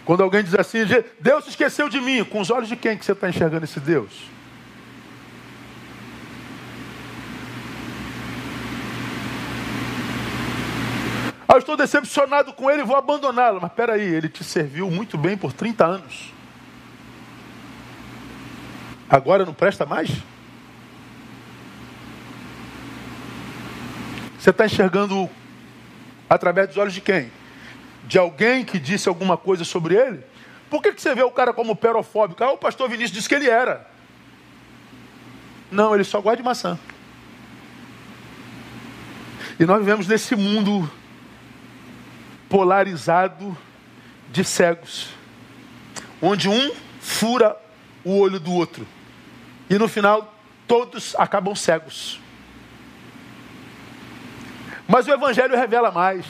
Quando 0.09 0.23
alguém 0.23 0.43
diz 0.43 0.55
assim, 0.55 0.79
Deus 1.19 1.47
esqueceu 1.47 1.87
de 1.87 2.01
mim, 2.01 2.23
com 2.23 2.39
os 2.41 2.49
olhos 2.49 2.67
de 2.67 2.75
quem 2.75 2.97
que 2.97 3.05
você 3.05 3.11
está 3.11 3.29
enxergando 3.29 3.63
esse 3.63 3.79
Deus? 3.79 4.23
Ah, 11.47 11.53
eu 11.53 11.59
estou 11.59 11.77
decepcionado 11.77 12.51
com 12.53 12.71
ele, 12.71 12.81
vou 12.81 12.95
abandoná-lo. 12.95 13.59
Mas 13.61 13.69
espera 13.69 13.93
aí, 13.93 14.01
ele 14.01 14.27
te 14.27 14.43
serviu 14.43 14.89
muito 14.89 15.15
bem 15.15 15.37
por 15.37 15.53
30 15.53 15.85
anos. 15.85 16.33
Agora 19.07 19.45
não 19.45 19.53
presta 19.53 19.85
mais? 19.85 20.09
Você 24.39 24.49
está 24.49 24.65
enxergando 24.65 25.29
Através 26.29 26.67
dos 26.67 26.77
olhos 26.77 26.93
de 26.93 27.01
quem? 27.01 27.31
De 28.09 28.17
alguém 28.17 28.65
que 28.65 28.79
disse 28.79 29.07
alguma 29.07 29.37
coisa 29.37 29.63
sobre 29.63 29.93
ele? 29.93 30.23
Por 30.67 30.81
que, 30.81 30.91
que 30.91 30.99
você 30.99 31.13
vê 31.13 31.21
o 31.21 31.29
cara 31.29 31.53
como 31.53 31.75
perofóbico? 31.75 32.43
Ah, 32.43 32.51
o 32.51 32.57
pastor 32.57 32.89
Vinícius 32.89 33.11
disse 33.11 33.29
que 33.29 33.35
ele 33.35 33.47
era. 33.47 33.87
Não, 35.71 35.93
ele 35.93 36.03
só 36.03 36.19
gosta 36.19 36.37
de 36.37 36.41
maçã. 36.41 36.79
E 39.59 39.63
nós 39.63 39.77
vivemos 39.77 40.07
nesse 40.07 40.35
mundo 40.35 40.89
polarizado 42.49 43.55
de 44.31 44.43
cegos, 44.43 45.09
onde 46.19 46.49
um 46.49 46.71
fura 46.99 47.55
o 48.03 48.17
olho 48.17 48.39
do 48.39 48.51
outro. 48.51 48.87
E 49.69 49.77
no 49.77 49.87
final, 49.87 50.33
todos 50.67 51.15
acabam 51.15 51.53
cegos. 51.53 52.19
Mas 54.87 55.07
o 55.07 55.11
Evangelho 55.11 55.55
revela 55.55 55.91
mais. 55.91 56.25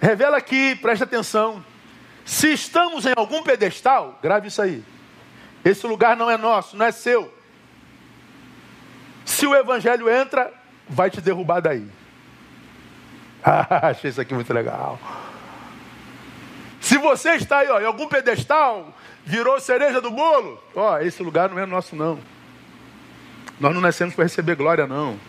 Revela 0.00 0.40
que, 0.40 0.74
preste 0.76 1.02
atenção, 1.04 1.64
se 2.24 2.52
estamos 2.52 3.06
em 3.06 3.12
algum 3.16 3.42
pedestal, 3.42 4.18
grave 4.22 4.48
isso 4.48 4.62
aí. 4.62 4.82
Esse 5.64 5.86
lugar 5.86 6.16
não 6.16 6.30
é 6.30 6.36
nosso, 6.36 6.76
não 6.76 6.86
é 6.86 6.92
seu. 6.92 7.32
Se 9.24 9.46
o 9.46 9.54
Evangelho 9.54 10.10
entra, 10.10 10.52
vai 10.88 11.10
te 11.10 11.20
derrubar 11.20 11.60
daí. 11.60 11.86
Ah, 13.46 13.88
achei 13.88 14.08
isso 14.08 14.18
aqui 14.18 14.32
muito 14.32 14.50
legal. 14.54 14.98
Se 16.80 16.96
você 16.96 17.34
está 17.34 17.58
aí 17.58 17.68
ó, 17.68 17.78
em 17.78 17.84
algum 17.84 18.08
pedestal, 18.08 18.94
virou 19.22 19.60
cereja 19.60 20.00
do 20.00 20.10
bolo, 20.10 20.62
ó, 20.74 20.98
esse 20.98 21.22
lugar 21.22 21.50
não 21.50 21.58
é 21.58 21.66
nosso 21.66 21.94
não. 21.94 22.18
Nós 23.60 23.74
não 23.74 23.82
nascemos 23.82 24.14
para 24.14 24.24
receber 24.24 24.56
glória 24.56 24.86
não. 24.86 25.20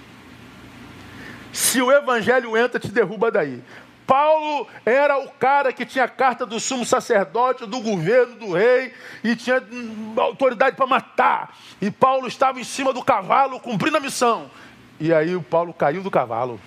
Se 1.51 1.81
o 1.81 1.91
evangelho 1.91 2.55
entra, 2.57 2.79
te 2.79 2.89
derruba 2.89 3.29
daí. 3.29 3.61
Paulo 4.05 4.67
era 4.85 5.17
o 5.17 5.29
cara 5.31 5.73
que 5.73 5.85
tinha 5.85 6.07
carta 6.07 6.45
do 6.45 6.59
sumo 6.59 6.85
sacerdote, 6.85 7.65
do 7.65 7.79
governo, 7.81 8.35
do 8.35 8.53
rei, 8.53 8.93
e 9.23 9.35
tinha 9.35 9.61
autoridade 10.17 10.75
para 10.75 10.85
matar. 10.85 11.57
E 11.81 11.89
Paulo 11.89 12.27
estava 12.27 12.59
em 12.59 12.63
cima 12.63 12.93
do 12.93 13.03
cavalo, 13.03 13.59
cumprindo 13.59 13.97
a 13.97 13.99
missão. 13.99 14.49
E 14.99 15.13
aí 15.13 15.35
o 15.35 15.41
Paulo 15.41 15.73
caiu 15.73 16.03
do 16.03 16.11
cavalo. 16.11 16.59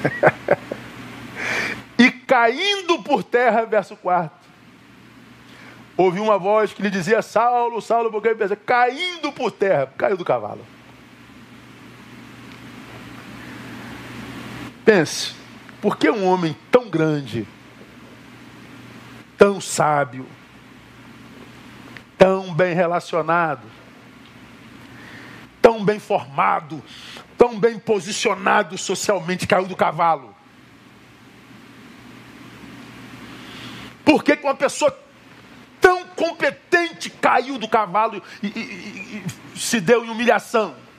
e 1.98 2.10
caindo 2.10 3.02
por 3.02 3.22
terra, 3.22 3.66
verso 3.66 3.96
4. 3.96 4.30
Ouvi 5.96 6.20
uma 6.20 6.38
voz 6.38 6.72
que 6.72 6.82
lhe 6.82 6.88
dizia: 6.90 7.20
Saulo, 7.20 7.82
Saulo, 7.82 8.10
porque 8.10 8.28
ele 8.28 8.56
caindo 8.56 9.32
por 9.32 9.50
terra, 9.50 9.92
caiu 9.98 10.16
do 10.16 10.24
cavalo. 10.24 10.64
Pense, 14.90 15.36
por 15.80 15.96
que 15.96 16.10
um 16.10 16.26
homem 16.26 16.56
tão 16.68 16.90
grande, 16.90 17.46
tão 19.38 19.60
sábio, 19.60 20.26
tão 22.18 22.52
bem 22.52 22.74
relacionado, 22.74 23.62
tão 25.62 25.84
bem 25.84 26.00
formado, 26.00 26.82
tão 27.38 27.56
bem 27.56 27.78
posicionado 27.78 28.76
socialmente, 28.76 29.46
caiu 29.46 29.68
do 29.68 29.76
cavalo? 29.76 30.34
Por 34.04 34.24
que, 34.24 34.32
uma 34.42 34.56
pessoa 34.56 34.92
tão 35.80 36.04
competente 36.16 37.10
caiu 37.10 37.58
do 37.58 37.68
cavalo 37.68 38.20
e, 38.42 38.46
e, 38.48 38.58
e, 38.58 39.24
e 39.54 39.56
se 39.56 39.80
deu 39.80 40.04
em 40.04 40.10
humilhação? 40.10 40.89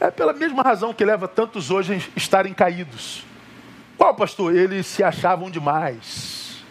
É 0.00 0.10
pela 0.10 0.32
mesma 0.32 0.62
razão 0.62 0.94
que 0.94 1.04
leva 1.04 1.26
tantos 1.26 1.70
hoje 1.70 1.94
a 1.94 2.18
estarem 2.18 2.54
caídos. 2.54 3.24
Qual, 3.96 4.14
pastor? 4.14 4.54
Eles 4.54 4.86
se 4.86 5.02
achavam 5.02 5.50
demais. 5.50 6.62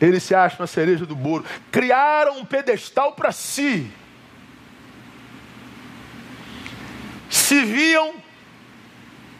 Eles 0.00 0.22
se 0.22 0.34
acham 0.34 0.62
a 0.62 0.68
cereja 0.68 1.04
do 1.04 1.16
bolo. 1.16 1.44
Criaram 1.72 2.38
um 2.38 2.44
pedestal 2.44 3.12
para 3.12 3.32
si. 3.32 3.90
Se 7.28 7.64
viam 7.64 8.14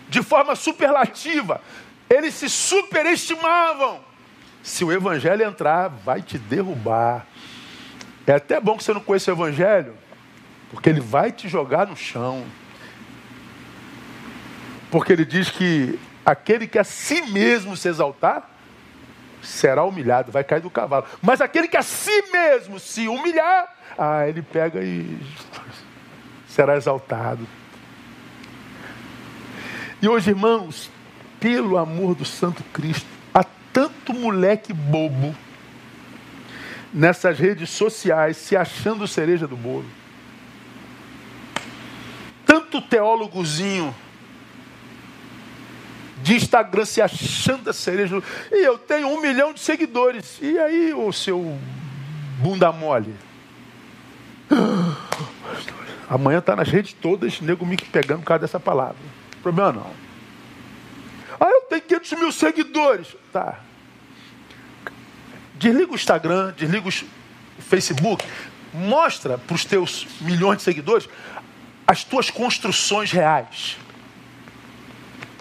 de 0.08 0.22
forma 0.22 0.56
superlativa. 0.56 1.62
Eles 2.08 2.34
se 2.34 2.48
superestimavam. 2.48 4.00
Se 4.60 4.84
o 4.84 4.92
evangelho 4.92 5.44
entrar, 5.44 5.88
vai 5.88 6.20
te 6.20 6.36
derrubar. 6.36 7.26
É 8.26 8.32
até 8.32 8.60
bom 8.60 8.76
que 8.76 8.82
você 8.82 8.92
não 8.92 9.00
conheça 9.00 9.30
o 9.30 9.34
evangelho 9.34 9.94
porque 10.70 10.88
ele 10.88 11.00
vai 11.00 11.32
te 11.32 11.48
jogar 11.48 11.86
no 11.86 11.96
chão. 11.96 12.44
Porque 14.90 15.12
ele 15.12 15.24
diz 15.24 15.50
que 15.50 15.98
aquele 16.24 16.66
que 16.66 16.78
a 16.78 16.84
si 16.84 17.22
mesmo 17.22 17.76
se 17.76 17.88
exaltar, 17.88 18.48
será 19.42 19.84
humilhado, 19.84 20.30
vai 20.30 20.44
cair 20.44 20.60
do 20.60 20.70
cavalo. 20.70 21.06
Mas 21.20 21.40
aquele 21.40 21.66
que 21.66 21.76
a 21.76 21.82
si 21.82 22.22
mesmo 22.32 22.78
se 22.78 23.08
humilhar, 23.08 23.76
ah, 23.98 24.28
ele 24.28 24.42
pega 24.42 24.80
e 24.82 25.18
será 26.46 26.76
exaltado. 26.76 27.46
E 30.00 30.08
hoje, 30.08 30.30
irmãos, 30.30 30.90
pelo 31.38 31.78
amor 31.78 32.14
do 32.14 32.24
Santo 32.24 32.62
Cristo, 32.72 33.08
há 33.34 33.44
tanto 33.72 34.12
moleque 34.12 34.72
bobo 34.72 35.34
nessas 36.92 37.38
redes 37.38 37.70
sociais 37.70 38.36
se 38.36 38.56
achando 38.56 39.06
cereja 39.06 39.46
do 39.46 39.56
bolo 39.56 39.99
tanto 42.50 42.82
teólogozinho 42.82 43.94
de 46.20 46.34
Instagram 46.34 46.84
se 46.84 47.00
achando 47.00 47.70
a 47.70 47.72
cereja. 47.72 48.20
E 48.50 48.66
eu 48.66 48.76
tenho 48.76 49.06
um 49.06 49.20
milhão 49.20 49.52
de 49.52 49.60
seguidores. 49.60 50.36
E 50.42 50.58
aí, 50.58 50.92
o 50.92 51.12
seu 51.12 51.56
bunda 52.38 52.72
mole? 52.72 53.14
Amanhã 56.10 56.40
está 56.40 56.56
nas 56.56 56.68
redes 56.68 56.92
todas, 56.92 57.40
nego 57.40 57.64
me 57.64 57.76
pegando 57.76 58.18
por 58.18 58.26
causa 58.26 58.40
dessa 58.40 58.58
palavra. 58.58 58.96
Problema 59.44 59.70
não. 59.70 59.92
Ah, 61.38 61.48
eu 61.48 61.62
tenho 61.68 61.82
500 61.82 62.12
mil 62.14 62.32
seguidores. 62.32 63.16
Tá. 63.32 63.60
Desliga 65.54 65.92
o 65.92 65.94
Instagram, 65.94 66.52
desliga 66.56 66.88
o 66.88 67.62
Facebook. 67.62 68.26
Mostra 68.74 69.38
para 69.38 69.54
os 69.54 69.64
teus 69.64 70.08
milhões 70.20 70.58
de 70.58 70.64
seguidores 70.64 71.08
as 71.86 72.04
tuas 72.04 72.30
construções 72.30 73.10
reais. 73.10 73.76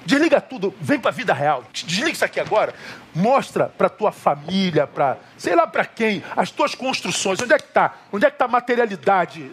Desliga 0.10 0.42
tudo, 0.42 0.74
vem 0.82 1.00
para 1.00 1.12
a 1.12 1.14
vida 1.14 1.34
real. 1.36 1.64
Desliga 1.72 2.10
isso 2.10 2.26
aqui 2.26 2.40
agora. 2.40 2.74
Mostra 3.14 3.68
para 3.68 3.88
tua 3.88 4.12
família, 4.12 4.88
para 4.88 5.18
sei 5.38 5.56
lá 5.56 5.68
para 5.68 5.86
quem, 5.86 6.24
as 6.36 6.50
tuas 6.50 6.74
construções. 6.74 7.40
Onde 7.40 7.54
é 7.54 7.60
que 7.60 7.68
está? 7.68 7.94
Onde 8.12 8.26
é 8.26 8.30
que 8.32 8.34
está 8.34 8.46
a 8.46 8.48
materialidade 8.48 9.52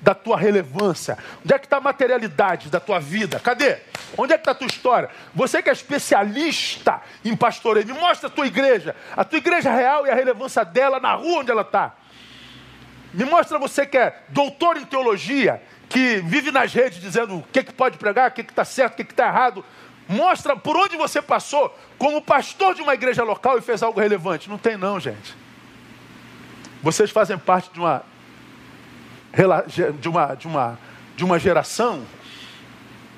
da 0.00 0.14
tua 0.14 0.38
relevância? 0.38 1.18
Onde 1.44 1.52
é 1.52 1.58
que 1.58 1.66
está 1.66 1.78
a 1.78 1.80
materialidade 1.80 2.70
da 2.70 2.78
tua 2.78 3.00
vida? 3.00 3.40
Cadê? 3.40 3.78
Onde 4.16 4.32
é 4.32 4.36
que 4.36 4.42
está 4.42 4.52
a 4.52 4.54
tua 4.54 4.68
história? 4.68 5.10
Você 5.34 5.60
que 5.60 5.68
é 5.68 5.72
especialista 5.72 7.00
em 7.24 7.34
pastoreio, 7.34 7.84
me 7.84 7.94
mostra 7.94 8.28
a 8.28 8.30
tua 8.30 8.46
igreja, 8.46 8.94
a 9.16 9.24
tua 9.24 9.38
igreja 9.38 9.74
real 9.74 10.06
e 10.06 10.10
a 10.10 10.14
relevância 10.14 10.64
dela 10.64 11.00
na 11.00 11.14
rua 11.14 11.40
onde 11.40 11.50
ela 11.50 11.62
está. 11.62 11.94
Me 13.12 13.24
mostra 13.24 13.58
você 13.58 13.84
que 13.84 13.98
é 13.98 14.16
doutor 14.28 14.76
em 14.76 14.84
teologia 14.84 15.60
que 15.88 16.16
vive 16.18 16.50
nas 16.50 16.72
redes 16.72 17.00
dizendo 17.00 17.38
o 17.38 17.42
que, 17.42 17.62
que 17.62 17.72
pode 17.72 17.96
pregar, 17.96 18.30
o 18.30 18.32
que 18.32 18.42
está 18.42 18.64
certo, 18.64 18.94
o 18.94 18.96
que 19.04 19.10
está 19.10 19.26
errado. 19.26 19.64
Mostra 20.08 20.56
por 20.56 20.76
onde 20.76 20.96
você 20.96 21.20
passou 21.20 21.76
como 21.98 22.22
pastor 22.22 22.74
de 22.74 22.82
uma 22.82 22.94
igreja 22.94 23.22
local 23.22 23.58
e 23.58 23.62
fez 23.62 23.82
algo 23.82 24.00
relevante. 24.00 24.48
Não 24.48 24.58
tem 24.58 24.76
não, 24.76 24.98
gente. 25.00 25.34
Vocês 26.82 27.10
fazem 27.10 27.36
parte 27.38 27.70
de 27.72 27.80
uma 27.80 28.04
de 30.00 30.08
uma 30.08 30.34
de 30.34 30.46
uma 30.46 30.78
de 31.16 31.24
uma 31.24 31.38
geração 31.38 32.04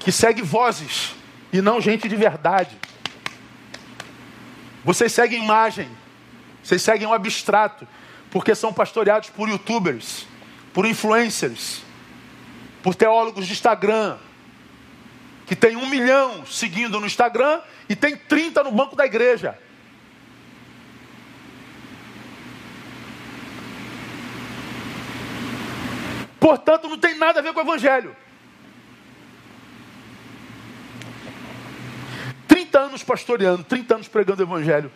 que 0.01 0.11
segue 0.11 0.43
vozes 0.43 1.15
e 1.53 1.61
não 1.61 1.81
gente 1.81 2.09
de 2.09 2.17
verdade. 2.17 2.77
Vocês 4.85 5.13
seguem 5.13 5.45
imagem, 5.45 5.89
vocês 6.63 6.81
seguem 6.81 7.07
um 7.07 7.13
abstrato, 7.13 7.87
porque 8.31 8.55
são 8.55 8.73
pastoreados 8.73 9.29
por 9.31 9.49
youtubers, 9.49 10.27
por 10.73 10.87
influencers 10.87 11.83
por 12.83 12.95
teólogos 12.95 13.47
de 13.47 13.53
Instagram, 13.53 14.17
que 15.47 15.57
tem 15.57 15.77
um 15.77 15.87
milhão 15.87 16.47
seguindo 16.47 17.01
no 17.01 17.07
Instagram 17.07 17.61
e 17.89 17.97
tem 17.97 18.17
30 18.17 18.63
no 18.65 18.73
banco 18.73 18.95
da 18.95 19.05
igreja. 19.05 19.59
Portanto, 26.39 26.89
não 26.89 26.97
tem 26.97 27.19
nada 27.19 27.41
a 27.41 27.43
ver 27.43 27.53
com 27.53 27.61
o 27.61 27.63
Evangelho. 27.63 28.17
30 32.49 32.79
anos 32.79 33.03
pastoreando, 33.03 33.63
30 33.65 33.95
anos 33.97 34.09
pregando 34.09 34.43
o 34.43 34.47
Evangelho. 34.47 34.91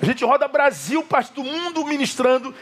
A 0.00 0.04
gente 0.04 0.24
roda 0.24 0.48
Brasil, 0.48 1.02
parte 1.02 1.32
do 1.34 1.44
mundo 1.44 1.84
ministrando, 1.84 2.54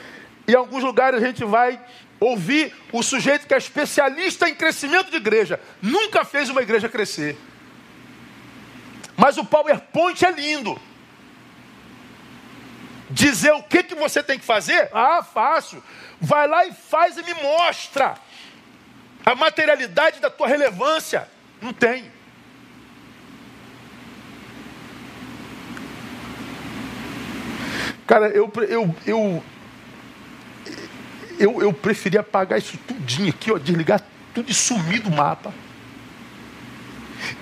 e 0.46 0.52
em 0.52 0.54
alguns 0.54 0.82
lugares 0.82 1.22
a 1.22 1.26
gente 1.26 1.44
vai 1.44 1.80
ouvir 2.20 2.74
o 2.92 3.02
sujeito 3.02 3.46
que 3.46 3.54
é 3.54 3.58
especialista 3.58 4.48
em 4.48 4.54
crescimento 4.54 5.10
de 5.10 5.16
igreja. 5.16 5.60
Nunca 5.80 6.24
fez 6.24 6.48
uma 6.50 6.62
igreja 6.62 6.88
crescer. 6.88 7.36
Mas 9.16 9.36
o 9.36 9.44
PowerPoint 9.44 10.24
é 10.24 10.30
lindo. 10.30 10.80
Dizer 13.10 13.52
o 13.52 13.62
que, 13.62 13.82
que 13.82 13.94
você 13.94 14.22
tem 14.22 14.38
que 14.38 14.44
fazer? 14.44 14.90
Ah, 14.92 15.22
fácil. 15.22 15.82
Vai 16.20 16.46
lá 16.46 16.66
e 16.66 16.72
faz 16.72 17.16
e 17.16 17.22
me 17.22 17.34
mostra 17.34 18.16
a 19.24 19.34
materialidade 19.34 20.20
da 20.20 20.30
tua 20.30 20.46
relevância. 20.46 21.28
Não 21.60 21.72
tem. 21.72 22.10
Cara, 28.06 28.28
eu, 28.28 28.50
eu, 28.68 28.94
eu, 29.04 29.44
eu, 31.38 31.60
eu 31.62 31.72
preferia 31.72 32.20
apagar 32.20 32.58
isso 32.58 32.76
tudinho 32.78 33.30
aqui, 33.30 33.50
ó, 33.50 33.58
desligar 33.58 34.02
tudo 34.34 34.50
e 34.50 34.54
sumir 34.54 35.00
do 35.00 35.10
mapa. 35.10 35.52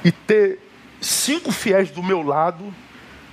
E 0.05 0.11
ter 0.11 0.59
cinco 1.01 1.53
fiéis 1.53 1.91
do 1.91 2.03
meu 2.03 2.23
lado 2.23 2.75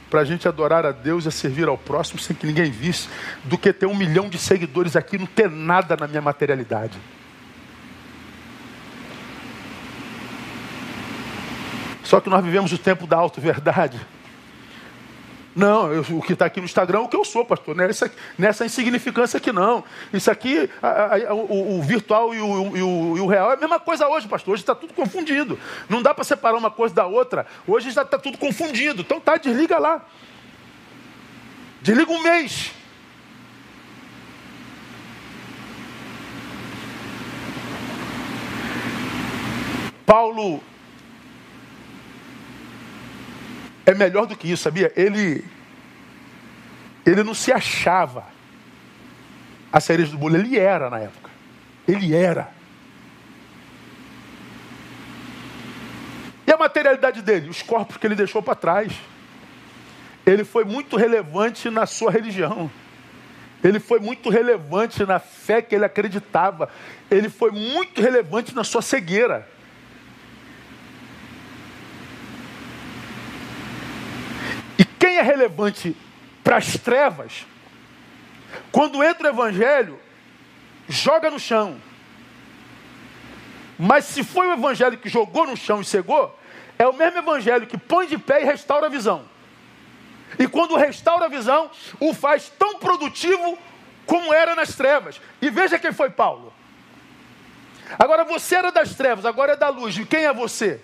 para 0.09 0.22
a 0.22 0.26
gente 0.26 0.47
adorar 0.47 0.86
a 0.86 0.91
Deus 0.91 1.26
e 1.26 1.32
servir 1.32 1.68
ao 1.68 1.78
próximo 1.78 2.20
sem 2.20 2.36
que 2.36 2.45
ninguém 2.45 2.70
visse, 2.70 3.09
do 3.43 3.57
que 3.57 3.74
ter 3.74 3.88
um 3.88 3.95
milhão 3.95 4.30
de 4.30 4.38
seguidores 4.38 4.95
aqui 4.95 5.16
e 5.16 5.20
não 5.20 5.26
ter 5.26 5.49
nada 5.49 5.97
na 5.99 6.07
minha 6.07 6.22
materialidade. 6.22 6.97
Só 12.03 12.20
que 12.20 12.30
nós 12.30 12.43
vivemos 12.45 12.72
o 12.72 12.78
tempo 12.78 13.07
da 13.07 13.18
auto-verdade. 13.18 13.99
Não, 15.56 15.91
eu, 15.91 16.01
o 16.18 16.22
que 16.22 16.34
está 16.34 16.45
aqui 16.45 16.60
no 16.60 16.66
Instagram 16.66 16.99
é 16.99 17.01
o 17.01 17.08
que 17.08 17.16
eu 17.16 17.24
sou, 17.24 17.45
pastor. 17.45 17.76
Nessa, 17.76 18.12
nessa 18.38 18.66
insignificância 18.66 19.38
aqui, 19.38 19.51
não. 19.51 19.84
Isso 20.12 20.32
aqui, 20.32 20.70
a, 20.82 21.16
a, 21.16 21.34
o, 21.34 21.78
o, 21.78 21.82
virtual 21.82 22.34
e 22.34 22.39
o, 22.39 22.76
e, 22.76 22.82
o, 22.82 23.18
e 23.18 23.22
o, 23.22 23.28
real 23.28 23.51
é 23.51 23.54
a 23.54 23.58
mesma 23.58 23.80
coisa 23.80 24.08
hoje, 24.08 24.28
pastor. 24.28 24.54
Hoje 24.54 24.64
está 24.64 24.74
tudo 24.74 24.93
confundido. 24.93 25.60
Não 25.88 26.01
dá 26.01 26.14
para 26.14 26.24
separar 26.24 26.58
uma 26.58 26.72
coisa 26.72 26.95
da 26.95 27.06
outra. 27.06 27.45
Hoje 27.68 27.89
está 27.89 28.04
tá 28.04 28.18
tudo 28.18 28.38
confundido. 28.38 29.01
Então 29.01 29.20
tá, 29.20 29.38
desliga 29.38 29.78
lá. 29.78 30.04
Desliga 31.82 32.12
um 32.12 32.24
mês. 32.24 32.72
Paulo 40.06 40.62
é 43.86 43.94
melhor 43.94 44.26
do 44.26 44.36
que 44.36 44.52
isso, 44.52 44.64
sabia? 44.64 44.92
Ele, 44.96 45.44
ele 47.06 47.24
não 47.24 47.34
se 47.34 47.52
achava 47.52 48.26
a 49.72 49.80
cereja 49.80 50.12
do 50.12 50.18
bolo, 50.18 50.38
ele 50.38 50.58
era 50.58 50.90
na 50.90 51.00
época. 51.00 51.30
Ele 51.88 52.16
era. 52.16 52.52
E 56.46 56.52
a 56.52 56.58
materialidade 56.58 57.22
dele? 57.22 57.50
Os 57.50 57.62
corpos 57.62 57.98
que 57.98 58.06
ele 58.06 58.16
deixou 58.16 58.42
para 58.42 58.56
trás. 58.56 58.94
Ele 60.26 60.44
foi 60.44 60.64
muito 60.64 60.96
relevante 60.96 61.70
na 61.70 61.86
sua 61.86 62.12
religião. 62.12 62.72
Ele 63.64 63.80
foi 63.80 64.00
muito 64.00 64.30
relevante 64.30 65.06
na 65.06 65.20
fé 65.20 65.62
que 65.62 65.74
ele 65.74 65.86
acreditava. 65.86 66.70
Ele 67.10 67.30
foi 67.30 67.52
muito 67.52 68.02
relevante 68.02 68.54
na 68.54 68.64
sua 68.64 68.82
cegueira. 68.82 69.48
Quem 75.04 75.18
é 75.18 75.22
relevante 75.22 75.97
para 76.45 76.56
as 76.56 76.78
trevas, 76.78 77.45
quando 78.72 79.04
entra 79.04 79.28
o 79.28 79.34
evangelho, 79.34 79.99
joga 80.88 81.30
no 81.30 81.38
chão. 81.38 81.76
Mas 83.78 84.06
se 84.06 84.24
foi 84.24 84.47
o 84.47 84.54
evangelho 84.54 84.97
que 84.97 85.10
jogou 85.10 85.45
no 85.45 85.58
chão 85.58 85.82
e 85.82 85.84
cegou, 85.84 86.39
é 86.80 86.88
o 86.88 86.93
mesmo 86.93 87.18
evangelho 87.18 87.68
que 87.68 87.78
põe 87.78 88.08
de 88.08 88.18
pé 88.18 88.43
e 88.43 88.45
restaura 88.45 88.86
a 88.86 88.89
visão. 88.89 89.26
E 90.39 90.47
quando 90.47 90.78
restaura 90.78 91.26
a 91.26 91.28
visão, 91.28 91.70
o 91.99 92.14
faz 92.14 92.47
tão 92.58 92.80
produtivo 92.80 93.60
como 94.06 94.34
era 94.34 94.56
nas 94.56 94.74
trevas. 94.74 95.20
E 95.41 95.49
veja 95.49 95.78
quem 95.78 95.91
foi 95.91 96.12
Paulo. 96.12 96.54
Agora 97.99 98.24
você 98.24 98.56
era 98.56 98.72
das 98.72 98.95
trevas, 98.95 99.26
agora 99.26 99.51
é 99.51 99.58
da 99.58 99.68
luz. 99.68 99.97
E 99.97 100.06
quem 100.06 100.24
é 100.24 100.34
você? 100.34 100.80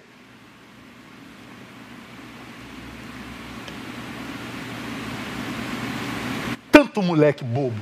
Tanto 6.80 7.02
moleque 7.02 7.44
bobo. 7.44 7.80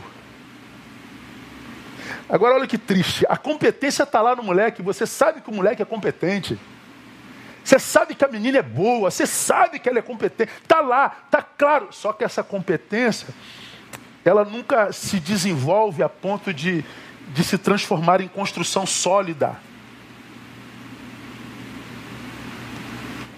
Agora 2.28 2.56
olha 2.56 2.66
que 2.66 2.80
triste. 2.80 3.26
A 3.30 3.38
competência 3.38 4.04
está 4.04 4.22
lá 4.22 4.36
no 4.36 4.42
moleque. 4.42 4.82
Você 4.82 5.06
sabe 5.06 5.40
que 5.40 5.50
o 5.50 5.54
moleque 5.54 5.84
é 5.84 5.86
competente. 5.86 6.60
Você 7.64 7.78
sabe 7.78 8.16
que 8.16 8.26
a 8.26 8.28
menina 8.28 8.58
é 8.58 8.64
boa. 8.64 9.12
Você 9.12 9.28
sabe 9.28 9.78
que 9.78 9.88
ela 9.88 10.00
é 10.00 10.02
competente. 10.02 10.52
Está 10.64 10.82
lá, 10.82 11.16
está 11.26 11.44
claro. 11.44 11.90
Só 11.92 12.12
que 12.12 12.24
essa 12.24 12.44
competência, 12.44 13.28
ela 14.26 14.44
nunca 14.44 14.92
se 14.92 15.20
desenvolve 15.20 16.02
a 16.02 16.10
ponto 16.10 16.52
de, 16.52 16.84
de 17.28 17.44
se 17.44 17.58
transformar 17.58 18.20
em 18.20 18.28
construção 18.28 18.86
sólida. 18.86 19.56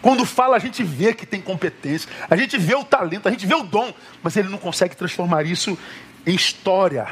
Quando 0.01 0.25
fala, 0.25 0.55
a 0.55 0.59
gente 0.59 0.83
vê 0.83 1.13
que 1.13 1.25
tem 1.25 1.41
competência, 1.41 2.09
a 2.29 2.35
gente 2.35 2.57
vê 2.57 2.75
o 2.75 2.83
talento, 2.83 3.27
a 3.27 3.31
gente 3.31 3.45
vê 3.45 3.53
o 3.53 3.63
dom, 3.63 3.93
mas 4.23 4.37
ele 4.37 4.47
não 4.47 4.57
consegue 4.57 4.95
transformar 4.95 5.45
isso 5.45 5.77
em 6.25 6.35
história. 6.35 7.07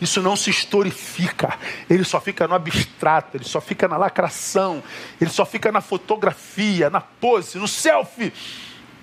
Isso 0.00 0.20
não 0.20 0.34
se 0.34 0.50
historifica, 0.50 1.56
ele 1.88 2.04
só 2.04 2.20
fica 2.20 2.48
no 2.48 2.54
abstrato, 2.54 3.36
ele 3.36 3.44
só 3.44 3.60
fica 3.60 3.86
na 3.86 3.96
lacração, 3.96 4.82
ele 5.20 5.30
só 5.30 5.46
fica 5.46 5.70
na 5.70 5.80
fotografia, 5.80 6.90
na 6.90 7.00
pose, 7.00 7.58
no 7.58 7.68
selfie. 7.68 8.32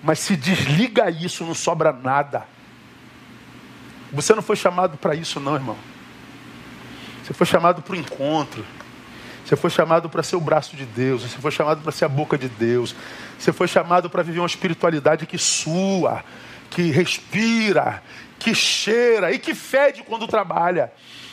Mas 0.02 0.18
se 0.18 0.36
desliga 0.36 1.10
isso, 1.10 1.44
não 1.44 1.54
sobra 1.54 1.92
nada. 1.92 2.46
Você 4.12 4.34
não 4.34 4.42
foi 4.42 4.56
chamado 4.56 4.98
para 4.98 5.14
isso, 5.14 5.40
não, 5.40 5.54
irmão. 5.54 5.78
Você 7.22 7.32
foi 7.32 7.46
chamado 7.46 7.80
para 7.80 7.94
o 7.94 7.96
encontro. 7.96 8.64
Você 9.44 9.56
foi 9.56 9.70
chamado 9.70 10.08
para 10.08 10.22
ser 10.22 10.36
o 10.36 10.40
braço 10.40 10.76
de 10.76 10.84
Deus, 10.84 11.22
você 11.22 11.38
foi 11.38 11.50
chamado 11.50 11.82
para 11.82 11.92
ser 11.92 12.04
a 12.04 12.08
boca 12.08 12.38
de 12.38 12.48
Deus, 12.48 12.94
você 13.38 13.52
foi 13.52 13.66
chamado 13.66 14.08
para 14.08 14.22
viver 14.22 14.38
uma 14.38 14.46
espiritualidade 14.46 15.26
que 15.26 15.36
sua, 15.36 16.24
que 16.70 16.90
respira, 16.90 18.02
que 18.38 18.54
cheira 18.54 19.32
e 19.32 19.38
que 19.38 19.54
fede 19.54 20.02
quando 20.02 20.26
trabalha. 20.26 20.92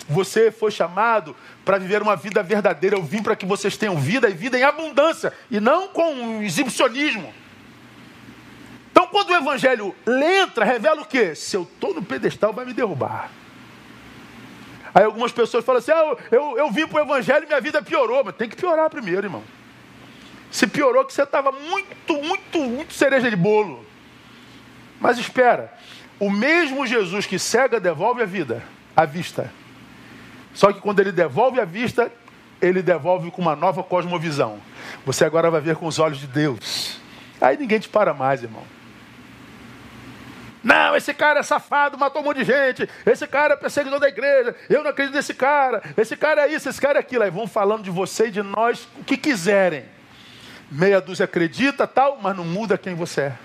Você 0.09 0.51
foi 0.51 0.71
chamado 0.71 1.35
para 1.63 1.77
viver 1.77 2.01
uma 2.01 2.15
vida 2.15 2.41
verdadeira. 2.41 2.95
Eu 2.95 3.03
vim 3.03 3.21
para 3.21 3.35
que 3.35 3.45
vocês 3.45 3.77
tenham 3.77 3.95
vida 3.95 4.27
e 4.27 4.33
vida 4.33 4.57
em 4.57 4.63
abundância 4.63 5.31
e 5.51 5.59
não 5.59 5.87
com 5.89 6.41
exibicionismo. 6.41 7.31
Então, 8.91 9.05
quando 9.07 9.29
o 9.29 9.35
evangelho 9.35 9.95
entra, 10.07 10.65
revela 10.65 11.01
o 11.01 11.05
quê? 11.05 11.35
Se 11.35 11.55
eu 11.55 11.61
estou 11.61 11.93
no 11.93 12.01
pedestal, 12.01 12.51
vai 12.51 12.65
me 12.65 12.73
derrubar. 12.73 13.29
Aí 14.93 15.03
algumas 15.03 15.31
pessoas 15.31 15.63
falam 15.63 15.79
assim: 15.79 15.91
ah, 15.91 15.95
eu, 15.95 16.17
eu, 16.31 16.57
eu 16.57 16.71
vim 16.71 16.87
para 16.87 17.01
o 17.01 17.05
Evangelho 17.05 17.43
e 17.43 17.47
minha 17.47 17.61
vida 17.61 17.81
piorou. 17.81 18.23
Mas 18.23 18.35
tem 18.35 18.49
que 18.49 18.55
piorar 18.55 18.89
primeiro, 18.89 19.27
irmão. 19.27 19.43
Se 20.51 20.65
piorou 20.65 21.05
que 21.05 21.13
você 21.13 21.23
estava 21.23 21.51
muito, 21.51 22.13
muito, 22.23 22.59
muito 22.59 22.93
cereja 22.93 23.29
de 23.29 23.35
bolo. 23.35 23.85
Mas 24.99 25.17
espera, 25.17 25.73
o 26.19 26.29
mesmo 26.29 26.85
Jesus 26.85 27.25
que 27.25 27.39
cega 27.39 27.79
devolve 27.79 28.21
a 28.21 28.25
vida, 28.25 28.63
a 28.95 29.05
vista. 29.05 29.51
Só 30.53 30.73
que 30.73 30.81
quando 30.81 30.99
ele 30.99 31.11
devolve 31.11 31.59
a 31.59 31.65
vista, 31.65 32.11
ele 32.61 32.81
devolve 32.81 33.31
com 33.31 33.41
uma 33.41 33.55
nova 33.55 33.83
cosmovisão. 33.83 34.59
Você 35.05 35.23
agora 35.23 35.49
vai 35.49 35.61
ver 35.61 35.75
com 35.75 35.85
os 35.85 35.99
olhos 35.99 36.19
de 36.19 36.27
Deus. 36.27 36.99
Aí 37.39 37.55
ninguém 37.57 37.79
te 37.79 37.87
para 37.87 38.13
mais, 38.13 38.43
irmão. 38.43 38.63
Não, 40.63 40.95
esse 40.95 41.13
cara 41.13 41.39
é 41.39 41.43
safado, 41.43 41.97
matou 41.97 42.21
um 42.21 42.25
monte 42.25 42.37
de 42.37 42.45
gente. 42.45 42.89
Esse 43.05 43.25
cara 43.25 43.53
é 43.53 43.57
perseguidor 43.57 43.99
da 43.99 44.09
igreja. 44.09 44.55
Eu 44.69 44.83
não 44.83 44.89
acredito 44.89 45.15
nesse 45.15 45.33
cara. 45.33 45.81
Esse 45.97 46.17
cara 46.17 46.47
é 46.47 46.53
isso, 46.53 46.67
esse 46.67 46.81
cara 46.81 46.99
é 46.99 47.01
aquilo. 47.01 47.23
Aí 47.23 47.31
vão 47.31 47.47
falando 47.47 47.83
de 47.83 47.89
você 47.89 48.27
e 48.27 48.31
de 48.31 48.41
nós 48.41 48.87
o 48.99 49.03
que 49.03 49.15
quiserem. 49.15 49.85
Meia 50.69 50.99
dúzia 50.99 51.23
acredita, 51.23 51.87
tal, 51.87 52.19
mas 52.21 52.35
não 52.35 52.43
muda 52.43 52.77
quem 52.77 52.93
você 52.93 53.21
é. 53.21 53.37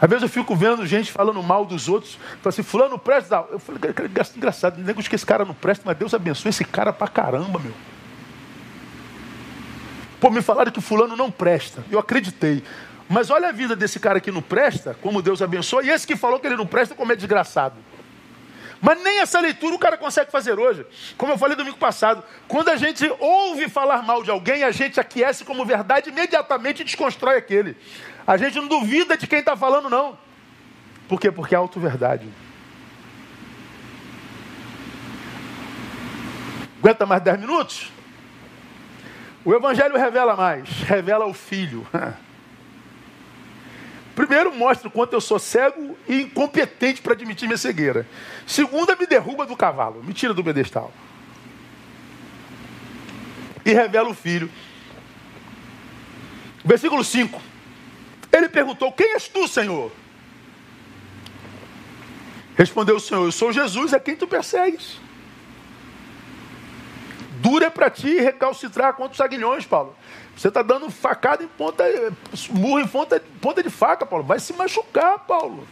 Às 0.00 0.08
vezes 0.08 0.22
eu 0.22 0.28
fico 0.28 0.54
vendo 0.54 0.86
gente 0.86 1.10
falando 1.10 1.42
mal 1.42 1.64
dos 1.64 1.88
outros. 1.88 2.14
Fala 2.14 2.48
assim, 2.48 2.62
fulano 2.62 2.98
presta. 2.98 3.44
Eu 3.50 3.58
falei, 3.58 3.80
engraçado, 4.36 4.78
nego 4.78 5.02
que 5.02 5.14
esse 5.14 5.26
cara 5.26 5.44
não 5.44 5.54
presta, 5.54 5.82
mas 5.86 5.96
Deus 5.96 6.12
abençoe 6.12 6.50
esse 6.50 6.64
cara 6.64 6.92
pra 6.92 7.08
caramba, 7.08 7.58
meu. 7.58 7.72
Pô, 10.20 10.30
me 10.30 10.42
falaram 10.42 10.70
que 10.70 10.80
fulano 10.80 11.16
não 11.16 11.30
presta. 11.30 11.82
Eu 11.90 11.98
acreditei. 11.98 12.62
Mas 13.08 13.30
olha 13.30 13.48
a 13.48 13.52
vida 13.52 13.74
desse 13.74 13.98
cara 13.98 14.20
que 14.20 14.30
não 14.30 14.42
presta, 14.42 14.94
como 15.00 15.22
Deus 15.22 15.40
abençoa, 15.40 15.82
e 15.82 15.88
esse 15.88 16.06
que 16.06 16.14
falou 16.14 16.38
que 16.38 16.46
ele 16.46 16.56
não 16.56 16.66
presta, 16.66 16.94
como 16.94 17.10
é 17.12 17.16
desgraçado. 17.16 17.76
Mas 18.80 19.02
nem 19.02 19.20
essa 19.20 19.40
leitura 19.40 19.74
o 19.74 19.78
cara 19.78 19.96
consegue 19.96 20.30
fazer 20.30 20.58
hoje. 20.58 20.86
Como 21.16 21.32
eu 21.32 21.38
falei 21.38 21.56
domingo 21.56 21.78
passado, 21.78 22.22
quando 22.46 22.68
a 22.68 22.76
gente 22.76 23.10
ouve 23.18 23.68
falar 23.68 24.02
mal 24.02 24.22
de 24.22 24.30
alguém, 24.30 24.62
a 24.62 24.70
gente 24.70 25.00
aquece 25.00 25.44
como 25.44 25.64
verdade 25.64 26.10
imediatamente 26.10 26.84
desconstrói 26.84 27.36
aquele. 27.36 27.76
A 28.26 28.36
gente 28.36 28.56
não 28.56 28.68
duvida 28.68 29.16
de 29.16 29.26
quem 29.26 29.40
está 29.40 29.56
falando, 29.56 29.90
não. 29.90 30.16
Por 31.08 31.18
quê? 31.18 31.32
Porque 31.32 31.54
é 31.54 31.58
auto-verdade. 31.58 32.28
Aguenta 36.78 37.06
mais 37.06 37.22
10 37.22 37.40
minutos? 37.40 37.90
O 39.44 39.54
Evangelho 39.54 39.96
revela 39.96 40.36
mais, 40.36 40.68
revela 40.82 41.26
o 41.26 41.34
Filho. 41.34 41.86
Primeiro, 44.18 44.52
mostra 44.52 44.88
o 44.88 44.90
quanto 44.90 45.12
eu 45.12 45.20
sou 45.20 45.38
cego 45.38 45.96
e 46.08 46.22
incompetente 46.22 47.00
para 47.00 47.12
admitir 47.12 47.46
minha 47.46 47.56
cegueira. 47.56 48.04
Segunda, 48.44 48.96
me 48.96 49.06
derruba 49.06 49.46
do 49.46 49.56
cavalo, 49.56 50.02
me 50.02 50.12
tira 50.12 50.34
do 50.34 50.42
pedestal. 50.42 50.92
E 53.64 53.72
revela 53.72 54.08
o 54.08 54.14
filho. 54.14 54.50
Versículo 56.64 57.04
5. 57.04 57.40
Ele 58.32 58.48
perguntou: 58.48 58.90
Quem 58.90 59.12
és 59.12 59.28
tu, 59.28 59.46
Senhor? 59.46 59.92
Respondeu 62.56 62.96
o 62.96 63.00
Senhor: 63.00 63.24
Eu 63.24 63.30
sou 63.30 63.52
Jesus, 63.52 63.94
a 63.94 64.00
quem 64.00 64.16
tu 64.16 64.26
persegues. 64.26 64.98
Dura 67.40 67.66
é 67.66 67.70
para 67.70 67.88
ti 67.88 68.18
recalcitrar 68.18 68.94
contra 68.94 69.14
os 69.14 69.20
aguilhões, 69.20 69.64
Paulo. 69.64 69.94
Você 70.38 70.46
está 70.46 70.62
dando 70.62 70.88
facada 70.88 71.42
em 71.42 71.48
ponta, 71.48 71.82
murro 72.50 72.78
em 72.78 72.86
ponta, 72.86 73.20
ponta 73.40 73.60
de 73.60 73.68
faca, 73.68 74.06
Paulo. 74.06 74.24
Vai 74.24 74.38
se 74.38 74.52
machucar, 74.52 75.18
Paulo. 75.18 75.66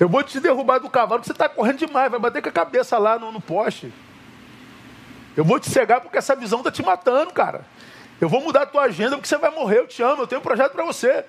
Eu 0.00 0.08
vou 0.08 0.20
te 0.24 0.40
derrubar 0.40 0.80
do 0.80 0.90
cavalo, 0.90 1.22
você 1.22 1.30
está 1.30 1.48
correndo 1.48 1.78
demais, 1.78 2.10
vai 2.10 2.18
bater 2.18 2.42
com 2.42 2.48
a 2.48 2.52
cabeça 2.52 2.98
lá 2.98 3.20
no, 3.20 3.30
no 3.30 3.40
poste. 3.40 3.92
Eu 5.36 5.44
vou 5.44 5.60
te 5.60 5.70
cegar 5.70 6.00
porque 6.00 6.18
essa 6.18 6.34
visão 6.34 6.58
está 6.58 6.72
te 6.72 6.82
matando, 6.82 7.32
cara. 7.32 7.64
Eu 8.20 8.28
vou 8.28 8.40
mudar 8.40 8.62
a 8.62 8.66
tua 8.66 8.82
agenda 8.82 9.16
porque 9.16 9.28
você 9.28 9.38
vai 9.38 9.50
morrer, 9.52 9.78
eu 9.78 9.86
te 9.86 10.02
amo, 10.02 10.22
eu 10.22 10.26
tenho 10.26 10.40
um 10.40 10.44
projeto 10.44 10.72
para 10.72 10.84
você. 10.84 11.24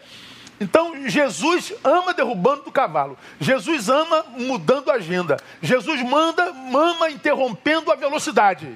Então, 0.59 1.07
Jesus 1.07 1.71
ama 1.83 2.15
derrubando 2.15 2.63
do 2.63 2.71
cavalo. 2.71 3.15
Jesus 3.39 3.89
ama 3.89 4.25
mudando 4.35 4.89
a 4.89 4.95
agenda. 4.95 5.37
Jesus 5.61 6.01
manda, 6.01 6.45
ama 6.45 7.11
interrompendo 7.11 7.91
a 7.91 7.95
velocidade. 7.95 8.75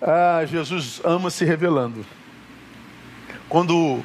Ah, 0.00 0.44
Jesus 0.46 1.00
ama 1.02 1.30
se 1.30 1.44
revelando. 1.44 2.06
Quando, 3.54 4.02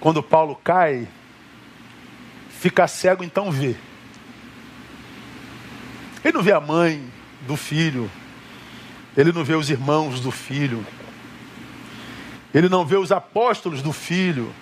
quando 0.00 0.22
Paulo 0.22 0.54
cai, 0.54 1.08
fica 2.50 2.86
cego, 2.86 3.24
então 3.24 3.50
vê. 3.50 3.74
Ele 6.22 6.34
não 6.34 6.42
vê 6.42 6.52
a 6.52 6.60
mãe 6.60 7.10
do 7.46 7.56
filho, 7.56 8.10
ele 9.16 9.32
não 9.32 9.42
vê 9.42 9.54
os 9.54 9.70
irmãos 9.70 10.20
do 10.20 10.30
filho, 10.30 10.86
ele 12.52 12.68
não 12.68 12.84
vê 12.84 12.98
os 12.98 13.10
apóstolos 13.10 13.80
do 13.80 13.94
filho, 13.94 14.52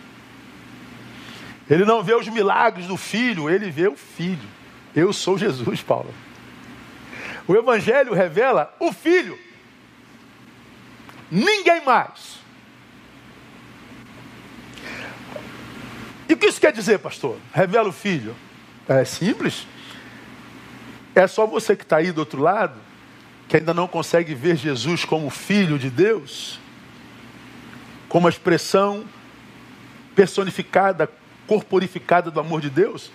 ele 1.69 1.85
não 1.85 2.01
vê 2.01 2.15
os 2.15 2.29
milagres 2.29 2.87
do 2.87 2.97
filho, 2.97 3.51
ele 3.51 3.69
vê 3.69 3.89
o 3.89 3.97
filho. 3.97 4.49
Eu 4.95 5.13
sou 5.13 5.37
Jesus, 5.37 5.83
Paulo. 5.83 6.15
O 7.49 7.57
Evangelho 7.57 8.15
revela 8.15 8.73
o 8.79 8.93
filho, 8.93 9.37
ninguém 11.33 11.85
mais. 11.85 12.44
E 16.29 16.33
o 16.33 16.37
que 16.37 16.47
isso 16.47 16.61
quer 16.61 16.73
dizer, 16.73 16.99
pastor? 16.99 17.37
Revela 17.53 17.89
o 17.89 17.93
filho. 17.93 18.35
É 18.89 19.05
simples. 19.05 19.67
É 21.15 21.27
só 21.27 21.47
você 21.47 21.77
que 21.77 21.85
está 21.85 21.99
aí 21.99 22.11
do 22.11 22.19
outro 22.19 22.41
lado, 22.41 22.79
que 23.49 23.57
ainda 23.57 23.73
não 23.73 23.87
consegue 23.87 24.35
ver 24.35 24.57
Jesus 24.57 25.05
como 25.05 25.31
filho 25.31 25.79
de 25.79 25.91
Deus, 25.91 26.59
como 28.09 28.27
a 28.27 28.31
expressão 28.31 29.05
personificada, 30.15 31.09
corporificada 31.47 32.31
do 32.31 32.41
amor 32.41 32.61
de 32.61 32.71
Deus. 32.71 33.11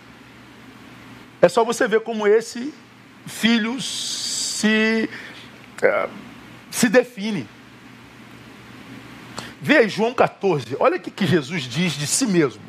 É 1.42 1.50
só 1.50 1.64
você 1.64 1.88
ver 1.88 2.02
como 2.02 2.28
esse 2.28 2.74
filho 3.26 3.82
se, 3.82 5.10
uh, 5.84 6.10
se 6.70 6.90
define. 6.90 7.48
Veja 9.62 9.90
João 9.90 10.14
14, 10.14 10.78
olha 10.80 10.98
o 10.98 11.00
que 11.00 11.26
Jesus 11.26 11.64
diz 11.64 11.94
de 11.94 12.08
si 12.08 12.26
mesmo. 12.26 12.69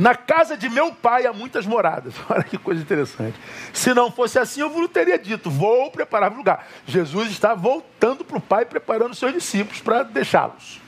Na 0.00 0.14
casa 0.14 0.56
de 0.56 0.70
meu 0.70 0.94
pai 0.94 1.26
há 1.26 1.32
muitas 1.32 1.66
moradas. 1.66 2.14
Olha 2.30 2.42
que 2.42 2.56
coisa 2.56 2.80
interessante. 2.80 3.38
Se 3.70 3.92
não 3.92 4.10
fosse 4.10 4.38
assim, 4.38 4.62
eu 4.62 4.70
vos 4.70 4.88
teria 4.88 5.18
dito: 5.18 5.50
vou 5.50 5.90
preparar 5.90 6.32
o 6.32 6.36
lugar. 6.36 6.66
Jesus 6.86 7.30
está 7.30 7.52
voltando 7.52 8.24
para 8.24 8.38
o 8.38 8.40
pai, 8.40 8.64
preparando 8.64 9.14
seus 9.14 9.34
discípulos 9.34 9.82
para 9.82 10.02
deixá-los. 10.02 10.80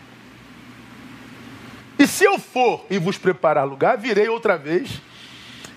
E 1.98 2.06
se 2.06 2.24
eu 2.24 2.38
for 2.38 2.86
e 2.88 2.96
vos 2.96 3.18
preparar 3.18 3.66
lugar, 3.66 3.98
virei 3.98 4.30
outra 4.30 4.56
vez 4.56 5.02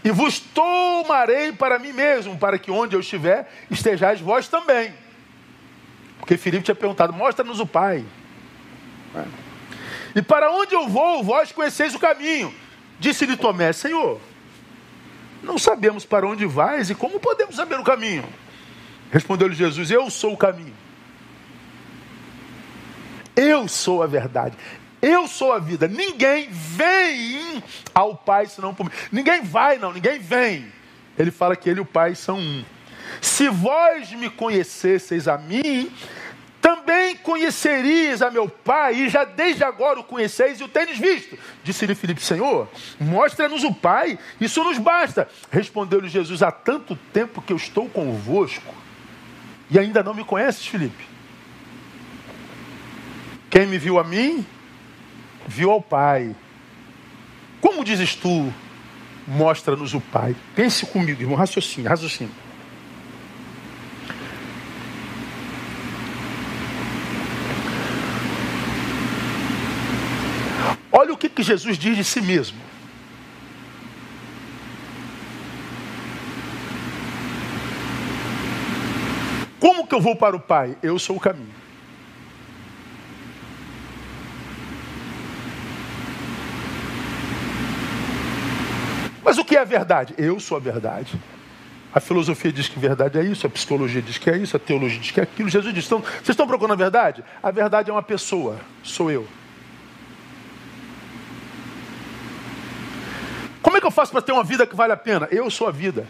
e 0.01 0.11
vos 0.11 0.39
tomarei 0.39 1.51
para 1.51 1.77
mim 1.77 1.91
mesmo, 1.91 2.38
para 2.38 2.57
que 2.57 2.71
onde 2.71 2.95
eu 2.95 3.01
estiver, 3.01 3.51
estejais 3.69 4.21
vós 4.21 4.47
também. 4.47 4.93
Porque 6.19 6.38
Filipe 6.38 6.63
tinha 6.63 6.73
perguntado: 6.73 7.11
mostra-nos 7.11 7.59
o 7.59 7.67
Pai. 7.67 8.05
E 10.15 10.21
para 10.21 10.49
onde 10.51 10.73
eu 10.73 10.88
vou, 10.88 11.21
vós 11.21 11.51
conheceis 11.51 11.93
o 11.93 11.99
caminho. 11.99 12.63
Disse-lhe 12.99 13.37
Tomé: 13.37 13.73
Senhor, 13.73 14.19
não 15.43 15.57
sabemos 15.57 16.05
para 16.05 16.27
onde 16.27 16.45
vais 16.45 16.89
e 16.89 16.95
como 16.95 17.19
podemos 17.19 17.55
saber 17.55 17.79
o 17.79 17.83
caminho. 17.83 18.27
Respondeu-lhe 19.11 19.55
Jesus: 19.55 19.91
Eu 19.91 20.09
sou 20.09 20.33
o 20.33 20.37
caminho. 20.37 20.73
Eu 23.35 23.67
sou 23.67 24.01
a 24.01 24.07
verdade. 24.07 24.57
Eu 25.01 25.27
sou 25.27 25.53
a 25.53 25.59
vida. 25.59 25.87
Ninguém 25.87 26.49
vem 26.49 27.63
ao 27.93 28.15
Pai 28.15 28.47
senão 28.47 28.73
por 28.73 28.85
mim. 28.85 28.91
Ninguém 29.11 29.43
vai, 29.43 29.77
não. 29.77 29.93
Ninguém 29.93 30.19
vem. 30.19 30.71
Ele 31.17 31.31
fala 31.31 31.55
que 31.55 31.69
ele 31.69 31.79
e 31.79 31.81
o 31.81 31.85
Pai 31.85 32.15
são 32.15 32.37
um. 32.39 32.65
Se 33.21 33.47
vós 33.49 34.11
me 34.11 34.29
conhecesseis 34.29 35.27
a 35.27 35.37
mim, 35.37 35.91
também 36.66 37.16
conheceríeis 37.18 38.24
a 38.24 38.32
meu 38.32 38.49
Pai, 38.49 38.95
e 38.95 39.07
já 39.07 39.24
desde 39.24 39.63
agora 39.63 39.99
o 39.99 40.03
conheceis 40.03 40.59
e 40.59 40.63
o 40.63 40.68
tendes 40.68 40.97
visto. 40.97 41.38
Disse-lhe 41.63 41.93
Filipe, 41.93 42.20
Senhor, 42.24 42.68
mostra-nos 42.99 43.63
o 43.63 43.72
Pai, 43.72 44.18
isso 44.41 44.63
nos 44.63 44.80
basta. 44.80 45.30
Respondeu-lhe 45.51 46.09
Jesus, 46.09 46.41
há 46.41 46.51
tanto 46.51 46.95
tempo 47.13 47.39
que 47.39 47.53
eu 47.53 47.57
estou 47.57 47.88
convosco, 47.88 48.74
e 49.70 49.78
ainda 49.78 50.01
não 50.01 50.16
me 50.16 50.24
conheces, 50.24 50.66
Filipe. 50.66 51.05
Quem 53.47 53.68
me 53.68 53.78
viu 53.78 53.99
a 53.99 54.03
mim, 54.03 54.43
viu 55.45 55.70
ao 55.70 55.84
Pai. 55.84 56.36
Como 57.61 57.86
dizes 57.86 58.16
tu, 58.16 58.51
mostra-nos 59.28 59.93
o 59.93 60.01
Pai? 60.01 60.36
Pense 60.55 60.84
comigo, 60.88 61.22
irmão, 61.22 61.38
raciocínio, 61.38 61.91
raciocínio. 61.91 62.34
Olha 70.97 71.13
o 71.13 71.18
que, 71.36 71.43
Jesus 71.43 71.77
diz 71.77 71.97
de 71.97 72.03
si 72.03 72.21
mesmo. 72.21 72.57
Como 79.59 79.88
que 79.88 79.93
eu 79.93 80.01
vou 80.01 80.15
para 80.15 80.36
o 80.36 80.39
Pai? 80.39 80.77
Eu 80.81 80.97
sou 80.97 81.17
o 81.17 81.19
caminho. 81.19 81.53
Mas 89.23 89.39
o 89.39 89.43
que 89.43 89.55
é 89.55 89.59
a 89.59 89.63
verdade? 89.63 90.13
Eu 90.17 90.39
sou 90.39 90.55
a 90.55 90.59
verdade. 90.59 91.19
A 91.91 91.99
filosofia 91.99 92.51
diz 92.51 92.67
que 92.67 92.77
verdade 92.77 93.17
é 93.17 93.23
isso, 93.23 93.47
a 93.47 93.49
psicologia 93.49 94.01
diz 94.01 94.17
que 94.17 94.29
é 94.29 94.38
isso, 94.38 94.55
a 94.55 94.59
teologia 94.59 94.99
diz 94.99 95.11
que 95.11 95.19
é 95.19 95.23
aquilo. 95.23 95.49
Jesus 95.49 95.73
diz: 95.73 95.86
então, 95.86 96.01
vocês 96.01 96.29
estão 96.29 96.45
procurando 96.45 96.73
a 96.73 96.75
verdade? 96.75 97.23
A 97.41 97.49
verdade 97.51 97.89
é 97.89 97.93
uma 97.93 98.03
pessoa, 98.03 98.59
sou 98.83 99.09
eu. 99.09 99.27
Como 103.66 103.78
é 103.78 103.82
que 103.82 103.88
eu 103.88 103.91
faço 103.91 104.11
para 104.11 104.22
ter 104.22 104.32
uma 104.32 104.43
vida 104.43 104.68
que 104.68 104.76
vale 104.76 104.93
a 104.93 104.97
pena? 104.97 105.28
Eu 105.32 105.49
sou 105.49 105.68
a 105.68 105.72
vida. 105.72 106.05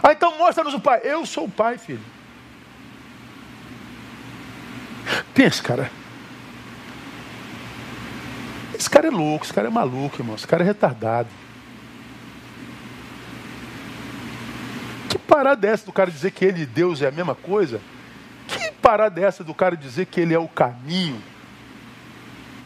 Ah, 0.00 0.12
então 0.12 0.38
mostra-nos 0.38 0.74
o 0.74 0.80
Pai. 0.80 1.00
Eu 1.02 1.26
sou 1.26 1.46
o 1.46 1.50
Pai, 1.50 1.76
filho. 1.76 2.04
Pensa, 5.34 5.60
cara. 5.60 5.90
Esse 8.72 8.88
cara 8.88 9.08
é 9.08 9.10
louco, 9.10 9.44
esse 9.44 9.52
cara 9.52 9.66
é 9.66 9.70
maluco, 9.72 10.20
irmão. 10.20 10.36
Esse 10.36 10.46
cara 10.46 10.62
é 10.62 10.66
retardado. 10.66 11.28
Que 15.08 15.18
parada 15.18 15.66
é 15.66 15.72
essa 15.72 15.84
do 15.84 15.92
cara 15.92 16.12
dizer 16.12 16.30
que 16.30 16.44
ele 16.44 16.62
e 16.62 16.66
Deus 16.66 17.02
é 17.02 17.08
a 17.08 17.10
mesma 17.10 17.34
coisa? 17.34 17.80
Que 18.46 18.70
parada 18.70 19.20
é 19.20 19.24
essa 19.24 19.42
do 19.42 19.52
cara 19.52 19.76
dizer 19.76 20.06
que 20.06 20.20
ele 20.20 20.32
é 20.32 20.38
o 20.38 20.46
caminho? 20.46 21.33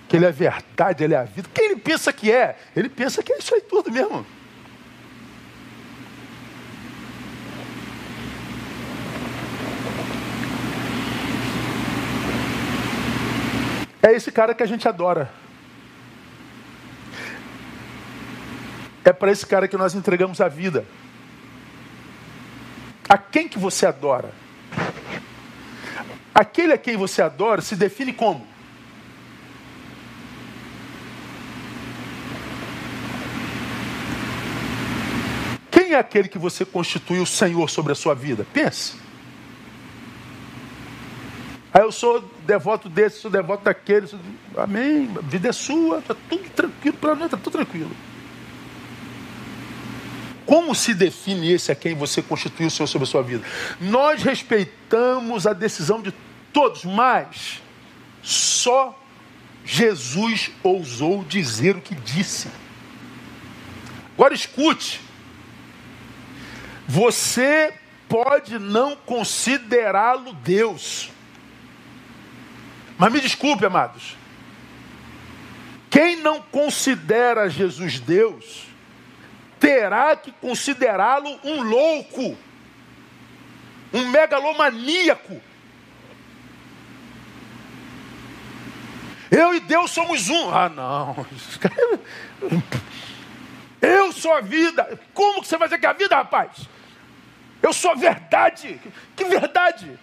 Que 0.08 0.16
ele 0.16 0.24
é 0.24 0.28
a 0.28 0.32
verdade, 0.32 1.04
ele 1.04 1.14
é 1.14 1.18
a 1.18 1.24
vida. 1.24 1.48
Quem 1.52 1.66
ele 1.66 1.76
pensa 1.76 2.10
que 2.12 2.32
é? 2.32 2.56
Ele 2.74 2.88
pensa 2.88 3.22
que 3.22 3.30
é 3.30 3.38
isso 3.38 3.54
aí 3.54 3.60
tudo 3.60 3.92
mesmo. 3.92 4.24
É 14.02 14.12
esse 14.12 14.32
cara 14.32 14.54
que 14.54 14.62
a 14.62 14.66
gente 14.66 14.88
adora. 14.88 15.30
É 19.04 19.12
para 19.12 19.30
esse 19.30 19.46
cara 19.46 19.68
que 19.68 19.76
nós 19.76 19.94
entregamos 19.94 20.40
a 20.40 20.48
vida. 20.48 20.86
A 23.06 23.18
quem 23.18 23.48
que 23.48 23.58
você 23.58 23.84
adora? 23.84 24.32
Aquele 26.34 26.72
a 26.72 26.78
quem 26.78 26.96
você 26.96 27.20
adora 27.20 27.60
se 27.60 27.76
define 27.76 28.12
como? 28.12 28.46
Quem 35.88 35.94
é 35.94 35.98
aquele 36.00 36.28
que 36.28 36.36
você 36.36 36.66
constitui 36.66 37.18
o 37.18 37.24
Senhor 37.24 37.70
sobre 37.70 37.92
a 37.92 37.94
sua 37.94 38.14
vida? 38.14 38.46
Pense. 38.52 38.96
Aí 41.72 41.80
eu 41.80 41.90
sou 41.90 42.30
devoto 42.46 42.90
desse, 42.90 43.20
sou 43.20 43.30
devoto 43.30 43.64
daquele. 43.64 44.06
Sou... 44.06 44.20
Amém. 44.58 45.08
A 45.16 45.22
vida 45.22 45.48
é 45.48 45.52
sua, 45.52 46.00
está 46.00 46.14
tudo 46.28 46.46
tranquilo, 46.50 46.94
para 46.98 47.14
nós 47.14 47.24
está 47.24 47.38
tudo 47.38 47.54
tranquilo. 47.54 47.90
Como 50.44 50.74
se 50.74 50.92
define 50.92 51.52
esse 51.52 51.72
a 51.72 51.74
quem 51.74 51.94
você 51.94 52.20
constituiu 52.20 52.68
o 52.68 52.70
Senhor 52.70 52.86
sobre 52.86 53.08
a 53.08 53.10
sua 53.10 53.22
vida? 53.22 53.42
Nós 53.80 54.22
respeitamos 54.22 55.46
a 55.46 55.54
decisão 55.54 56.02
de 56.02 56.12
todos, 56.52 56.84
mas 56.84 57.62
só 58.22 59.02
Jesus 59.64 60.50
ousou 60.62 61.24
dizer 61.24 61.76
o 61.76 61.80
que 61.80 61.94
disse. 61.94 62.48
Agora 64.14 64.34
escute. 64.34 65.07
Você 66.88 67.74
pode 68.08 68.58
não 68.58 68.96
considerá-lo 68.96 70.32
Deus. 70.32 71.10
Mas 72.96 73.12
me 73.12 73.20
desculpe, 73.20 73.66
amados. 73.66 74.16
Quem 75.90 76.16
não 76.16 76.40
considera 76.40 77.50
Jesus 77.50 78.00
Deus, 78.00 78.64
terá 79.60 80.16
que 80.16 80.32
considerá-lo 80.32 81.38
um 81.44 81.62
louco, 81.62 82.34
um 83.92 84.08
megalomaníaco. 84.08 85.42
Eu 89.30 89.54
e 89.54 89.60
Deus 89.60 89.90
somos 89.90 90.30
um. 90.30 90.50
Ah, 90.54 90.70
não. 90.70 91.26
Eu 93.80 94.10
sou 94.10 94.32
a 94.32 94.40
vida. 94.40 94.98
Como 95.12 95.42
que 95.42 95.48
você 95.48 95.58
vai 95.58 95.68
dizer 95.68 95.78
que 95.78 95.86
é 95.86 95.90
a 95.90 95.92
vida, 95.92 96.16
rapaz? 96.16 96.66
Eu 97.62 97.72
sou 97.72 97.92
a 97.92 97.94
verdade. 97.94 98.80
Que 99.16 99.24
verdade? 99.24 99.98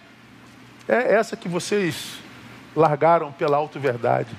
É 0.88 1.14
essa 1.14 1.36
que 1.36 1.48
vocês 1.48 2.18
largaram 2.74 3.32
pela 3.32 3.56
auto-verdade. 3.56 4.34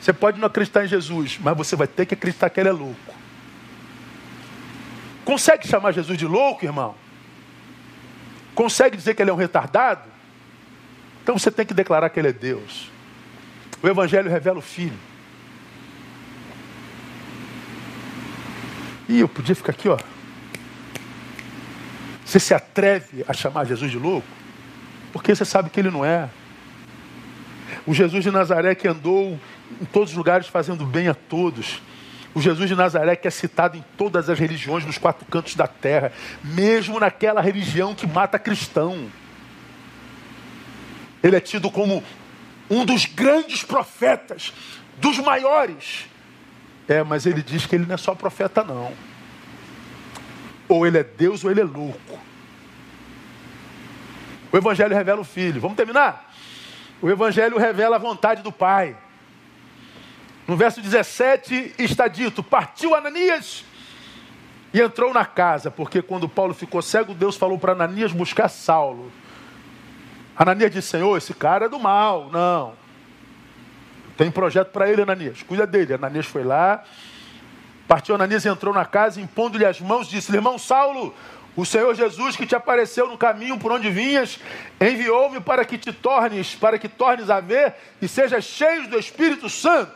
Você 0.00 0.12
pode 0.12 0.38
não 0.38 0.46
acreditar 0.46 0.84
em 0.84 0.88
Jesus, 0.88 1.38
mas 1.40 1.56
você 1.56 1.74
vai 1.74 1.86
ter 1.86 2.06
que 2.06 2.14
acreditar 2.14 2.48
que 2.50 2.60
ele 2.60 2.68
é 2.68 2.72
louco. 2.72 3.14
Consegue 5.24 5.66
chamar 5.66 5.92
Jesus 5.92 6.16
de 6.16 6.26
louco, 6.26 6.64
irmão? 6.64 6.94
Consegue 8.54 8.96
dizer 8.96 9.14
que 9.14 9.22
ele 9.22 9.30
é 9.30 9.34
um 9.34 9.36
retardado? 9.36 10.08
Então 11.22 11.36
você 11.36 11.50
tem 11.50 11.66
que 11.66 11.74
declarar 11.74 12.08
que 12.08 12.18
ele 12.18 12.28
é 12.28 12.32
Deus. 12.32 12.90
O 13.82 13.88
Evangelho 13.88 14.30
revela 14.30 14.58
o 14.58 14.62
Filho. 14.62 14.98
E 19.08 19.20
eu 19.20 19.28
podia 19.28 19.54
ficar 19.54 19.72
aqui, 19.72 19.88
ó. 19.88 19.98
Você 22.28 22.38
se 22.38 22.52
atreve 22.52 23.24
a 23.26 23.32
chamar 23.32 23.64
Jesus 23.64 23.90
de 23.90 23.96
louco? 23.96 24.28
Porque 25.14 25.34
você 25.34 25.46
sabe 25.46 25.70
que 25.70 25.80
ele 25.80 25.90
não 25.90 26.04
é. 26.04 26.28
O 27.86 27.94
Jesus 27.94 28.22
de 28.22 28.30
Nazaré 28.30 28.74
que 28.74 28.86
andou 28.86 29.40
em 29.80 29.84
todos 29.86 30.10
os 30.10 30.16
lugares 30.16 30.46
fazendo 30.46 30.84
bem 30.84 31.08
a 31.08 31.14
todos. 31.14 31.80
O 32.34 32.42
Jesus 32.42 32.68
de 32.68 32.76
Nazaré 32.76 33.16
que 33.16 33.26
é 33.26 33.30
citado 33.30 33.78
em 33.78 33.84
todas 33.96 34.28
as 34.28 34.38
religiões, 34.38 34.84
nos 34.84 34.98
quatro 34.98 35.24
cantos 35.24 35.54
da 35.54 35.66
terra, 35.66 36.12
mesmo 36.44 37.00
naquela 37.00 37.40
religião 37.40 37.94
que 37.94 38.06
mata 38.06 38.38
cristão. 38.38 39.10
Ele 41.22 41.34
é 41.34 41.40
tido 41.40 41.70
como 41.70 42.04
um 42.68 42.84
dos 42.84 43.06
grandes 43.06 43.62
profetas, 43.62 44.52
dos 44.98 45.18
maiores. 45.18 46.04
É, 46.86 47.02
mas 47.02 47.24
ele 47.24 47.42
diz 47.42 47.64
que 47.64 47.74
ele 47.74 47.86
não 47.86 47.94
é 47.94 47.98
só 47.98 48.14
profeta, 48.14 48.62
não. 48.62 48.92
Ou 50.68 50.86
ele 50.86 50.98
é 50.98 51.04
Deus 51.04 51.44
ou 51.44 51.50
ele 51.50 51.60
é 51.60 51.64
louco. 51.64 52.18
O 54.52 54.56
Evangelho 54.56 54.94
revela 54.94 55.20
o 55.20 55.24
Filho. 55.24 55.60
Vamos 55.60 55.76
terminar? 55.76 56.32
O 57.00 57.08
Evangelho 57.10 57.58
revela 57.58 57.96
a 57.96 57.98
vontade 57.98 58.42
do 58.42 58.52
Pai. 58.52 58.96
No 60.46 60.56
verso 60.56 60.80
17 60.80 61.74
está 61.78 62.08
dito: 62.08 62.42
Partiu 62.42 62.94
Ananias 62.94 63.64
e 64.72 64.80
entrou 64.80 65.12
na 65.12 65.24
casa, 65.24 65.70
porque 65.70 66.02
quando 66.02 66.28
Paulo 66.28 66.54
ficou 66.54 66.82
cego, 66.82 67.14
Deus 67.14 67.36
falou 67.36 67.58
para 67.58 67.72
Ananias 67.72 68.12
buscar 68.12 68.48
Saulo. 68.48 69.12
Ananias 70.36 70.70
disse: 70.70 70.88
Senhor, 70.88 71.16
esse 71.16 71.34
cara 71.34 71.66
é 71.66 71.68
do 71.68 71.78
mal. 71.78 72.30
Não. 72.30 72.72
Tem 74.16 74.30
projeto 74.30 74.70
para 74.70 74.90
ele, 74.90 75.02
Ananias. 75.02 75.42
Cuida 75.42 75.66
dele. 75.66 75.94
Ananias 75.94 76.26
foi 76.26 76.42
lá. 76.42 76.82
Partiu 77.88 78.14
Ananias 78.14 78.44
entrou 78.44 78.74
na 78.74 78.84
casa, 78.84 79.18
impondo-lhe 79.18 79.64
as 79.64 79.80
mãos, 79.80 80.06
disse: 80.06 80.30
Irmão 80.30 80.58
Saulo, 80.58 81.14
o 81.56 81.64
Senhor 81.64 81.94
Jesus 81.94 82.36
que 82.36 82.46
te 82.46 82.54
apareceu 82.54 83.08
no 83.08 83.16
caminho 83.16 83.58
por 83.58 83.72
onde 83.72 83.88
vinhas, 83.88 84.38
enviou-me 84.78 85.40
para 85.40 85.64
que 85.64 85.78
te 85.78 85.90
tornes, 85.90 86.54
para 86.54 86.78
que 86.78 86.86
tornes 86.86 87.30
a 87.30 87.40
ver 87.40 87.74
e 88.00 88.06
sejas 88.06 88.44
cheio 88.44 88.88
do 88.88 88.98
Espírito 88.98 89.48
Santo. 89.48 89.90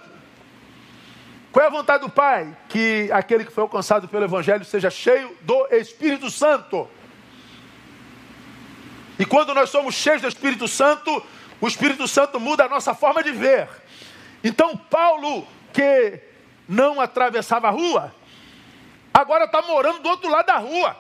Qual 1.53 1.63
é 1.63 1.69
a 1.69 1.71
vontade 1.71 2.03
do 2.03 2.09
Pai? 2.09 2.57
Que 2.71 3.11
aquele 3.13 3.45
que 3.45 3.53
foi 3.53 3.63
alcançado 3.63 4.09
pelo 4.09 4.25
Evangelho 4.25 4.65
seja 4.65 4.89
cheio 4.89 5.37
do 5.43 5.69
Espírito 5.71 6.31
Santo. 6.31 6.89
E 9.19 9.27
quando 9.27 9.53
nós 9.53 9.69
somos 9.69 9.95
cheios 9.95 10.23
do 10.23 10.29
Espírito 10.29 10.67
Santo, 10.67 11.23
o 11.61 11.69
Espírito 11.69 12.09
Santo 12.09 12.41
muda 12.41 12.65
a 12.65 12.69
nossa 12.71 12.95
forma 12.95 13.23
de 13.23 13.33
ver. 13.33 13.69
Então, 14.43 14.75
Paulo, 14.77 15.47
que 15.75 16.32
não 16.69 17.01
atravessava 17.01 17.69
a 17.69 17.71
rua, 17.71 18.15
agora 19.13 19.45
está 19.45 19.63
morando 19.63 20.01
do 20.01 20.09
outro 20.09 20.31
lado 20.31 20.47
da 20.47 20.59
rua 20.59 20.97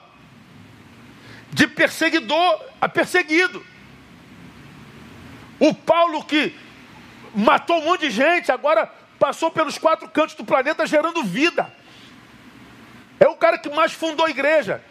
de 1.52 1.66
perseguidor 1.66 2.60
a 2.80 2.88
perseguido. 2.88 3.64
O 5.60 5.74
Paulo 5.74 6.24
que 6.24 6.56
matou 7.34 7.78
um 7.78 7.84
monte 7.84 8.02
de 8.02 8.10
gente, 8.10 8.50
agora 8.50 8.90
passou 9.18 9.50
pelos 9.50 9.78
quatro 9.78 10.08
cantos 10.08 10.34
do 10.34 10.44
planeta 10.44 10.86
gerando 10.86 11.22
vida. 11.22 11.72
É 13.20 13.28
o 13.28 13.36
cara 13.36 13.58
que 13.58 13.70
mais 13.70 13.92
fundou 13.92 14.26
a 14.26 14.30
igreja. 14.30 14.82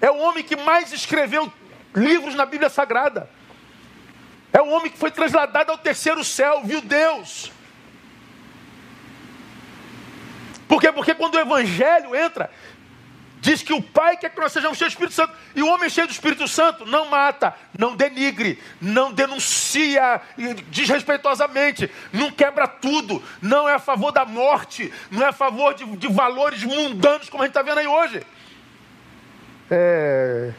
É 0.00 0.10
o 0.10 0.18
homem 0.18 0.44
que 0.44 0.56
mais 0.56 0.92
escreveu 0.92 1.50
livros 1.94 2.34
na 2.34 2.44
Bíblia 2.44 2.68
Sagrada. 2.68 3.30
É 4.52 4.60
o 4.60 4.68
homem 4.68 4.90
que 4.90 4.98
foi 4.98 5.10
trasladado 5.10 5.72
ao 5.72 5.78
terceiro 5.78 6.22
céu, 6.22 6.62
viu 6.62 6.80
Deus. 6.80 7.50
Por 10.74 10.80
quê? 10.80 10.90
Porque 10.90 11.14
quando 11.14 11.36
o 11.36 11.38
Evangelho 11.38 12.16
entra, 12.16 12.50
Diz 13.40 13.62
que 13.62 13.72
o 13.72 13.80
Pai 13.80 14.16
quer 14.16 14.30
que 14.30 14.40
nós 14.40 14.50
sejamos 14.50 14.76
cheios 14.76 14.92
do 14.92 14.96
Espírito 14.96 15.14
Santo. 15.14 15.34
E 15.54 15.62
o 15.62 15.68
homem 15.68 15.88
cheio 15.88 16.06
do 16.06 16.12
Espírito 16.12 16.48
Santo 16.48 16.84
não 16.84 17.10
mata, 17.10 17.54
não 17.78 17.94
denigre, 17.94 18.58
não 18.80 19.12
denuncia 19.12 20.20
desrespeitosamente, 20.68 21.90
não 22.10 22.30
quebra 22.30 22.66
tudo, 22.66 23.22
não 23.42 23.68
é 23.68 23.74
a 23.74 23.78
favor 23.78 24.10
da 24.10 24.24
morte, 24.24 24.90
não 25.10 25.22
é 25.22 25.28
a 25.28 25.32
favor 25.32 25.74
de, 25.74 25.84
de 25.84 26.08
valores 26.08 26.64
mundanos 26.64 27.28
como 27.28 27.42
a 27.42 27.46
gente 27.46 27.50
está 27.56 27.62
vendo 27.62 27.80
aí 27.80 27.86
hoje. 27.86 28.22
É. 29.70 30.52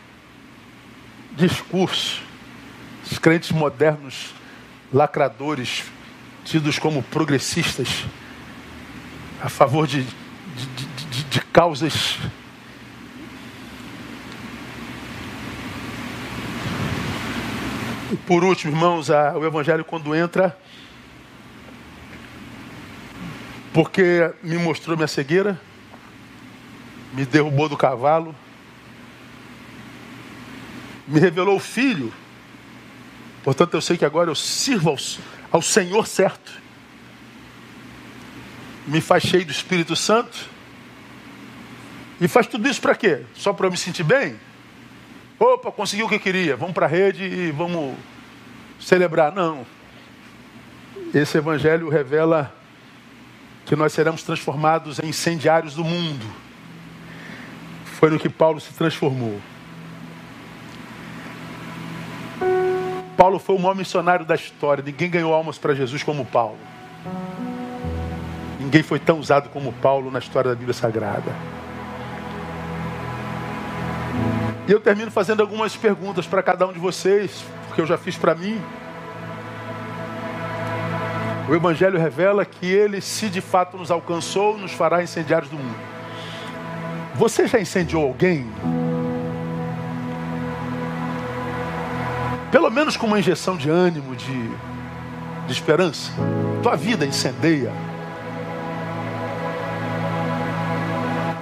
Discurso. 1.32 2.22
Os 3.11 3.18
crentes 3.18 3.51
modernos, 3.51 4.34
lacradores, 4.93 5.84
tidos 6.45 6.78
como 6.78 7.01
progressistas, 7.01 8.05
a 9.45 9.49
favor 9.49 9.85
de, 9.85 10.01
de, 10.01 10.65
de, 11.11 11.23
de 11.25 11.39
causas. 11.53 12.17
Por 18.25 18.43
último, 18.43 18.73
irmãos, 18.73 19.11
a, 19.11 19.37
o 19.37 19.45
Evangelho 19.45 19.85
quando 19.85 20.15
entra, 20.15 20.57
porque 23.71 24.33
me 24.41 24.57
mostrou 24.57 24.97
minha 24.97 25.07
cegueira, 25.07 25.61
me 27.13 27.23
derrubou 27.23 27.69
do 27.69 27.77
cavalo, 27.77 28.35
me 31.07 31.19
revelou 31.19 31.57
o 31.57 31.59
Filho, 31.59 32.11
portanto 33.43 33.75
eu 33.75 33.81
sei 33.81 33.95
que 33.95 34.05
agora 34.05 34.31
eu 34.31 34.35
sirvo 34.35 34.89
ao, 34.89 34.97
ao 35.51 35.61
Senhor 35.61 36.07
certo, 36.07 36.64
me 38.88 39.01
faz 39.01 39.23
cheio 39.23 39.45
do 39.45 39.51
Espírito 39.51 39.95
Santo, 39.95 40.49
e 42.19 42.27
faz 42.27 42.47
tudo 42.47 42.67
isso 42.67 42.81
para 42.81 42.95
quê? 42.95 43.21
Só 43.33 43.51
para 43.51 43.67
eu 43.67 43.71
me 43.71 43.77
sentir 43.77 44.03
bem? 44.03 44.39
Opa, 45.38 45.71
consegui 45.71 46.03
o 46.03 46.09
que 46.09 46.17
queria, 46.17 46.55
vamos 46.55 46.73
para 46.73 46.86
a 46.86 46.89
rede 46.89 47.23
e 47.23 47.51
vamos 47.51 47.95
celebrar. 48.79 49.33
Não. 49.33 49.65
Esse 51.13 51.38
evangelho 51.38 51.89
revela 51.89 52.55
que 53.65 53.75
nós 53.75 53.91
seremos 53.91 54.23
transformados 54.23 54.99
em 54.99 55.09
incendiários 55.09 55.75
do 55.75 55.83
mundo. 55.83 56.25
Foi 57.86 58.09
no 58.09 58.19
que 58.19 58.29
Paulo 58.29 58.61
se 58.61 58.73
transformou. 58.73 59.41
Paulo 63.17 63.39
foi 63.39 63.55
o 63.55 63.59
maior 63.59 63.75
missionário 63.75 64.25
da 64.25 64.36
história. 64.36 64.83
Ninguém 64.83 65.09
ganhou 65.09 65.33
almas 65.33 65.57
para 65.57 65.73
Jesus 65.73 66.03
como 66.03 66.25
Paulo. 66.25 66.59
Ninguém 68.76 68.84
foi 68.89 68.99
tão 68.99 69.19
usado 69.19 69.47
como 69.47 69.71
Paulo 69.71 70.11
na 70.11 70.19
história 70.19 70.49
da 70.49 70.55
Bíblia 70.55 70.73
Sagrada. 70.73 71.32
E 74.67 74.71
eu 74.73 74.82
termino 74.82 75.09
fazendo 75.09 75.39
algumas 75.39 75.78
perguntas 75.78 76.28
para 76.28 76.43
cada 76.43 76.67
um 76.67 76.73
de 76.73 76.80
vocês, 76.80 77.45
porque 77.67 77.80
eu 77.80 77.86
já 77.86 77.97
fiz 77.97 78.17
para 78.17 78.36
mim. 78.36 78.61
O 81.47 81.55
Evangelho 81.55 81.97
revela 81.97 82.43
que 82.43 82.65
ele, 82.65 82.99
se 82.99 83.30
de 83.30 83.39
fato 83.39 83.78
nos 83.78 83.89
alcançou, 83.89 84.57
nos 84.57 84.73
fará 84.73 85.01
incendiários 85.01 85.49
do 85.49 85.55
mundo. 85.55 85.80
Você 87.13 87.47
já 87.47 87.61
incendiou 87.61 88.03
alguém? 88.03 88.45
Pelo 92.51 92.69
menos 92.69 92.97
com 92.97 93.07
uma 93.07 93.19
injeção 93.19 93.55
de 93.55 93.69
ânimo, 93.69 94.17
de, 94.17 94.49
de 95.47 95.53
esperança. 95.53 96.11
Tua 96.61 96.76
vida 96.76 97.05
incendeia. 97.05 97.71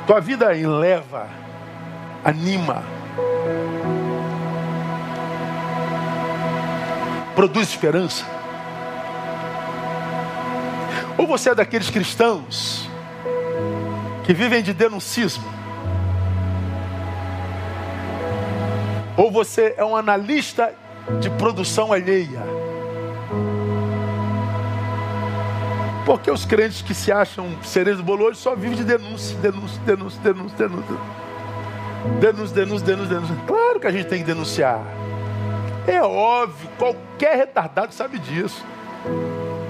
Tua 0.06 0.20
vida 0.20 0.54
eleva, 0.54 1.30
anima. 2.26 2.84
Produz 7.36 7.70
esperança. 7.70 8.26
Ou 11.18 11.26
você 11.26 11.52
é 11.52 11.56
daqueles 11.56 11.90
cristãos 11.90 12.90
que 14.26 14.34
vivem 14.34 14.62
de 14.62 14.74
denuncismo? 14.74 15.46
Ou 19.16 19.32
você 19.32 19.74
é 19.78 19.86
um 19.86 19.96
analista 19.96 20.74
de 21.22 21.30
produção 21.30 21.94
alheia? 21.94 22.42
Porque 26.06 26.30
os 26.30 26.46
crentes 26.46 26.82
que 26.82 26.94
se 26.94 27.12
acham 27.12 27.50
seres 27.64 27.98
do 27.98 28.36
só 28.36 28.56
vivem 28.56 28.78
de 28.78 28.84
denúncia, 28.84 29.38
denúncia, 29.38 29.82
denúncia, 29.86 30.22
denúncia, 30.22 30.58
denúncia. 30.58 30.98
Denúncia, 32.20 32.56
denúncia, 32.56 32.86
denúncia, 32.86 33.16
denúncia. 33.16 33.36
Claro 33.48 33.80
que 33.80 33.88
a 33.88 33.92
gente 33.92 34.08
tem 34.08 34.20
que 34.20 34.26
denunciar. 34.26 34.82
É 35.88 36.02
óbvio, 36.02 36.70
qualquer 36.78 37.38
retardado 37.38 37.94
sabe 37.94 38.20
disso. 38.20 38.66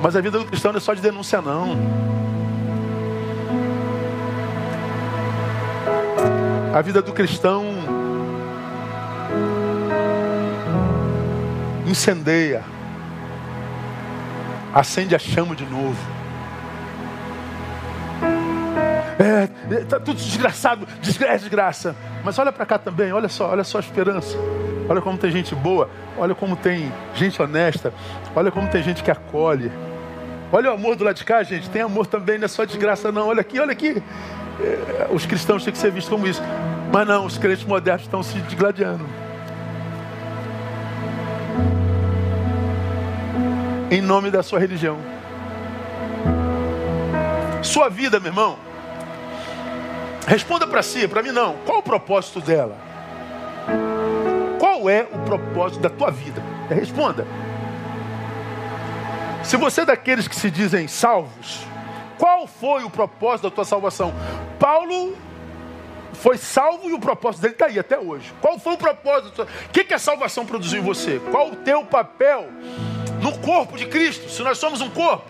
Mas 0.02 0.16
a 0.16 0.22
vida 0.22 0.40
do 0.40 0.46
cristão 0.46 0.72
não 0.72 0.78
é 0.78 0.82
só 0.82 0.94
de 0.94 1.02
denúncia, 1.02 1.42
não. 1.42 1.78
A 6.74 6.82
vida 6.82 7.02
do 7.02 7.14
cristão 7.14 7.64
incendeia, 11.86 12.64
acende 14.74 15.16
a 15.16 15.20
chama 15.20 15.56
de 15.56 15.66
novo. 15.66 16.13
É, 19.24 19.48
tá 19.86 20.00
tudo 20.00 20.18
desgraçado, 20.18 20.86
desgraça, 21.02 21.40
desgraça. 21.40 21.96
Mas 22.26 22.38
olha 22.38 22.52
para 22.52 22.66
cá 22.66 22.78
também, 22.78 23.14
olha 23.14 23.30
só, 23.30 23.50
olha 23.50 23.64
só 23.64 23.78
a 23.78 23.82
esperança. 23.82 24.38
Olha 24.90 25.02
como 25.02 25.18
tem 25.18 25.32
gente 25.32 25.56
boa, 25.56 25.90
olha 26.18 26.36
como 26.36 26.58
tem 26.58 26.92
gente 27.16 27.42
honesta, 27.42 27.94
olha 28.36 28.52
como 28.52 28.68
tem 28.68 28.84
gente 28.84 29.02
que 29.02 29.10
acolhe. 29.10 29.72
Olha 30.52 30.72
o 30.72 30.74
amor 30.74 30.96
do 30.96 31.04
lado 31.04 31.16
de 31.16 31.24
cá, 31.24 31.42
gente. 31.42 31.70
Tem 31.70 31.82
amor 31.82 32.06
também, 32.06 32.38
não 32.38 32.46
é 32.46 32.48
só 32.48 32.66
desgraça, 32.66 33.12
não. 33.12 33.30
Olha 33.30 33.42
aqui, 33.42 33.60
olha 33.60 33.72
aqui. 33.72 34.04
É, 34.60 35.08
os 35.12 35.26
cristãos 35.26 35.64
têm 35.64 35.72
que 35.72 35.80
ser 35.80 35.92
vistos 35.92 36.14
como 36.14 36.28
isso. 36.28 36.42
Mas 36.92 37.08
não, 37.08 37.26
os 37.26 37.38
crentes 37.38 37.64
modernos 37.64 38.04
estão 38.04 38.22
se 38.22 38.38
digladiando. 38.42 39.04
Em 43.90 44.02
nome 44.02 44.30
da 44.30 44.44
sua 44.44 44.60
religião. 44.60 44.98
Sua 47.64 47.90
vida, 47.90 48.20
meu 48.20 48.30
irmão. 48.30 48.73
Responda 50.28 50.66
para 50.66 50.82
si, 50.82 51.08
para 51.08 51.22
mim 51.22 51.32
não. 51.32 51.58
Qual 51.66 51.80
o 51.80 51.84
propósito 51.84 52.40
dela? 52.40 52.78
Qual 54.60 54.90
é 54.90 55.08
o 55.12 55.20
propósito 55.20 55.82
da 55.82 55.90
tua 55.90 56.12
vida? 56.12 56.42
Responda. 56.70 57.28
Se 59.44 59.58
você 59.58 59.82
é 59.82 59.86
daqueles 59.86 60.28
que 60.28 60.36
se 60.36 60.50
dizem 60.50 60.88
salvos, 60.88 61.66
qual 62.18 62.48
foi 62.48 62.84
o 62.84 62.90
propósito 62.90 63.50
da 63.50 63.56
tua 63.56 63.66
salvação? 63.66 64.14
Paulo 64.58 65.18
foi 66.14 66.38
salvo 66.38 66.90
e 66.90 66.94
o 66.94 67.00
propósito 67.00 67.42
dele 67.42 67.54
está 67.54 67.66
aí 67.66 67.78
até 67.78 68.00
hoje. 68.00 68.34
Qual 68.40 68.58
foi 68.58 68.74
o 68.74 68.78
propósito? 68.78 69.44
O 69.44 69.70
que, 69.74 69.84
que 69.84 69.94
a 69.94 70.00
salvação 70.00 70.46
produziu 70.46 70.80
em 70.80 70.84
você? 70.84 71.20
Qual 71.32 71.50
o 71.50 71.56
teu 71.58 71.84
papel 71.84 72.48
no 73.22 73.38
corpo 73.40 73.78
de 73.78 73.86
Cristo? 73.88 74.30
Se 74.30 74.42
nós 74.42 74.58
somos 74.58 74.80
um 74.80 74.90
corpo, 74.90 75.30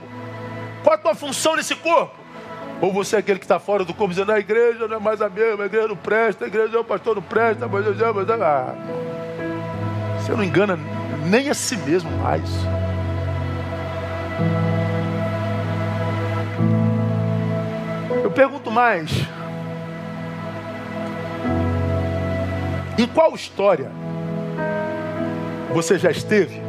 qual 0.84 0.94
a 0.94 0.98
tua 0.98 1.16
função 1.16 1.56
nesse 1.56 1.76
corpo? 1.76 2.23
Ou 2.84 2.92
você 2.92 3.16
é 3.16 3.20
aquele 3.20 3.40
que 3.40 3.46
está 3.46 3.62
fora 3.62 3.86
do 3.86 3.94
corpo 3.94 4.14
dizendo 4.14 4.34
a 4.34 4.40
igreja 4.40 4.90
não 4.90 4.98
é 4.98 5.00
mais 5.00 5.22
a 5.22 5.30
mesma, 5.30 5.64
a 5.64 5.68
igreja 5.68 5.88
não 5.88 5.96
presta, 5.96 6.44
a 6.44 6.48
igreja 6.50 6.78
o 6.78 6.84
pastor 6.84 7.16
não 7.16 7.22
presta, 7.22 7.66
mas 7.66 7.86
eu 7.86 8.14
mas, 8.14 8.30
ah, 8.30 8.76
você 10.20 10.34
não 10.34 10.44
engana 10.44 10.78
nem 11.26 11.50
a 11.50 11.54
si 11.54 11.78
mesmo 11.78 12.12
mais. 12.18 12.44
Eu 18.22 18.30
pergunto 18.32 18.70
mais: 18.70 19.10
em 22.98 23.08
qual 23.08 23.34
história 23.34 23.90
você 25.74 25.98
já 25.98 26.12
esteve 26.12 26.62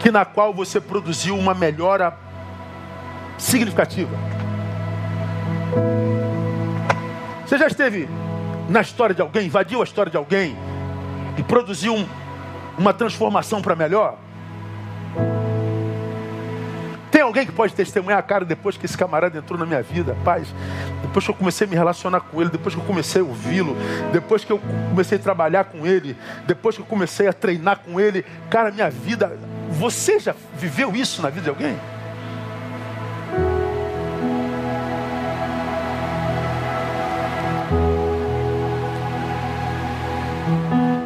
que 0.00 0.10
na 0.10 0.24
qual 0.24 0.52
você 0.52 0.80
produziu 0.80 1.38
uma 1.38 1.54
melhora 1.54 2.29
significativa? 3.40 4.16
Você 7.46 7.58
já 7.58 7.66
esteve 7.66 8.08
na 8.68 8.80
história 8.80 9.14
de 9.14 9.20
alguém, 9.20 9.46
invadiu 9.46 9.80
a 9.80 9.84
história 9.84 10.10
de 10.10 10.16
alguém 10.16 10.56
e 11.36 11.42
produziu 11.42 11.94
um, 11.94 12.06
uma 12.78 12.94
transformação 12.94 13.60
para 13.60 13.74
melhor? 13.74 14.18
Tem 17.10 17.22
alguém 17.22 17.44
que 17.44 17.52
pode 17.52 17.74
testemunhar 17.74 18.22
cara 18.22 18.44
depois 18.44 18.76
que 18.76 18.86
esse 18.86 18.96
camarada 18.96 19.36
entrou 19.36 19.58
na 19.58 19.66
minha 19.66 19.82
vida, 19.82 20.16
paz? 20.24 20.46
Depois 21.02 21.24
que 21.24 21.30
eu 21.30 21.34
comecei 21.34 21.66
a 21.66 21.70
me 21.70 21.74
relacionar 21.74 22.20
com 22.20 22.40
ele, 22.40 22.50
depois 22.50 22.74
que 22.74 22.80
eu 22.80 22.84
comecei 22.84 23.20
a 23.20 23.24
ouvi-lo, 23.24 23.76
depois 24.12 24.44
que 24.44 24.52
eu 24.52 24.60
comecei 24.88 25.18
a 25.18 25.20
trabalhar 25.20 25.64
com 25.64 25.84
ele, 25.84 26.16
depois 26.46 26.76
que 26.76 26.82
eu 26.82 26.86
comecei 26.86 27.26
a 27.26 27.32
treinar 27.32 27.80
com 27.80 27.98
ele, 27.98 28.24
cara, 28.48 28.70
minha 28.70 28.88
vida. 28.88 29.36
Você 29.70 30.20
já 30.20 30.34
viveu 30.56 30.94
isso 30.94 31.20
na 31.20 31.30
vida 31.30 31.42
de 31.42 31.48
alguém? 31.48 31.76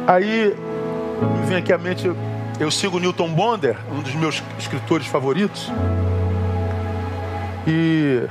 Aí 0.07 0.55
vem 1.47 1.57
aqui 1.57 1.73
à 1.73 1.77
mente 1.77 2.11
eu 2.59 2.71
sigo 2.71 2.99
Newton 2.99 3.33
Bonder, 3.33 3.75
um 3.91 4.01
dos 4.01 4.13
meus 4.15 4.41
escritores 4.57 5.07
favoritos. 5.07 5.71
E 7.67 8.27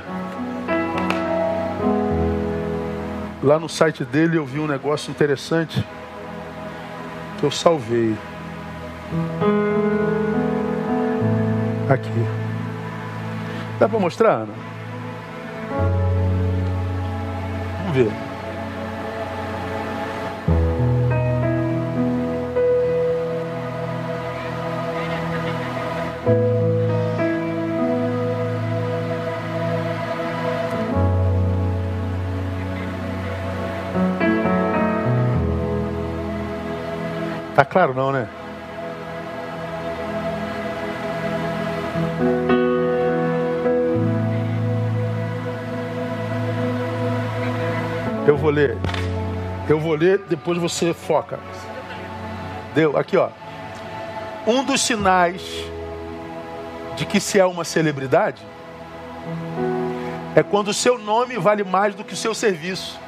lá 3.43 3.59
no 3.59 3.67
site 3.67 4.05
dele 4.05 4.37
eu 4.37 4.45
vi 4.45 4.59
um 4.59 4.67
negócio 4.67 5.11
interessante 5.11 5.85
que 7.39 7.45
eu 7.45 7.51
salvei. 7.51 8.15
Aqui. 11.89 12.09
Dá 13.79 13.87
para 13.87 13.99
mostrar, 13.99 14.31
Ana? 14.31 14.53
Vamos 17.83 17.95
ver. 17.95 18.24
Tá 37.55 37.63
claro 37.63 37.93
não, 37.93 38.11
né? 38.11 38.27
Eu 48.27 48.35
vou 48.35 48.49
ler. 48.49 48.77
Eu 49.69 49.79
vou 49.79 49.95
ler, 49.95 50.19
depois 50.27 50.57
você 50.57 50.93
foca. 50.93 51.39
Deu? 52.73 52.97
Aqui, 52.97 53.15
ó. 53.15 53.29
Um 54.45 54.63
dos 54.65 54.81
sinais 54.81 55.41
de 56.97 57.05
que 57.05 57.21
se 57.21 57.39
é 57.39 57.45
uma 57.45 57.63
celebridade 57.63 58.41
é 60.35 60.43
quando 60.43 60.67
o 60.67 60.73
seu 60.73 60.97
nome 60.97 61.37
vale 61.37 61.63
mais 61.63 61.95
do 61.95 62.03
que 62.03 62.13
o 62.13 62.17
seu 62.17 62.35
serviço. 62.35 62.99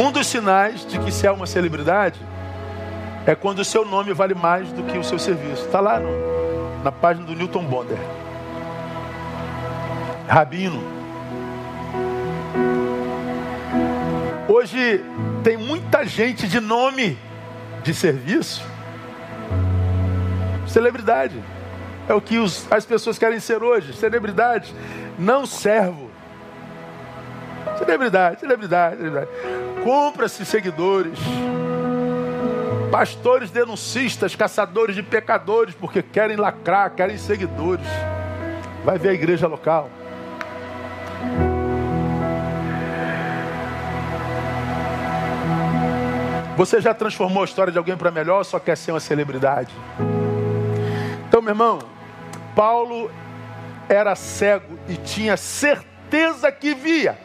Um 0.00 0.10
dos 0.10 0.28
sinais 0.28 0.86
de 0.86 0.98
que 0.98 1.12
se 1.12 1.26
é 1.26 1.30
uma 1.30 1.46
celebridade 1.46 2.18
é 3.26 3.34
quando 3.34 3.58
o 3.58 3.64
seu 3.66 3.84
nome 3.84 4.14
vale 4.14 4.34
mais 4.34 4.72
do 4.72 4.82
que 4.84 4.96
o 4.96 5.04
seu 5.04 5.18
serviço. 5.18 5.66
Está 5.66 5.78
lá 5.78 6.00
no, 6.00 6.82
na 6.82 6.90
página 6.90 7.26
do 7.26 7.34
Newton 7.34 7.66
Bonder. 7.66 7.98
Rabino. 10.26 10.82
Hoje 14.48 15.04
tem 15.44 15.58
muita 15.58 16.06
gente 16.06 16.48
de 16.48 16.60
nome 16.60 17.18
de 17.82 17.92
serviço 17.92 18.64
Celebridade. 20.66 21.36
É 22.08 22.14
o 22.14 22.22
que 22.22 22.38
os, 22.38 22.66
as 22.72 22.86
pessoas 22.86 23.18
querem 23.18 23.38
ser 23.38 23.62
hoje. 23.62 23.92
Celebridade, 23.92 24.74
não 25.18 25.44
servo. 25.44 26.09
Celebridade, 27.78 28.40
celebridade, 28.40 28.96
celebridade. 28.96 29.30
Compra-se 29.82 30.44
seguidores. 30.44 31.18
Pastores 32.90 33.50
denuncistas, 33.50 34.34
caçadores 34.34 34.96
de 34.96 35.02
pecadores, 35.02 35.74
porque 35.74 36.02
querem 36.02 36.36
lacrar, 36.36 36.90
querem 36.90 37.16
seguidores. 37.16 37.86
Vai 38.84 38.98
ver 38.98 39.10
a 39.10 39.12
igreja 39.12 39.46
local. 39.46 39.88
Você 46.56 46.78
já 46.78 46.92
transformou 46.92 47.42
a 47.42 47.46
história 47.46 47.72
de 47.72 47.78
alguém 47.78 47.96
para 47.96 48.10
melhor 48.10 48.38
ou 48.38 48.44
só 48.44 48.58
quer 48.58 48.76
ser 48.76 48.92
uma 48.92 49.00
celebridade? 49.00 49.72
Então, 51.26 51.40
meu 51.40 51.52
irmão, 51.52 51.78
Paulo 52.54 53.10
era 53.88 54.14
cego 54.14 54.78
e 54.86 54.96
tinha 54.96 55.38
certeza 55.38 56.52
que 56.52 56.74
via. 56.74 57.16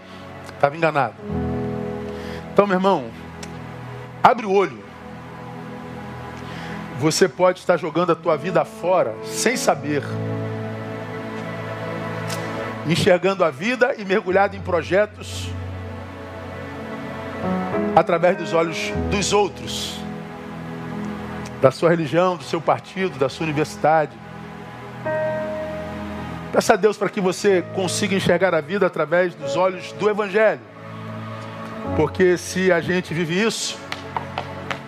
Estava 0.65 0.77
enganado. 0.77 1.13
Então, 2.51 2.65
meu 2.65 2.77
irmão, 2.77 3.11
abre 4.23 4.47
o 4.47 4.51
olho. 4.51 4.83
Você 6.97 7.29
pode 7.29 7.59
estar 7.59 7.77
jogando 7.77 8.13
a 8.13 8.15
tua 8.15 8.35
vida 8.35 8.65
fora 8.65 9.13
sem 9.23 9.55
saber. 9.57 10.01
Enxergando 12.87 13.43
a 13.43 13.51
vida 13.51 13.93
e 13.95 14.03
mergulhado 14.03 14.55
em 14.55 14.59
projetos 14.59 15.51
através 17.95 18.35
dos 18.35 18.51
olhos 18.51 18.91
dos 19.11 19.33
outros, 19.33 19.99
da 21.61 21.69
sua 21.69 21.91
religião, 21.91 22.37
do 22.37 22.43
seu 22.43 22.59
partido, 22.59 23.19
da 23.19 23.29
sua 23.29 23.43
universidade. 23.43 24.17
Peça 26.55 26.75
a 26.75 26.77
Deus 26.77 26.95
para 26.95 27.09
que 27.09 27.19
você 27.19 27.65
consiga 27.73 28.15
enxergar 28.15 28.55
a 28.55 28.61
vida 28.61 28.85
através 28.85 29.35
dos 29.35 29.57
olhos 29.57 29.91
do 29.91 30.09
Evangelho. 30.09 30.61
Porque 31.97 32.37
se 32.37 32.71
a 32.71 32.79
gente 32.79 33.13
vive 33.13 33.43
isso, 33.45 33.77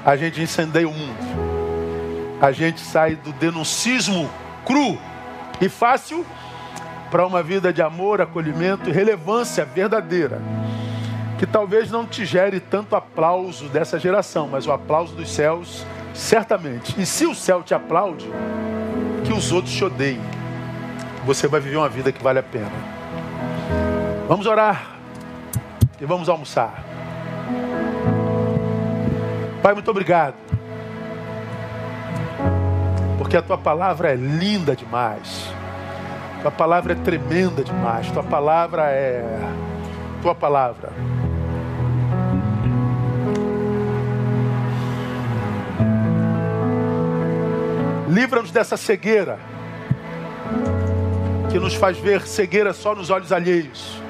a 0.06 0.16
gente 0.16 0.42
incendeia 0.42 0.88
o 0.88 0.94
mundo. 0.94 2.38
A 2.40 2.54
gente 2.54 2.80
sai 2.80 3.18
do 3.18 3.34
denuncismo 3.34 4.30
cru 4.66 4.98
e 5.60 5.68
fácil 5.68 6.26
para 7.12 7.28
uma 7.28 7.44
vida 7.44 7.74
de 7.74 7.82
amor, 7.82 8.22
acolhimento 8.22 8.90
e 8.90 8.94
relevância 8.94 9.66
verdadeira 9.66 10.42
que 11.38 11.46
talvez 11.46 11.92
não 11.92 12.06
te 12.06 12.26
gere 12.26 12.62
tanto 12.62 12.96
aplauso 12.96 13.68
dessa 13.68 14.00
geração, 14.00 14.48
mas 14.48 14.66
o 14.66 14.72
aplauso 14.72 15.14
dos 15.14 15.30
céus, 15.30 15.86
certamente. 16.14 16.96
E 16.98 17.06
se 17.06 17.26
o 17.26 17.36
céu 17.36 17.62
te 17.62 17.74
aplaude, 17.74 18.26
que 19.26 19.34
os 19.34 19.52
outros 19.52 19.76
te 19.76 19.84
odeiem. 19.84 20.47
Você 21.28 21.46
vai 21.46 21.60
viver 21.60 21.76
uma 21.76 21.90
vida 21.90 22.10
que 22.10 22.24
vale 22.24 22.40
a 22.40 22.44
pena. 22.44 22.72
Vamos 24.30 24.46
orar 24.46 24.96
e 26.00 26.06
vamos 26.06 26.30
almoçar. 26.30 26.86
Pai, 29.62 29.74
muito 29.74 29.92
obrigado. 29.92 30.36
Porque 33.18 33.36
a 33.36 33.42
tua 33.42 33.58
palavra 33.58 34.14
é 34.14 34.16
linda 34.16 34.74
demais. 34.74 35.54
Tua 36.42 36.52
palavra 36.52 36.94
é 36.94 36.96
tremenda 36.96 37.62
demais. 37.62 38.10
Tua 38.10 38.24
palavra 38.24 38.84
é 38.86 39.22
tua 40.22 40.34
palavra 40.34 40.92
Livra-nos 48.08 48.50
dessa 48.50 48.76
cegueira 48.78 49.38
que 51.52 51.60
nos 51.60 51.74
faz 51.74 51.98
ver 51.98 52.22
cegueira 52.28 52.74
só 52.74 52.94
nos 52.94 53.10
olhos 53.10 53.32
alheios. 53.32 54.02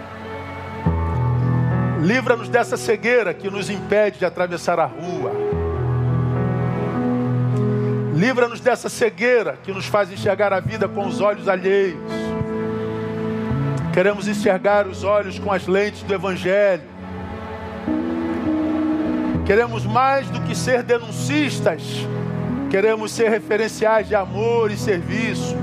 Livra-nos 2.01 2.49
dessa 2.49 2.77
cegueira 2.77 3.33
que 3.33 3.49
nos 3.49 3.69
impede 3.69 4.19
de 4.19 4.25
atravessar 4.25 4.79
a 4.79 4.85
rua. 4.85 5.31
Livra-nos 8.15 8.59
dessa 8.59 8.89
cegueira 8.89 9.57
que 9.63 9.71
nos 9.71 9.85
faz 9.85 10.11
enxergar 10.11 10.53
a 10.53 10.59
vida 10.59 10.87
com 10.87 11.05
os 11.05 11.21
olhos 11.21 11.47
alheios. 11.47 11.99
Queremos 13.93 14.27
enxergar 14.27 14.87
os 14.87 15.03
olhos 15.03 15.37
com 15.39 15.51
as 15.51 15.67
lentes 15.67 16.03
do 16.03 16.13
Evangelho. 16.13 16.83
Queremos 19.45 19.85
mais 19.85 20.29
do 20.29 20.41
que 20.41 20.55
ser 20.55 20.83
denuncistas 20.83 22.07
Queremos 22.69 23.11
ser 23.11 23.29
referenciais 23.29 24.07
de 24.07 24.15
amor 24.15 24.71
e 24.71 24.77
serviço. 24.77 25.55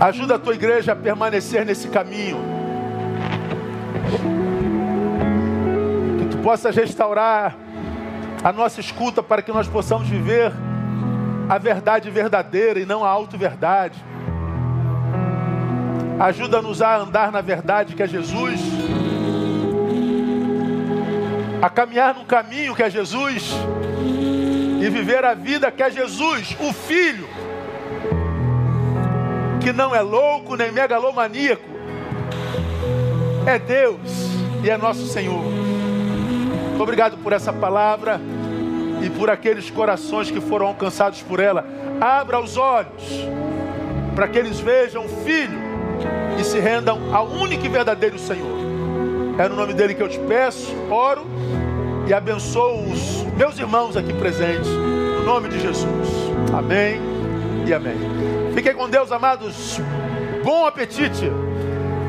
Ajuda 0.00 0.36
a 0.36 0.38
tua 0.38 0.54
igreja 0.54 0.92
a 0.92 0.96
permanecer 0.96 1.66
nesse 1.66 1.88
caminho. 1.88 2.38
Que 6.18 6.26
tu 6.26 6.38
possas 6.38 6.74
restaurar 6.76 7.56
a 8.44 8.52
nossa 8.52 8.80
escuta 8.80 9.22
para 9.22 9.42
que 9.42 9.50
nós 9.50 9.66
possamos 9.66 10.08
viver 10.08 10.52
a 11.48 11.58
verdade 11.58 12.10
verdadeira 12.10 12.78
e 12.78 12.86
não 12.86 13.04
a 13.04 13.08
auto-verdade. 13.08 13.98
Ajuda-nos 16.20 16.80
a 16.80 16.96
andar 16.96 17.32
na 17.32 17.40
verdade 17.40 17.94
que 17.94 18.02
é 18.02 18.06
Jesus, 18.06 18.60
a 21.60 21.68
caminhar 21.68 22.14
no 22.14 22.24
caminho 22.24 22.74
que 22.74 22.82
é 22.82 22.90
Jesus 22.90 23.52
e 24.80 24.88
viver 24.90 25.24
a 25.24 25.34
vida 25.34 25.70
que 25.72 25.82
é 25.82 25.90
Jesus, 25.90 26.56
o 26.60 26.72
Filho, 26.72 27.28
que 29.68 29.72
não 29.74 29.94
é 29.94 30.00
louco 30.00 30.56
nem 30.56 30.72
megalomaníaco, 30.72 31.62
é 33.44 33.58
Deus 33.58 34.00
e 34.64 34.70
é 34.70 34.78
nosso 34.78 35.06
Senhor. 35.06 35.44
Obrigado 36.80 37.18
por 37.18 37.34
essa 37.34 37.52
palavra 37.52 38.18
e 39.02 39.10
por 39.10 39.28
aqueles 39.28 39.68
corações 39.68 40.30
que 40.30 40.40
foram 40.40 40.68
alcançados 40.68 41.20
por 41.20 41.38
ela. 41.38 41.66
Abra 42.00 42.40
os 42.40 42.56
olhos 42.56 43.28
para 44.14 44.26
que 44.26 44.38
eles 44.38 44.58
vejam 44.58 45.04
o 45.04 45.08
Filho 45.22 45.58
e 46.40 46.44
se 46.44 46.58
rendam 46.58 47.14
ao 47.14 47.26
único 47.26 47.66
e 47.66 47.68
verdadeiro 47.68 48.18
Senhor. 48.18 48.58
É 49.36 49.50
no 49.50 49.54
nome 49.54 49.74
dele 49.74 49.94
que 49.94 50.02
eu 50.02 50.08
te 50.08 50.18
peço, 50.20 50.74
oro 50.90 51.26
e 52.06 52.14
abençoo 52.14 52.90
os 52.90 53.22
meus 53.36 53.58
irmãos 53.58 53.98
aqui 53.98 54.14
presentes, 54.14 54.70
no 54.70 55.24
nome 55.24 55.50
de 55.50 55.60
Jesus. 55.60 56.08
Amém 56.56 57.17
e 57.68 57.74
amém. 57.74 57.96
Fiquem 58.54 58.74
com 58.74 58.88
Deus, 58.88 59.12
amados. 59.12 59.78
Bom 60.42 60.66
apetite. 60.66 61.30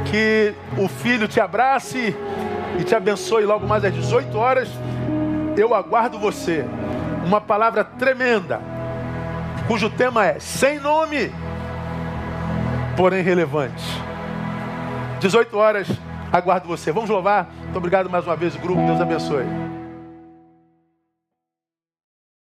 Que 0.10 0.56
o 0.78 0.88
Filho 0.88 1.28
te 1.28 1.40
abrace 1.40 2.16
e 2.80 2.84
te 2.84 2.96
abençoe 2.96 3.46
logo 3.46 3.68
mais 3.68 3.84
às 3.84 3.94
18 3.94 4.38
horas. 4.38 4.70
Eu 5.58 5.76
aguardo 5.76 6.18
você. 6.18 6.66
Uma 7.26 7.42
palavra 7.42 7.84
tremenda, 7.84 8.60
cujo 9.68 9.90
tema 9.90 10.26
é 10.26 10.40
sem 10.40 10.80
nome, 10.80 11.32
porém 12.98 13.22
relevante. 13.22 13.84
18 15.20 15.56
horas, 15.56 15.88
aguardo 16.32 16.68
você. 16.68 16.92
Vamos 16.92 17.10
louvar. 17.10 17.52
Muito 17.64 17.78
obrigado 17.78 18.10
mais 18.10 18.26
uma 18.26 18.36
vez, 18.36 18.56
grupo. 18.56 18.84
Deus 18.84 19.00
abençoe. 19.00 19.79